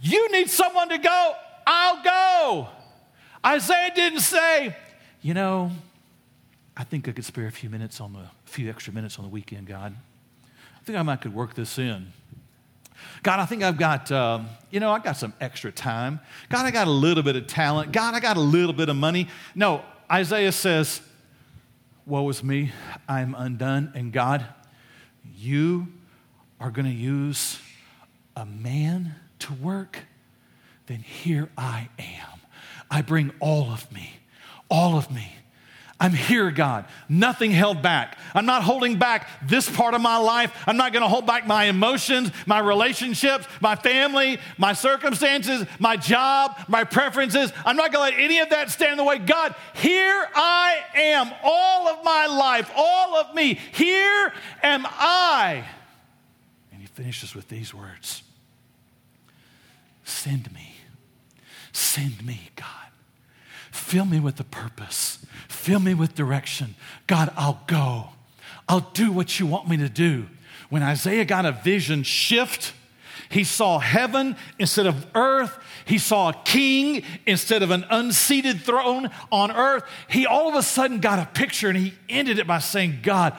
you 0.00 0.30
need 0.30 0.50
someone 0.50 0.88
to 0.90 0.98
go. 0.98 1.34
I'll 1.66 2.02
go. 2.02 2.68
Isaiah 3.44 3.92
didn't 3.94 4.20
say, 4.20 4.76
you 5.22 5.34
know, 5.34 5.70
I 6.76 6.84
think 6.84 7.08
I 7.08 7.12
could 7.12 7.24
spare 7.24 7.46
a 7.46 7.52
few 7.52 7.70
minutes 7.70 8.00
on 8.00 8.12
the, 8.12 8.20
a 8.20 8.30
few 8.44 8.68
extra 8.70 8.92
minutes 8.92 9.18
on 9.18 9.24
the 9.24 9.30
weekend, 9.30 9.66
God. 9.66 9.94
I 10.44 10.84
think 10.84 10.98
I 10.98 11.02
might 11.02 11.20
could 11.20 11.34
work 11.34 11.54
this 11.54 11.78
in. 11.78 12.12
God, 13.22 13.40
I 13.40 13.46
think 13.46 13.62
I've 13.62 13.78
got, 13.78 14.10
um, 14.12 14.48
you 14.70 14.80
know, 14.80 14.90
I've 14.92 15.04
got 15.04 15.16
some 15.16 15.32
extra 15.40 15.72
time. 15.72 16.20
God, 16.48 16.66
I 16.66 16.70
got 16.70 16.86
a 16.86 16.90
little 16.90 17.22
bit 17.22 17.36
of 17.36 17.46
talent. 17.46 17.92
God, 17.92 18.14
I 18.14 18.20
got 18.20 18.36
a 18.36 18.40
little 18.40 18.72
bit 18.72 18.88
of 18.88 18.96
money. 18.96 19.28
No, 19.54 19.82
Isaiah 20.10 20.52
says, 20.52 21.00
Woe 22.06 22.28
is 22.28 22.42
me, 22.42 22.72
I'm 23.08 23.34
undone. 23.34 23.92
And 23.94 24.12
God, 24.12 24.44
you 25.36 25.88
are 26.58 26.70
going 26.70 26.86
to 26.86 26.92
use 26.92 27.60
a 28.36 28.44
man 28.44 29.14
to 29.40 29.52
work. 29.54 30.00
Then 30.86 31.00
here 31.00 31.50
I 31.56 31.88
am. 31.98 32.39
I 32.90 33.02
bring 33.02 33.32
all 33.40 33.70
of 33.70 33.90
me, 33.92 34.14
all 34.68 34.96
of 34.96 35.10
me. 35.10 35.36
I'm 36.02 36.14
here, 36.14 36.50
God. 36.50 36.86
Nothing 37.10 37.50
held 37.50 37.82
back. 37.82 38.16
I'm 38.34 38.46
not 38.46 38.62
holding 38.62 38.98
back 38.98 39.28
this 39.46 39.68
part 39.68 39.92
of 39.92 40.00
my 40.00 40.16
life. 40.16 40.50
I'm 40.66 40.78
not 40.78 40.94
going 40.94 41.02
to 41.02 41.08
hold 41.08 41.26
back 41.26 41.46
my 41.46 41.64
emotions, 41.64 42.32
my 42.46 42.58
relationships, 42.58 43.46
my 43.60 43.76
family, 43.76 44.40
my 44.56 44.72
circumstances, 44.72 45.66
my 45.78 45.98
job, 45.98 46.58
my 46.68 46.84
preferences. 46.84 47.52
I'm 47.66 47.76
not 47.76 47.92
going 47.92 48.12
to 48.12 48.16
let 48.16 48.24
any 48.24 48.38
of 48.38 48.48
that 48.48 48.70
stand 48.70 48.92
in 48.92 48.96
the 48.96 49.04
way. 49.04 49.18
God, 49.18 49.54
here 49.74 50.26
I 50.34 50.78
am, 50.94 51.30
all 51.44 51.88
of 51.88 52.02
my 52.02 52.26
life, 52.28 52.70
all 52.74 53.16
of 53.16 53.34
me. 53.34 53.60
Here 53.72 54.32
am 54.62 54.86
I. 54.88 55.66
And 56.72 56.80
he 56.80 56.86
finishes 56.86 57.34
with 57.34 57.48
these 57.48 57.74
words 57.74 58.22
Send 60.04 60.50
me. 60.52 60.76
Send 61.72 62.24
me, 62.24 62.50
God. 62.56 62.79
Fill 63.80 64.04
me 64.04 64.20
with 64.20 64.36
the 64.36 64.44
purpose. 64.44 65.18
Fill 65.48 65.80
me 65.80 65.94
with 65.94 66.14
direction. 66.14 66.76
God, 67.08 67.32
I'll 67.36 67.62
go. 67.66 68.10
I'll 68.68 68.88
do 68.92 69.10
what 69.10 69.40
you 69.40 69.46
want 69.46 69.68
me 69.68 69.78
to 69.78 69.88
do. 69.88 70.26
When 70.68 70.82
Isaiah 70.82 71.24
got 71.24 71.44
a 71.44 71.50
vision 71.50 72.04
shift, 72.04 72.72
he 73.30 73.42
saw 73.42 73.80
heaven 73.80 74.36
instead 74.60 74.86
of 74.86 75.06
earth. 75.16 75.58
He 75.86 75.98
saw 75.98 76.28
a 76.28 76.34
king 76.44 77.02
instead 77.26 77.64
of 77.64 77.72
an 77.72 77.84
unseated 77.90 78.60
throne 78.60 79.10
on 79.32 79.50
earth. 79.50 79.82
He 80.08 80.24
all 80.24 80.48
of 80.48 80.54
a 80.54 80.62
sudden 80.62 81.00
got 81.00 81.18
a 81.18 81.26
picture 81.26 81.68
and 81.68 81.76
he 81.76 81.94
ended 82.08 82.38
it 82.38 82.46
by 82.46 82.58
saying, 82.60 83.00
God, 83.02 83.34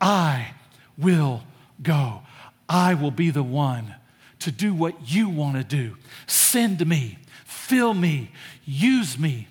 I 0.00 0.52
will 0.96 1.42
go. 1.82 2.20
I 2.68 2.94
will 2.94 3.10
be 3.10 3.30
the 3.30 3.42
one 3.42 3.94
to 4.40 4.52
do 4.52 4.72
what 4.72 5.10
you 5.10 5.30
want 5.30 5.56
to 5.56 5.64
do. 5.64 5.96
Send 6.28 6.86
me, 6.86 7.18
fill 7.44 7.94
me, 7.94 8.30
use 8.64 9.18
me. 9.18 9.48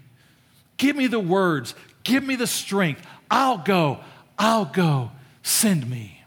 Give 0.86 0.96
me 0.96 1.08
the 1.08 1.20
words. 1.20 1.74
Give 2.04 2.24
me 2.24 2.36
the 2.36 2.46
strength. 2.46 3.04
I'll 3.32 3.58
go. 3.58 4.02
I'll 4.38 4.66
go. 4.66 5.10
Send 5.42 5.90
me. 5.90 6.22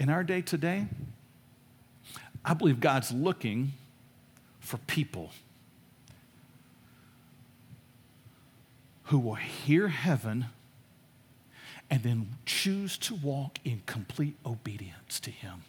In 0.00 0.08
our 0.08 0.24
day 0.24 0.42
today, 0.42 0.88
I 2.44 2.52
believe 2.54 2.80
God's 2.80 3.12
looking 3.12 3.74
for 4.58 4.78
people 4.88 5.30
who 9.04 9.20
will 9.20 9.36
hear 9.36 9.86
heaven 9.86 10.46
and 11.88 12.02
then 12.02 12.30
choose 12.44 12.98
to 12.98 13.14
walk 13.14 13.60
in 13.64 13.82
complete 13.86 14.34
obedience 14.44 15.20
to 15.20 15.30
Him. 15.30 15.62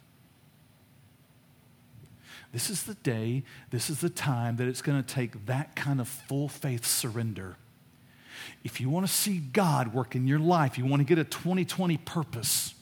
This 2.52 2.70
is 2.70 2.84
the 2.84 2.96
day, 2.96 3.44
this 3.70 3.90
is 3.90 4.02
the 4.02 4.10
time 4.10 4.58
that 4.58 4.68
it's 4.68 4.82
going 4.82 5.02
to 5.02 5.14
take 5.14 5.46
that 5.46 5.76
kind 5.76 6.02
of 6.02 6.08
full 6.08 6.50
faith 6.50 6.86
surrender. 6.86 7.56
If 8.64 8.82
you 8.82 8.90
want 8.90 9.08
to 9.08 9.12
see 9.12 9.38
God 9.38 9.94
work 9.94 10.16
in 10.16 10.28
your 10.28 10.40
life, 10.40 10.78
you 10.78 10.86
want 10.86 11.00
to 11.00 11.06
get 11.06 11.18
a 11.18 11.24
2020 11.24 11.98
purpose, 11.98 12.74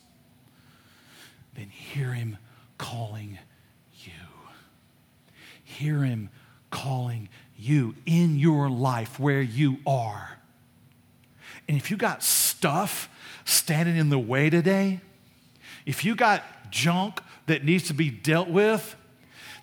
then 1.56 1.70
hear 1.70 2.14
Him 2.14 2.38
calling 2.78 3.38
you. 4.04 4.12
Hear 5.64 6.04
Him 6.04 6.30
calling 6.72 7.30
you 7.58 7.96
in 8.06 8.40
your 8.40 8.70
life 8.70 9.20
where 9.20 9.42
you 9.42 9.78
are. 9.86 10.38
And 11.68 11.78
if 11.78 11.92
you 11.92 11.98
got 11.98 12.24
stuff 12.24 13.10
standing 13.46 13.98
in 13.98 14.10
the 14.10 14.20
way 14.20 14.50
today, 14.50 15.02
if 15.86 16.04
you 16.04 16.16
got 16.16 16.44
junk 16.72 17.22
that 17.46 17.64
needs 17.64 17.88
to 17.88 17.94
be 17.94 18.10
dealt 18.10 18.50
with, 18.50 18.96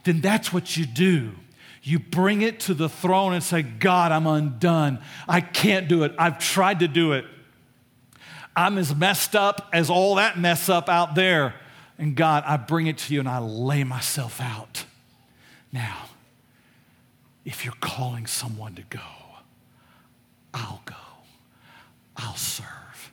then 0.06 0.20
that's 0.20 0.52
what 0.52 0.76
you 0.76 0.86
do. 0.86 1.32
You 1.82 1.98
bring 1.98 2.42
it 2.42 2.60
to 2.60 2.74
the 2.74 2.88
throne 2.88 3.32
and 3.34 3.42
say, 3.42 3.62
God, 3.62 4.10
I'm 4.10 4.26
undone. 4.26 5.00
I 5.28 5.40
can't 5.40 5.88
do 5.88 6.04
it. 6.04 6.14
I've 6.18 6.38
tried 6.38 6.80
to 6.80 6.88
do 6.88 7.12
it. 7.12 7.26
I'm 8.56 8.78
as 8.78 8.94
messed 8.94 9.36
up 9.36 9.68
as 9.72 9.90
all 9.90 10.14
that 10.14 10.38
mess 10.38 10.68
up 10.68 10.88
out 10.88 11.14
there. 11.14 11.54
And 11.98 12.16
God, 12.16 12.44
I 12.46 12.56
bring 12.56 12.86
it 12.86 12.98
to 12.98 13.14
you 13.14 13.20
and 13.20 13.28
I 13.28 13.38
lay 13.38 13.84
myself 13.84 14.40
out. 14.40 14.84
Now, 15.72 16.06
if 17.44 17.64
you're 17.64 17.74
calling 17.80 18.26
someone 18.26 18.74
to 18.74 18.82
go, 18.82 19.00
I'll 20.54 20.82
go. 20.86 20.94
I'll 22.16 22.34
serve. 22.34 23.12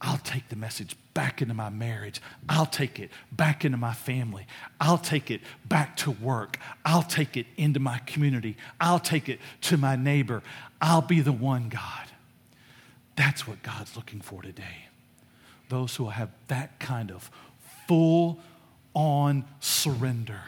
I'll 0.00 0.19
take 0.30 0.48
the 0.48 0.56
message 0.56 0.96
back 1.12 1.42
into 1.42 1.54
my 1.54 1.70
marriage. 1.70 2.20
I'll 2.48 2.66
take 2.66 3.00
it 3.00 3.10
back 3.32 3.64
into 3.64 3.76
my 3.76 3.92
family. 3.92 4.46
I'll 4.80 4.98
take 4.98 5.28
it 5.28 5.40
back 5.64 5.96
to 5.98 6.12
work. 6.12 6.56
I'll 6.84 7.02
take 7.02 7.36
it 7.36 7.46
into 7.56 7.80
my 7.80 7.98
community. 8.06 8.56
I'll 8.80 9.00
take 9.00 9.28
it 9.28 9.40
to 9.62 9.76
my 9.76 9.96
neighbor. 9.96 10.42
I'll 10.80 11.02
be 11.02 11.20
the 11.20 11.32
one, 11.32 11.68
God. 11.68 12.06
That's 13.16 13.46
what 13.48 13.62
God's 13.64 13.96
looking 13.96 14.20
for 14.20 14.40
today. 14.40 14.86
Those 15.68 15.96
who 15.96 16.10
have 16.10 16.30
that 16.46 16.78
kind 16.78 17.10
of 17.10 17.28
full 17.88 18.38
on 18.94 19.44
surrender, 19.58 20.42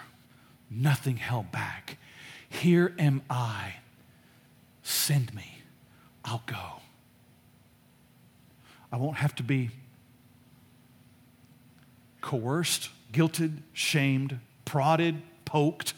nothing 0.70 1.16
held 1.16 1.51
back. 1.51 1.99
Here 2.49 2.95
am 3.01 3.22
I. 3.28 3.74
Send 4.85 5.35
me. 5.35 5.62
I'll 6.24 6.43
go. 6.47 6.82
I 8.93 8.97
won't 8.97 9.16
have 9.16 9.34
to 9.36 9.43
be 9.43 9.70
coerced, 12.20 12.90
guilted, 13.12 13.59
shamed, 13.72 14.38
prodded, 14.66 15.22
poked. 15.47 15.95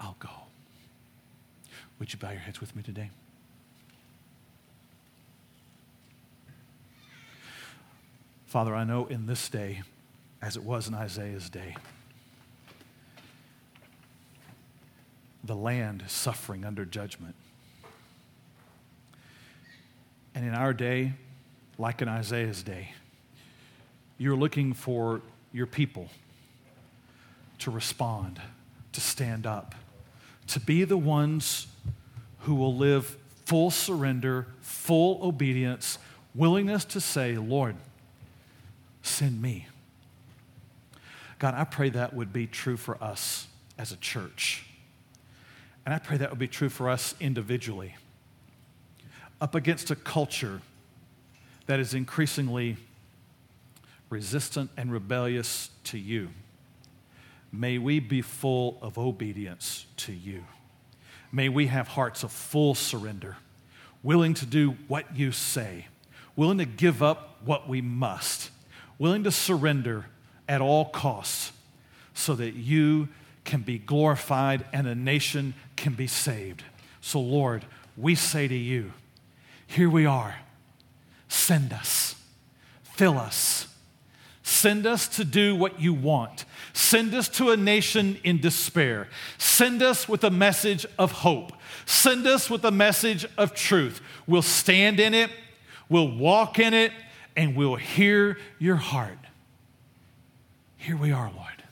I'll 0.00 0.16
go. 0.18 0.28
Would 1.98 2.12
you 2.12 2.18
bow 2.18 2.30
your 2.30 2.40
heads 2.40 2.60
with 2.60 2.74
me 2.74 2.82
today? 2.82 3.10
Father, 8.46 8.74
I 8.74 8.84
know 8.84 9.06
in 9.06 9.26
this 9.26 9.48
day, 9.48 9.82
as 10.42 10.56
it 10.56 10.62
was 10.62 10.88
in 10.88 10.94
Isaiah's 10.94 11.48
day, 11.48 11.76
the 15.44 15.56
land 15.56 16.02
is 16.06 16.12
suffering 16.12 16.64
under 16.64 16.84
judgment. 16.84 17.34
And 20.36 20.44
in 20.44 20.52
our 20.52 20.74
day, 20.74 21.14
like 21.78 22.02
in 22.02 22.08
Isaiah's 22.08 22.62
day, 22.62 22.92
you're 24.18 24.36
looking 24.36 24.74
for 24.74 25.22
your 25.50 25.64
people 25.64 26.10
to 27.60 27.70
respond, 27.70 28.38
to 28.92 29.00
stand 29.00 29.46
up, 29.46 29.74
to 30.48 30.60
be 30.60 30.84
the 30.84 30.98
ones 30.98 31.68
who 32.40 32.54
will 32.54 32.76
live 32.76 33.16
full 33.46 33.70
surrender, 33.70 34.46
full 34.60 35.26
obedience, 35.26 35.98
willingness 36.34 36.84
to 36.84 37.00
say, 37.00 37.38
Lord, 37.38 37.76
send 39.00 39.40
me. 39.40 39.66
God, 41.38 41.54
I 41.54 41.64
pray 41.64 41.88
that 41.88 42.12
would 42.12 42.34
be 42.34 42.46
true 42.46 42.76
for 42.76 43.02
us 43.02 43.46
as 43.78 43.90
a 43.90 43.96
church. 43.96 44.66
And 45.86 45.94
I 45.94 45.98
pray 45.98 46.18
that 46.18 46.28
would 46.28 46.38
be 46.38 46.46
true 46.46 46.68
for 46.68 46.90
us 46.90 47.14
individually 47.20 47.94
up 49.40 49.54
against 49.54 49.90
a 49.90 49.96
culture 49.96 50.60
that 51.66 51.80
is 51.80 51.94
increasingly 51.94 52.76
resistant 54.08 54.70
and 54.76 54.92
rebellious 54.92 55.70
to 55.84 55.98
you. 55.98 56.30
May 57.52 57.78
we 57.78 58.00
be 58.00 58.22
full 58.22 58.78
of 58.82 58.98
obedience 58.98 59.86
to 59.98 60.12
you. 60.12 60.44
May 61.32 61.48
we 61.48 61.66
have 61.66 61.88
hearts 61.88 62.22
of 62.22 62.32
full 62.32 62.74
surrender, 62.74 63.36
willing 64.02 64.34
to 64.34 64.46
do 64.46 64.76
what 64.88 65.16
you 65.16 65.32
say, 65.32 65.86
willing 66.34 66.58
to 66.58 66.64
give 66.64 67.02
up 67.02 67.38
what 67.44 67.68
we 67.68 67.80
must, 67.80 68.50
willing 68.98 69.24
to 69.24 69.30
surrender 69.30 70.06
at 70.48 70.60
all 70.60 70.86
costs 70.86 71.52
so 72.14 72.34
that 72.34 72.54
you 72.54 73.08
can 73.44 73.62
be 73.62 73.78
glorified 73.78 74.64
and 74.72 74.86
a 74.86 74.94
nation 74.94 75.54
can 75.76 75.94
be 75.94 76.06
saved. 76.06 76.62
So, 77.00 77.20
Lord, 77.20 77.64
we 77.96 78.14
say 78.14 78.48
to 78.48 78.54
you, 78.54 78.92
here 79.66 79.90
we 79.90 80.06
are. 80.06 80.36
Send 81.28 81.72
us, 81.72 82.14
fill 82.82 83.18
us, 83.18 83.66
send 84.42 84.86
us 84.86 85.08
to 85.08 85.24
do 85.24 85.54
what 85.56 85.80
you 85.80 85.92
want. 85.92 86.44
Send 86.72 87.14
us 87.14 87.28
to 87.30 87.50
a 87.50 87.56
nation 87.56 88.18
in 88.22 88.40
despair. 88.40 89.08
Send 89.38 89.82
us 89.82 90.08
with 90.08 90.24
a 90.24 90.30
message 90.30 90.86
of 90.98 91.10
hope. 91.10 91.52
Send 91.84 92.26
us 92.26 92.48
with 92.48 92.64
a 92.64 92.70
message 92.70 93.26
of 93.36 93.54
truth. 93.54 94.00
We'll 94.26 94.42
stand 94.42 95.00
in 95.00 95.14
it, 95.14 95.30
we'll 95.88 96.10
walk 96.10 96.58
in 96.58 96.74
it, 96.74 96.92
and 97.36 97.56
we'll 97.56 97.76
hear 97.76 98.38
your 98.58 98.76
heart. 98.76 99.18
Here 100.76 100.96
we 100.96 101.12
are, 101.12 101.30
Lord. 101.34 101.64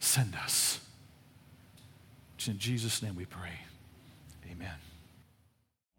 Send 0.00 0.34
us. 0.34 0.80
It's 2.36 2.48
in 2.48 2.58
Jesus' 2.58 3.02
name 3.02 3.14
we 3.14 3.24
pray. 3.24 3.61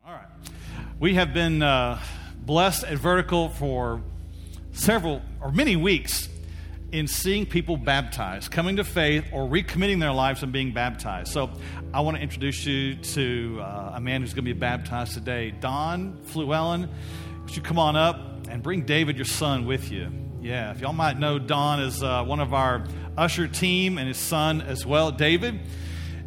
All 0.06 0.12
right. 0.12 0.28
We 1.00 1.14
have 1.14 1.34
been 1.34 1.64
uh, 1.64 1.98
blessed 2.42 2.84
at 2.84 2.98
Vertical 2.98 3.48
for 3.48 4.02
several 4.74 5.22
or 5.40 5.50
many 5.50 5.78
weeks 5.78 6.28
in 6.92 7.08
seeing 7.08 7.46
people 7.46 7.78
baptized, 7.78 8.52
coming 8.52 8.76
to 8.76 8.84
faith, 8.84 9.24
or 9.32 9.48
recommitting 9.48 10.02
their 10.02 10.12
lives 10.12 10.44
and 10.44 10.52
being 10.52 10.74
baptized. 10.74 11.32
So 11.32 11.52
I 11.94 12.02
want 12.02 12.18
to 12.18 12.24
introduce 12.24 12.66
you 12.66 12.96
to 12.96 13.62
uh, 13.62 13.94
a 13.96 14.02
man 14.02 14.20
who's 14.20 14.34
going 14.34 14.44
to 14.44 14.54
be 14.54 14.60
baptized 14.60 15.14
today, 15.14 15.52
Don 15.52 16.20
Fluellen. 16.26 16.90
Would 17.44 17.56
you 17.56 17.62
come 17.62 17.80
on 17.80 17.96
up 17.96 18.48
and 18.50 18.62
bring 18.62 18.82
David, 18.82 19.16
your 19.16 19.24
son, 19.24 19.66
with 19.66 19.90
you? 19.90 20.12
Yeah, 20.42 20.72
if 20.72 20.82
y'all 20.82 20.92
might 20.92 21.18
know, 21.18 21.40
Don 21.40 21.80
is 21.80 22.04
uh, 22.04 22.26
one 22.26 22.42
of 22.42 22.54
our 22.54 22.84
usher 23.18 23.48
team 23.48 23.98
and 23.98 24.10
his 24.10 24.18
son 24.18 24.60
as 24.60 24.86
well, 24.86 25.12
David. 25.12 25.62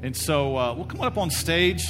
And 0.02 0.16
so 0.16 0.56
uh, 0.56 0.72
we'll 0.72 0.86
come 0.86 1.02
up 1.02 1.18
on 1.18 1.28
stage. 1.28 1.84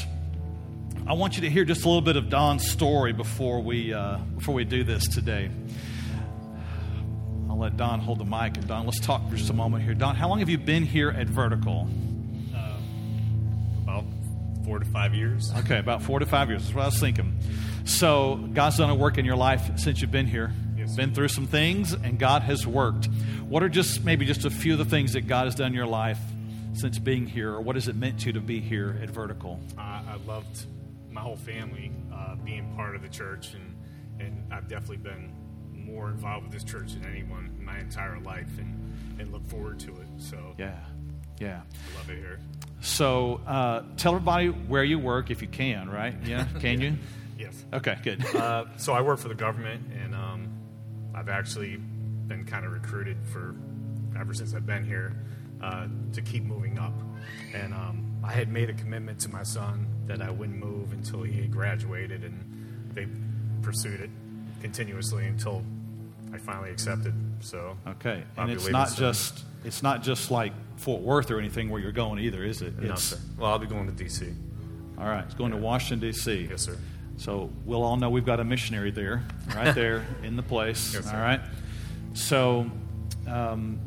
I 1.09 1.12
want 1.12 1.36
you 1.36 1.42
to 1.42 1.50
hear 1.50 1.64
just 1.64 1.84
a 1.84 1.86
little 1.86 2.02
bit 2.02 2.16
of 2.16 2.28
Don's 2.28 2.68
story 2.68 3.12
before 3.12 3.61
we, 3.61 3.94
uh, 3.94 4.16
before 4.34 4.57
we 4.57 4.64
do 4.64 4.82
this 4.82 5.07
today. 5.07 5.48
I'll 7.48 7.57
let 7.57 7.76
Don 7.76 8.00
hold 8.00 8.18
the 8.18 8.24
mic. 8.24 8.57
And 8.57 8.66
Don, 8.66 8.86
let's 8.86 8.98
talk 8.98 9.30
for 9.30 9.36
just 9.36 9.48
a 9.48 9.52
moment 9.52 9.84
here. 9.84 9.94
Don, 9.94 10.16
how 10.16 10.28
long 10.28 10.40
have 10.40 10.48
you 10.48 10.59
been 10.59 10.82
here 10.82 11.11
at 11.11 11.28
Vertical? 11.28 11.88
Uh, 12.52 12.72
about 13.84 14.04
four 14.64 14.80
to 14.80 14.84
five 14.86 15.14
years. 15.14 15.52
Okay, 15.59 15.78
about 15.78 16.02
four 16.02 16.18
to 16.18 16.26
five 16.26 16.48
years. 16.48 16.64
That's 16.64 16.74
what 16.74 16.82
I 16.82 16.86
was 16.86 16.98
thinking. 16.98 17.38
So 17.84 18.44
God's 18.52 18.78
done 18.78 18.90
a 18.90 18.94
work 18.96 19.16
in 19.16 19.24
your 19.24 19.36
life 19.36 19.78
since 19.78 20.00
you've 20.00 20.11
been 20.11 20.26
here. 20.26 20.52
Yes. 20.76 20.96
Been 20.96 21.14
through 21.14 21.28
some 21.28 21.46
things, 21.46 21.92
and 21.92 22.18
God 22.18 22.42
has 22.42 22.66
worked. 22.66 23.09
What 23.48 23.62
are 23.62 23.68
just 23.68 24.04
maybe 24.04 24.26
just 24.26 24.44
a 24.44 24.50
few 24.50 24.72
of 24.72 24.80
the 24.80 24.84
things 24.84 25.12
that 25.12 25.28
God 25.28 25.44
has 25.44 25.54
done 25.54 25.68
in 25.68 25.74
your 25.74 25.86
life 25.86 26.18
since 26.72 26.98
being 26.98 27.28
here, 27.28 27.52
or 27.52 27.61
what 27.61 27.76
has 27.76 27.86
it 27.86 27.94
meant 27.94 28.18
to 28.20 28.26
you 28.26 28.32
to 28.32 28.40
be 28.40 28.61
here 28.61 28.98
at 29.00 29.09
Vertical? 29.09 29.61
Uh, 29.78 29.82
I 29.82 30.18
loved 30.26 30.66
my 31.17 31.23
whole 31.23 31.37
family 31.37 31.91
uh, 32.14 32.37
being 32.37 32.71
part 32.77 32.95
of 32.95 33.03
the 33.03 33.09
church, 33.09 33.55
and 33.55 33.75
and 34.21 34.53
I've 34.53 34.69
definitely 34.69 34.99
been 34.99 35.33
more 35.73 36.11
involved 36.11 36.45
with 36.45 36.53
this 36.53 36.62
church 36.62 36.93
than 36.93 37.07
anyone 37.07 37.55
in 37.59 37.64
my 37.64 37.79
entire 37.79 38.21
life, 38.21 38.59
and 38.59 39.19
and 39.19 39.33
look 39.33 39.45
forward 39.49 39.81
to 39.81 39.93
it. 39.93 40.07
So 40.19 40.55
Yeah, 40.59 40.79
yeah. 41.41 41.62
I 41.95 41.99
love 41.99 42.11
it 42.11 42.19
here. 42.19 42.39
So 42.81 43.41
uh, 43.47 43.83
tell 43.97 44.14
everybody 44.14 44.49
where 44.49 44.85
you 44.85 44.99
work 44.99 45.31
if 45.31 45.41
you 45.41 45.49
can, 45.49 45.89
right? 45.89 46.14
Yeah, 46.25 46.47
can 46.61 46.81
you? 46.83 46.97
Yes. 47.39 47.64
Okay, 47.73 47.97
good. 48.03 48.25
Uh, 48.35 48.67
so 48.77 48.93
I 48.93 49.01
work 49.01 49.19
for 49.19 49.29
the 49.29 49.35
government, 49.35 49.83
and 49.99 50.14
um, 50.14 50.49
I've 51.14 51.31
actually 51.31 51.77
been 52.27 52.45
kind 52.45 52.67
of 52.67 52.73
recruited 52.73 53.17
for 53.33 53.55
ever 54.19 54.35
since 54.35 54.55
I've 54.55 54.67
been 54.67 54.85
here 54.85 55.17
uh, 55.62 55.87
to 56.12 56.21
keep 56.21 56.45
moving 56.45 56.79
up. 56.79 56.95
And 57.55 57.73
um, 57.73 58.21
I 58.23 58.33
had 58.33 58.51
made 58.51 58.69
a 58.69 58.75
commitment 58.75 59.19
to 59.21 59.31
my 59.31 59.43
son 59.43 59.87
that 60.07 60.22
I 60.22 60.30
wouldn't 60.30 60.59
move 60.59 60.92
until 60.92 61.22
he 61.22 61.46
graduated, 61.46 62.22
and 62.24 62.90
they 62.94 63.07
pursued 63.62 64.00
it 64.00 64.11
continuously 64.61 65.26
until 65.26 65.62
I 66.32 66.38
finally 66.38 66.70
accepted. 66.70 67.14
So 67.40 67.76
Okay, 67.86 68.22
I'll 68.36 68.44
and 68.44 68.52
it's 68.52 68.68
not 68.68 68.94
just 68.96 69.44
it's 69.64 69.82
not 69.82 70.02
just 70.02 70.30
like 70.30 70.52
Fort 70.76 71.02
Worth 71.02 71.30
or 71.30 71.38
anything 71.38 71.70
where 71.70 71.80
you're 71.80 71.92
going 71.92 72.20
either, 72.20 72.44
is 72.44 72.62
it? 72.62 72.78
No, 72.80 72.92
It's, 72.92 73.02
sir. 73.02 73.18
Well, 73.38 73.50
I'll 73.50 73.59
be 73.59 73.66
going 73.66 73.86
to 73.86 73.92
D.C. 73.92 74.32
All 74.98 75.07
right, 75.07 75.24
it's 75.24 75.34
going 75.34 75.50
to 75.52 75.57
Washington 75.59 76.00
D.C. 76.09 76.48
Yes, 76.50 76.62
sir. 76.62 76.76
So 77.18 77.50
we'll 77.64 77.82
all 77.82 77.96
know 77.96 78.11
we've 78.11 78.26
got 78.26 78.40
a 78.40 78.44
missionary 78.44 78.90
there, 78.90 79.24
right 79.54 79.74
there 79.74 80.04
in 80.22 80.36
the 80.36 80.42
place. 80.42 80.94
Yes, 80.94 81.04
sir. 81.04 81.16
all 81.16 81.20
right. 81.22 81.40
So 82.14 82.70
um, 83.26 83.78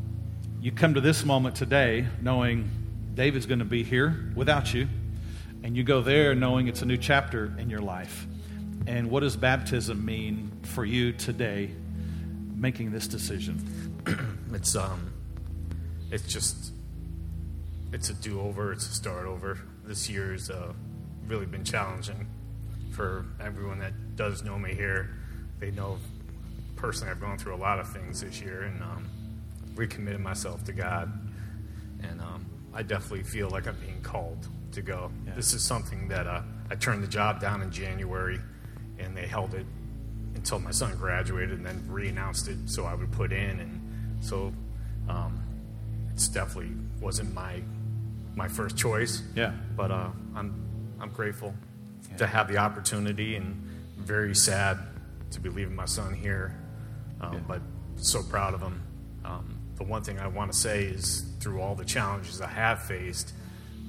you 0.62 0.72
come 0.72 0.94
to 0.96 1.02
this 1.02 1.24
moment 1.26 1.56
today 1.56 2.06
knowing 2.22 2.70
David's 3.14 3.46
going 3.46 3.60
to 3.60 3.66
be 3.66 3.84
here 3.84 4.32
without 4.36 4.74
you, 4.74 4.88
and 5.70 5.78
you 5.78 5.84
go 5.84 6.02
there 6.02 6.34
knowing 6.34 6.68
it's 6.68 6.82
a 6.82 6.86
new 6.86 6.98
chapter 6.98 7.54
in 7.60 7.70
your 7.70 7.80
life. 7.80 8.26
And 8.88 9.12
what 9.12 9.20
does 9.20 9.36
baptism 9.36 10.04
mean 10.04 10.52
for 10.64 10.84
you 10.84 11.12
today, 11.12 11.70
making 12.56 12.92
this 12.92 13.08
decision? 13.08 13.96
It's 14.52 14.76
um, 14.76 15.14
it's 16.10 16.24
just, 16.24 16.74
it's 17.94 18.10
a 18.10 18.16
do-over. 18.16 18.74
It's 18.74 18.90
a 18.90 18.94
start 18.96 19.28
over. 19.28 19.60
This 19.84 20.10
year's 20.10 20.50
uh, 20.50 20.74
really 21.28 21.46
been 21.46 21.64
challenging 21.64 22.28
for 22.90 23.28
everyone 23.40 23.78
that 23.78 24.16
does 24.16 24.44
know 24.44 24.58
me 24.58 24.74
here. 24.74 25.12
They 25.60 25.70
know 25.70 26.00
personally 26.78 27.12
I've 27.12 27.22
gone 27.22 27.38
through 27.38 27.54
a 27.54 27.62
lot 27.62 27.78
of 27.78 27.88
things 27.94 28.22
this 28.22 28.42
year 28.42 28.64
and 28.64 28.82
um, 28.82 29.08
recommitted 29.76 30.20
myself 30.20 30.64
to 30.64 30.74
God, 30.74 31.14
and 32.02 32.20
um, 32.22 32.48
I 32.74 32.82
definitely 32.82 33.22
feel 33.22 33.52
like 33.52 33.68
I'm 33.68 33.78
being 33.80 34.02
called 34.02 34.48
to 34.74 34.82
go. 34.82 35.12
Yeah. 35.26 35.34
This 35.36 35.54
is 35.54 35.64
something 35.64 36.08
that 36.10 36.28
uh, 36.28 36.42
I 36.70 36.76
turned 36.76 37.04
the 37.04 37.08
job 37.08 37.40
down 37.40 37.62
in 37.62 37.72
January, 37.72 38.40
and 38.98 39.16
they 39.16 39.28
held 39.28 39.54
it 39.54 39.66
until 40.36 40.60
my 40.60 40.72
son 40.72 40.96
graduated, 40.98 41.58
and 41.58 41.66
then 41.66 41.84
re-announced 41.88 42.48
it 42.48 42.58
so 42.66 42.86
I 42.86 42.94
would 42.94 43.12
put 43.12 43.32
in, 43.32 43.60
and 43.60 44.24
so 44.24 44.54
um, 45.08 45.44
it's 46.14 46.28
definitely 46.28 46.72
wasn't 47.02 47.34
my 47.34 47.62
my 48.36 48.48
first 48.48 48.78
choice. 48.78 49.22
Yeah. 49.36 49.54
But 49.76 49.92
uh, 49.92 50.10
I'm 50.36 50.54
I'm 51.00 51.10
grateful 51.10 51.54
to 52.18 52.28
have 52.28 52.48
the 52.48 52.58
opportunity, 52.58 53.36
and 53.36 53.56
very 53.98 54.36
sad 54.36 54.78
to 55.32 55.40
be 55.40 55.50
leaving 55.50 55.76
my 55.76 55.86
son 55.86 56.14
here. 56.14 56.60
Um, 57.22 57.34
Yeah. 57.34 57.40
But 57.48 57.62
so 57.98 58.24
proud 58.24 58.54
of 58.54 58.62
him. 58.62 58.82
Um, 59.26 59.58
the 59.76 59.84
one 59.84 60.04
thing 60.04 60.20
I 60.20 60.28
want 60.28 60.52
to 60.52 60.58
say 60.58 60.84
is, 60.84 61.26
through 61.40 61.62
all 61.62 61.76
the 61.76 61.86
challenges 61.86 62.42
I 62.42 62.48
have 62.48 62.84
faced, 62.84 63.34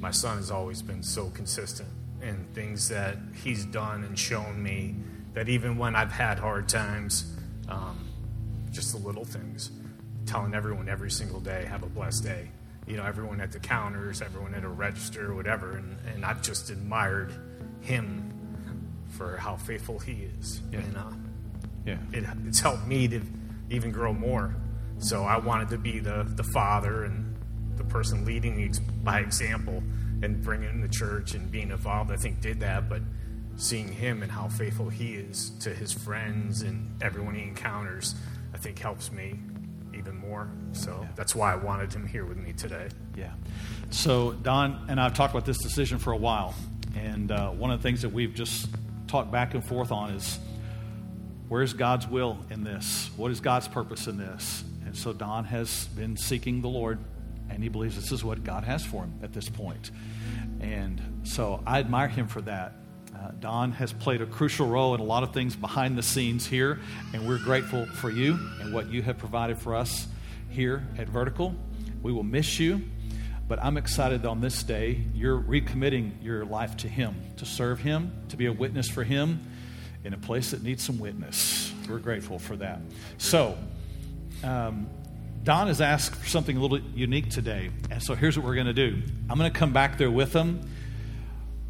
my 0.01 0.11
son 0.11 0.38
has 0.38 0.51
always 0.51 0.82
been 0.82 1.03
so 1.03 1.28
consistent 1.30 1.88
in 2.22 2.44
things 2.55 2.88
that 2.88 3.16
he's 3.44 3.64
done 3.66 4.03
and 4.05 4.18
shown 4.18 4.62
me 4.62 4.94
that 5.34 5.48
even 5.48 5.78
when 5.78 5.94
I've 5.94 6.11
had 6.12 6.38
hard 6.38 6.68
times, 6.68 7.36
um, 7.68 8.09
just 8.72 8.92
the 8.92 8.98
little 9.07 9.24
things, 9.24 9.70
telling 10.26 10.55
everyone 10.55 10.88
every 10.88 11.11
single 11.11 11.40
day, 11.40 11.64
have 11.66 11.82
a 11.82 11.86
blessed 11.86 12.24
day. 12.24 12.51
You 12.86 12.96
know, 12.96 13.05
everyone 13.05 13.40
at 13.40 13.53
the 13.53 13.61
counters, 13.61 14.20
everyone 14.22 14.55
at 14.55 14.64
a 14.64 14.68
register, 14.68 15.34
whatever. 15.34 15.76
And, 15.76 15.96
and 16.12 16.24
I've 16.24 16.42
just 16.42 16.70
admired 16.70 17.32
him 17.80 18.32
for 19.11 19.36
how 19.36 19.57
faithful 19.57 19.98
he 19.98 20.28
is. 20.40 20.61
Yeah. 20.72 20.78
And 20.80 20.96
uh, 20.96 21.03
Yeah. 21.86 21.98
it, 22.12 22.24
it's 22.46 22.61
helped 22.61 22.86
me 22.86 23.07
to 23.09 23.20
even 23.70 23.92
grow 23.92 24.12
more. 24.12 24.55
So 24.98 25.24
I 25.24 25.36
wanted 25.38 25.68
to 25.70 25.78
be 25.78 26.01
the, 26.01 26.24
the 26.28 26.44
father 26.53 27.05
and 27.05 27.29
the 27.80 27.86
person 27.86 28.24
leading 28.24 28.72
by 29.02 29.20
example 29.20 29.82
and 30.22 30.42
bringing 30.42 30.82
to 30.82 30.88
church 30.88 31.34
and 31.34 31.50
being 31.50 31.70
involved. 31.70 32.12
I 32.12 32.16
think 32.16 32.40
did 32.40 32.60
that, 32.60 32.88
but 32.88 33.00
seeing 33.56 33.88
him 33.88 34.22
and 34.22 34.30
how 34.30 34.48
faithful 34.48 34.88
he 34.88 35.14
is 35.14 35.50
to 35.60 35.70
his 35.70 35.92
friends 35.92 36.62
and 36.62 37.02
everyone 37.02 37.34
he 37.34 37.42
encounters, 37.42 38.14
I 38.54 38.58
think 38.58 38.78
helps 38.78 39.10
me 39.10 39.38
even 39.94 40.16
more. 40.16 40.50
So 40.72 41.06
that's 41.16 41.34
why 41.34 41.52
I 41.52 41.56
wanted 41.56 41.92
him 41.92 42.06
here 42.06 42.24
with 42.24 42.36
me 42.36 42.52
today. 42.52 42.88
Yeah. 43.16 43.32
So 43.90 44.32
Don 44.32 44.86
and 44.88 45.00
I've 45.00 45.14
talked 45.14 45.32
about 45.32 45.46
this 45.46 45.58
decision 45.58 45.98
for 45.98 46.12
a 46.12 46.16
while, 46.16 46.54
and 46.96 47.32
uh, 47.32 47.50
one 47.50 47.70
of 47.70 47.80
the 47.80 47.82
things 47.82 48.02
that 48.02 48.10
we've 48.10 48.34
just 48.34 48.68
talked 49.08 49.32
back 49.32 49.54
and 49.54 49.64
forth 49.64 49.90
on 49.90 50.10
is 50.10 50.38
where's 51.48 51.72
God's 51.72 52.06
will 52.06 52.38
in 52.50 52.62
this? 52.62 53.10
What 53.16 53.30
is 53.30 53.40
God's 53.40 53.68
purpose 53.68 54.06
in 54.06 54.18
this? 54.18 54.64
And 54.90 54.96
so 54.96 55.12
Don 55.12 55.44
has 55.44 55.86
been 55.94 56.16
seeking 56.16 56.62
the 56.62 56.68
Lord, 56.68 56.98
and 57.51 57.62
he 57.62 57.68
believes 57.68 57.96
this 57.96 58.12
is 58.12 58.24
what 58.24 58.44
God 58.44 58.64
has 58.64 58.84
for 58.84 59.05
him 59.05 59.18
at 59.22 59.32
this 59.32 59.48
point. 59.48 59.90
And 60.61 61.20
so 61.24 61.62
I 61.66 61.80
admire 61.80 62.09
him 62.09 62.28
for 62.28 62.40
that. 62.42 62.74
Uh, 63.14 63.32
Don 63.38 63.72
has 63.72 63.92
played 63.92 64.22
a 64.22 64.26
crucial 64.26 64.66
role 64.66 64.94
in 64.94 65.01
a 65.01 65.05
lot 65.05 65.22
of 65.22 65.34
things 65.34 65.55
behind 65.57 65.98
the 65.98 66.03
scenes 66.03 66.46
here, 66.46 66.78
and 67.12 67.28
we're 67.28 67.38
grateful 67.38 67.84
for 67.86 68.09
you 68.09 68.38
and 68.61 68.72
what 68.72 68.88
you 68.88 69.03
have 69.03 69.18
provided 69.18 69.59
for 69.59 69.74
us 69.74 70.07
here 70.48 70.86
at 70.96 71.09
Vertical. 71.09 71.55
We 72.03 72.12
will 72.12 72.22
miss 72.22 72.59
you, 72.59 72.82
but 73.46 73.62
I'm 73.62 73.76
excited 73.76 74.24
on 74.24 74.40
this 74.40 74.62
day 74.62 75.05
you're 75.12 75.38
recommitting 75.38 76.12
your 76.22 76.44
life 76.44 76.78
to 76.78 76.88
Him, 76.88 77.14
to 77.36 77.44
serve 77.44 77.80
Him, 77.80 78.12
to 78.28 78.36
be 78.36 78.46
a 78.46 78.53
witness 78.53 78.88
for 78.88 79.05
Him 79.05 79.40
in 80.05 80.14
a 80.14 80.18
place 80.18 80.53
that 80.53 80.62
needs 80.62 80.82
some 80.82 80.98
witness. 80.98 81.72
We're 81.88 81.98
grateful 81.98 82.38
for 82.38 82.57
that. 82.57 82.80
So, 83.18 83.59
um, 84.42 84.88
Don 85.43 85.68
has 85.68 85.80
asked 85.80 86.16
for 86.16 86.28
something 86.28 86.57
a 86.57 86.61
little 86.61 86.80
unique 86.95 87.30
today, 87.30 87.70
and 87.91 88.03
so 88.03 88.14
here's 88.14 88.36
what 88.36 88.47
we're 88.47 88.55
going 88.55 88.66
to 88.66 88.72
do 88.72 89.03
I'm 89.28 89.38
going 89.38 89.51
to 89.51 89.59
come 89.59 89.72
back 89.72 89.99
there 89.99 90.11
with 90.11 90.32
him. 90.32 90.68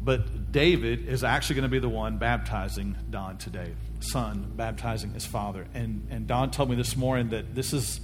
But 0.03 0.51
David 0.51 1.07
is 1.07 1.23
actually 1.23 1.57
going 1.57 1.63
to 1.63 1.69
be 1.69 1.77
the 1.77 1.89
one 1.89 2.17
baptizing 2.17 2.97
Don 3.11 3.37
today, 3.37 3.73
son 3.99 4.51
baptizing 4.55 5.13
his 5.13 5.25
father. 5.25 5.67
And, 5.75 6.07
and 6.09 6.25
Don 6.25 6.49
told 6.49 6.71
me 6.71 6.75
this 6.75 6.97
morning 6.97 7.29
that 7.29 7.53
this 7.53 7.71
is 7.71 8.01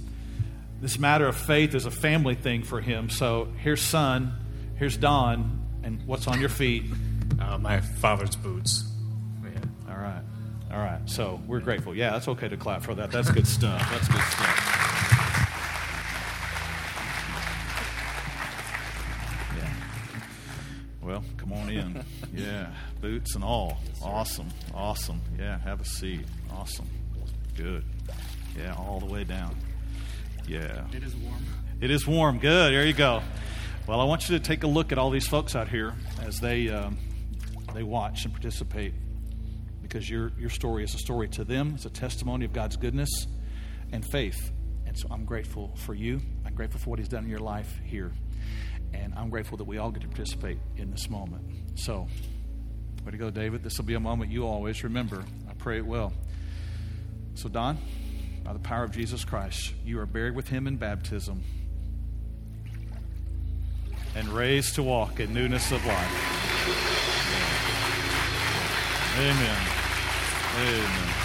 this 0.80 0.96
matter 0.96 1.26
of 1.26 1.36
faith 1.36 1.74
is 1.74 1.86
a 1.86 1.90
family 1.90 2.36
thing 2.36 2.62
for 2.62 2.80
him. 2.80 3.10
So 3.10 3.48
here's 3.58 3.82
son, 3.82 4.32
here's 4.76 4.96
Don, 4.96 5.66
and 5.82 6.06
what's 6.06 6.28
on 6.28 6.38
your 6.38 6.48
feet? 6.48 6.84
Uh, 7.40 7.58
my 7.58 7.80
father's 7.80 8.36
boots. 8.36 8.84
Yeah. 9.42 9.58
All 9.92 9.98
right, 9.98 10.22
all 10.72 10.78
right. 10.78 11.00
So 11.06 11.40
we're 11.48 11.60
grateful. 11.60 11.96
Yeah, 11.96 12.10
that's 12.10 12.28
okay 12.28 12.48
to 12.48 12.56
clap 12.56 12.82
for 12.82 12.94
that. 12.94 13.10
That's 13.10 13.30
good 13.30 13.46
stuff. 13.46 13.80
That's 13.90 14.06
good 14.06 14.22
stuff. 14.22 14.87
Come 21.48 21.58
on 21.58 21.70
in. 21.70 22.04
Yeah, 22.34 22.68
boots 23.00 23.34
and 23.34 23.42
all. 23.42 23.78
Awesome, 24.02 24.48
awesome. 24.74 25.20
Yeah, 25.38 25.58
have 25.58 25.80
a 25.80 25.84
seat. 25.84 26.24
Awesome. 26.52 26.88
Good. 27.56 27.84
Yeah, 28.56 28.74
all 28.74 29.00
the 29.00 29.06
way 29.06 29.24
down. 29.24 29.56
Yeah. 30.46 30.84
It 30.92 31.02
is 31.02 31.16
warm. 31.16 31.44
It 31.80 31.90
is 31.90 32.06
warm. 32.06 32.38
Good. 32.38 32.72
There 32.72 32.86
you 32.86 32.92
go. 32.92 33.22
Well, 33.86 34.00
I 34.00 34.04
want 34.04 34.28
you 34.28 34.38
to 34.38 34.44
take 34.44 34.62
a 34.62 34.66
look 34.66 34.92
at 34.92 34.98
all 34.98 35.10
these 35.10 35.26
folks 35.26 35.56
out 35.56 35.68
here 35.68 35.94
as 36.22 36.38
they 36.38 36.68
um, 36.68 36.98
they 37.74 37.82
watch 37.82 38.24
and 38.24 38.32
participate, 38.32 38.92
because 39.82 40.08
your 40.08 40.30
your 40.38 40.50
story 40.50 40.84
is 40.84 40.94
a 40.94 40.98
story 40.98 41.28
to 41.30 41.44
them. 41.44 41.72
It's 41.74 41.86
a 41.86 41.90
testimony 41.90 42.44
of 42.44 42.52
God's 42.52 42.76
goodness 42.76 43.26
and 43.90 44.04
faith. 44.12 44.52
And 44.86 44.96
so 44.96 45.08
I'm 45.10 45.24
grateful 45.24 45.74
for 45.84 45.94
you. 45.94 46.20
I'm 46.44 46.54
grateful 46.54 46.78
for 46.78 46.90
what 46.90 46.98
He's 46.98 47.08
done 47.08 47.24
in 47.24 47.30
your 47.30 47.40
life 47.40 47.80
here, 47.84 48.12
and 48.92 49.14
I'm 49.14 49.30
grateful 49.30 49.58
that 49.58 49.64
we 49.64 49.78
all 49.78 49.90
get 49.90 50.02
to 50.02 50.08
participate 50.08 50.58
in 50.76 50.90
this 50.90 51.08
moment. 51.08 51.42
So, 51.74 52.08
way 53.04 53.12
to 53.12 53.18
go, 53.18 53.30
David. 53.30 53.62
This 53.62 53.78
will 53.78 53.84
be 53.84 53.94
a 53.94 54.00
moment 54.00 54.30
you 54.30 54.46
always 54.46 54.84
remember. 54.84 55.24
I 55.48 55.54
pray 55.54 55.78
it 55.78 55.86
will. 55.86 56.12
So, 57.34 57.48
Don, 57.48 57.78
by 58.44 58.52
the 58.52 58.58
power 58.58 58.84
of 58.84 58.90
Jesus 58.90 59.24
Christ, 59.24 59.72
you 59.84 59.98
are 60.00 60.06
buried 60.06 60.34
with 60.34 60.48
him 60.48 60.66
in 60.66 60.76
baptism 60.76 61.42
and 64.14 64.28
raised 64.28 64.74
to 64.74 64.82
walk 64.82 65.20
in 65.20 65.32
newness 65.32 65.70
of 65.70 65.84
life. 65.86 66.38
Amen. 69.18 69.68
Amen. 70.56 71.17